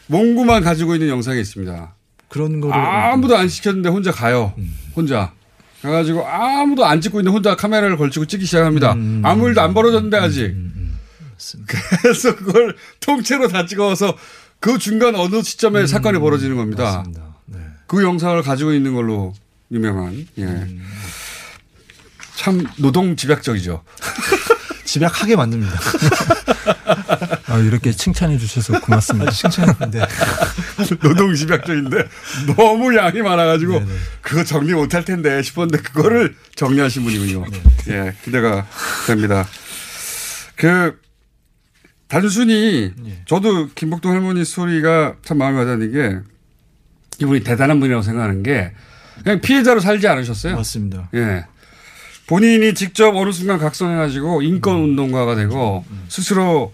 몽구만 0.08 0.64
가지고 0.64 0.95
있는 0.95 1.10
영상이 1.10 1.41
있습니다. 1.41 1.95
그런 2.30 2.62
거를 2.62 2.76
아무도 2.76 3.36
안 3.36 3.49
시켰는데 3.49 3.89
혼자 3.89 4.12
가요. 4.12 4.53
혼자. 4.95 5.34
가가지고 5.82 6.26
아무도 6.26 6.86
안 6.86 7.01
찍고 7.01 7.20
있는데 7.20 7.34
혼자 7.34 7.56
카메라를 7.56 7.97
걸치고 7.97 8.26
찍기 8.26 8.45
시작합니다. 8.45 8.91
아무 9.24 9.47
일도 9.49 9.62
안 9.62 9.74
벌어졌는데 9.74 10.18
아직. 10.18 10.56
그래서 12.01 12.36
그걸 12.38 12.76
통째로 13.01 13.49
다 13.49 13.66
찍어서 13.66 14.18
그 14.62 14.78
중간 14.78 15.16
어느 15.16 15.41
시점에 15.43 15.86
사건이 15.86 16.20
벌어지는 16.20 16.56
겁니다. 16.56 17.03
그 17.88 18.03
영상을 18.03 18.41
가지고 18.41 18.73
있는 18.73 18.93
걸로 18.93 19.33
유명한. 19.71 20.27
예. 20.38 20.67
참 22.36 22.65
노동 22.77 23.15
집약적이죠. 23.15 23.83
집약하게 24.86 25.36
만듭니다. 25.36 25.73
아, 27.47 27.57
이렇게 27.59 27.91
칭찬해 27.91 28.38
주셔서 28.38 28.79
고맙습니다. 28.79 29.31
칭찬인데. 29.31 30.05
노동 31.01 31.33
집약적인데 31.33 32.07
너무 32.55 32.95
양이 32.95 33.21
많아가지고 33.21 33.83
그거 34.21 34.43
정리 34.43 34.73
못할 34.73 35.03
텐데 35.03 35.41
싶었는데 35.41 35.81
그거를 35.81 36.36
정리하신 36.55 37.03
분이군요. 37.03 37.45
예, 37.89 38.15
기대가 38.23 38.67
됩니다. 39.07 39.47
그 40.55 40.99
단순히 42.07 42.93
저도 43.25 43.69
김복동 43.73 44.11
할머니 44.11 44.45
스토리가 44.45 45.15
참 45.23 45.38
마음에 45.39 45.57
와닿는 45.59 45.91
게 45.91 46.19
이분이 47.22 47.41
대단한 47.43 47.80
분이라고 47.80 48.01
생각하는 48.03 48.43
게 48.43 48.72
그냥 49.24 49.39
피해자로 49.41 49.80
살지 49.80 50.07
않으셨어요. 50.07 50.55
맞습니다. 50.55 51.09
예. 51.13 51.45
본인이 52.28 52.74
직접 52.74 53.16
어느 53.16 53.32
순간 53.32 53.59
각성해가지고 53.59 54.41
인권 54.41 54.78
운동가가 54.78 55.36
되고 55.36 55.86
스스로 56.07 56.74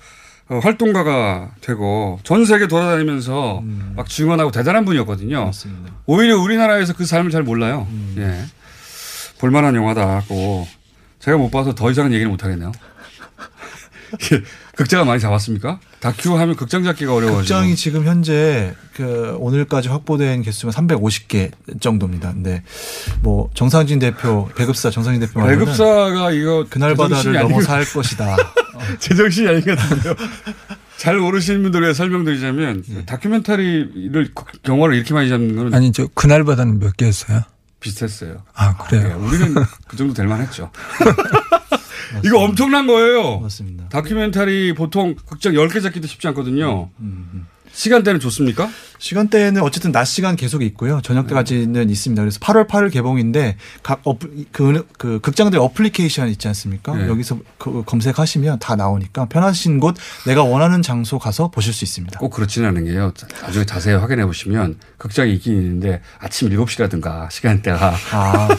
어, 0.50 0.60
활동가가 0.60 1.52
되고 1.62 2.20
전 2.24 2.46
세계 2.46 2.68
돌아다니면서 2.68 3.64
막 3.96 4.10
증언하고 4.10 4.52
대단한 4.52 4.86
분이었거든요. 4.86 5.52
오히려 6.06 6.38
우리나라에서 6.40 6.94
그 6.94 7.06
삶을 7.06 7.32
잘 7.32 7.44
몰라요. 7.44 7.88
예. 8.18 8.44
볼만한 9.40 9.76
영화다고 9.76 10.68
제가 11.20 11.38
못 11.38 11.52
봐서 11.52 11.74
더 11.76 11.90
이상은 11.92 12.14
얘기를 12.14 12.30
못 12.30 12.44
하겠네요. 12.44 12.72
예. 14.34 14.42
극장을 14.76 15.06
많이 15.06 15.20
잡았습니까? 15.20 15.80
다큐 16.00 16.38
하면 16.38 16.56
극장 16.56 16.84
잡기가 16.84 17.14
어려워지고. 17.14 17.40
극장이 17.40 17.76
지금 17.76 18.06
현재 18.06 18.74
그 18.94 19.36
오늘까지 19.40 19.90
확보된 19.90 20.42
개수가 20.42 20.72
350개 20.74 21.52
정도입니다. 21.80 22.34
근데 22.34 22.64
뭐 23.22 23.50
정상진 23.54 24.00
대표 24.00 24.50
배급사 24.56 24.90
정상진 24.90 25.22
대표 25.22 25.46
배급사가 25.46 26.32
이거 26.32 26.66
그날 26.70 26.96
바다를 26.96 27.34
넘어서 27.34 27.74
할 27.74 27.86
것이다. 27.86 28.36
제정신이 29.00 29.48
아닌 29.48 29.62
것 29.62 29.78
같은데요. 29.78 30.16
잘 30.98 31.18
모르시는 31.18 31.64
분들 31.64 31.82
위해 31.82 31.94
설명드리자면 31.94 32.84
네. 32.88 33.06
다큐멘터리를 33.06 34.34
경화를 34.64 34.96
이렇게 34.96 35.14
많이 35.14 35.30
잡는 35.30 35.56
거는 35.56 35.74
아니, 35.74 35.92
저 35.92 36.08
그날보다는 36.14 36.80
몇 36.80 36.96
개였어요? 36.96 37.42
비슷했어요. 37.80 38.44
아, 38.54 38.78
그래요? 38.78 39.10
예, 39.10 39.14
우리는 39.14 39.56
그 39.88 39.98
정도 39.98 40.14
될 40.14 40.28
만했죠. 40.28 40.70
이거 42.24 42.40
엄청난 42.40 42.88
거예요. 42.88 43.40
맞습니다. 43.40 43.90
다큐멘터리 43.90 44.74
보통 44.74 45.16
극장 45.26 45.54
10개 45.54 45.82
잡기도 45.82 46.08
쉽지 46.08 46.28
않거든요. 46.30 46.90
음, 47.00 47.48
시간대는 47.74 48.20
좋습니까? 48.20 48.70
시간대는 48.98 49.62
어쨌든 49.62 49.92
낮 49.92 50.06
시간 50.06 50.36
계속 50.36 50.62
있고요. 50.62 51.02
저녁 51.04 51.28
때까지는 51.28 51.90
있습니다. 51.90 52.22
그래서 52.22 52.40
8월 52.40 52.68
8일 52.68 52.92
개봉인데 52.92 53.58
각 53.82 54.02
어플, 54.04 54.46
그, 54.52 54.86
그 54.98 55.20
극장들 55.22 55.58
어플리케이션 55.58 56.30
있지 56.30 56.48
않습니까? 56.50 56.96
네. 56.96 57.08
여기서 57.08 57.40
그 57.58 57.84
검색하시면 57.86 58.60
다 58.60 58.76
나오니까 58.76 59.26
편하신 59.26 59.80
곳 59.80 59.96
내가 60.28 60.44
원하는 60.44 60.82
장소 60.82 61.18
가서 61.18 61.50
보실 61.50 61.74
수 61.74 61.84
있습니다. 61.84 62.20
꼭 62.20 62.30
그렇지는 62.30 62.70
않은 62.70 62.86
게요. 62.86 63.14
나중에 63.42 63.66
자세히 63.66 63.96
확인해 63.96 64.26
보시면 64.26 64.78
극장이 64.98 65.34
있긴 65.36 65.54
있는데 65.54 66.02
아침 66.20 66.50
7시라든가 66.50 67.32
시간대가 67.32 67.96
아. 68.12 68.50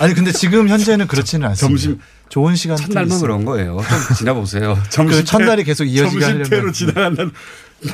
아니 0.00 0.14
근데 0.14 0.32
지금 0.32 0.68
현재는 0.68 1.06
그렇지는 1.06 1.46
않습니다. 1.48 1.68
점심 1.68 2.00
좋은 2.28 2.56
시간 2.56 2.76
첫날만 2.76 3.20
그런 3.20 3.44
거예요. 3.44 3.78
좀 4.08 4.16
지나보세요. 4.16 4.76
그 5.08 5.24
첫날이 5.24 5.64
계속 5.64 5.84
이어지게 5.84 6.20
점심때로 6.20 6.50
하려면. 6.56 6.72
지나간다는 6.72 7.32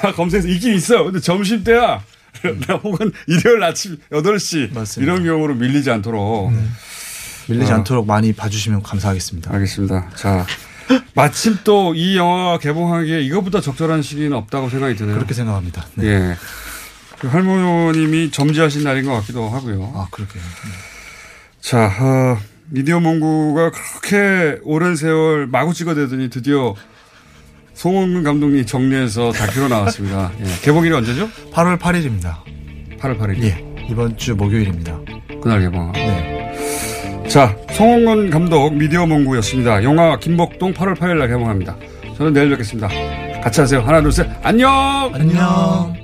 나 0.03 0.13
검색해서 0.13 0.49
있긴 0.49 0.75
있어. 0.75 1.05
근데 1.05 1.21
점심 1.21 1.63
때야. 1.65 2.03
나 2.67 2.75
혹은 2.77 3.13
일요일 3.27 3.63
아침 3.63 3.99
8시 4.11 5.01
이런 5.03 5.23
경우로 5.23 5.55
밀리지 5.55 5.91
않도록 5.91 6.51
밀리지 7.47 7.71
어. 7.71 7.75
않도록 7.77 8.07
많이 8.07 8.33
봐주시면 8.33 8.83
감사하겠습니다. 8.83 9.53
알겠습니다. 9.53 10.11
자 10.17 10.47
마침 11.15 11.59
또 11.63 11.93
이 11.95 12.17
영화가 12.17 12.59
개봉하기에 12.59 13.21
이것보다 13.21 13.61
적절한 13.61 14.01
시기는 14.03 14.33
없다고 14.33 14.71
생각이 14.71 14.97
드네요. 14.97 15.15
그렇게 15.17 15.35
생각합니다. 15.35 15.87
네. 15.97 16.07
예. 16.07 16.37
그 17.19 17.29
할머님이 17.29 18.31
점지하신 18.31 18.83
날인 18.83 19.05
것 19.05 19.13
같기도 19.21 19.49
하고요. 19.51 19.93
아, 19.95 20.09
그러게요. 20.11 20.43
자, 21.61 21.85
어, 22.01 22.39
미디어 22.73 23.01
몽구가 23.01 23.71
그렇게 23.71 24.59
오랜 24.65 24.97
세월 24.97 25.47
마구 25.47 25.75
찍어대더니 25.75 26.31
드디어 26.31 26.75
송원근 27.75 28.23
감독님이 28.23 28.65
정리해서 28.65 29.31
다큐로 29.31 29.69
나왔습니다. 29.69 30.33
예. 30.41 30.45
개봉일이 30.63 30.95
언제죠? 30.95 31.29
8월 31.53 31.79
8일입니다. 31.79 32.37
8월 32.99 33.19
8일. 33.19 33.43
예. 33.43 33.87
이번 33.91 34.17
주 34.17 34.35
목요일입니다. 34.35 34.99
그날 35.43 35.61
개봉. 35.61 35.93
네. 35.93 37.29
자, 37.29 37.55
송원근 37.73 38.31
감독 38.31 38.75
미디어 38.75 39.07
몽구였습니다. 39.07 39.85
영화 39.85 40.19
김복동 40.19 40.73
8월 40.73 40.97
8일 40.97 41.19
날 41.19 41.29
개봉합니다. 41.29 41.77
저는 42.17 42.33
내일 42.33 42.49
뵙겠습니다. 42.51 42.89
같이 43.43 43.61
하세요. 43.61 43.81
하나, 43.83 44.01
둘, 44.01 44.13
셋. 44.13 44.27
안녕! 44.43 45.11
안녕! 45.13 46.02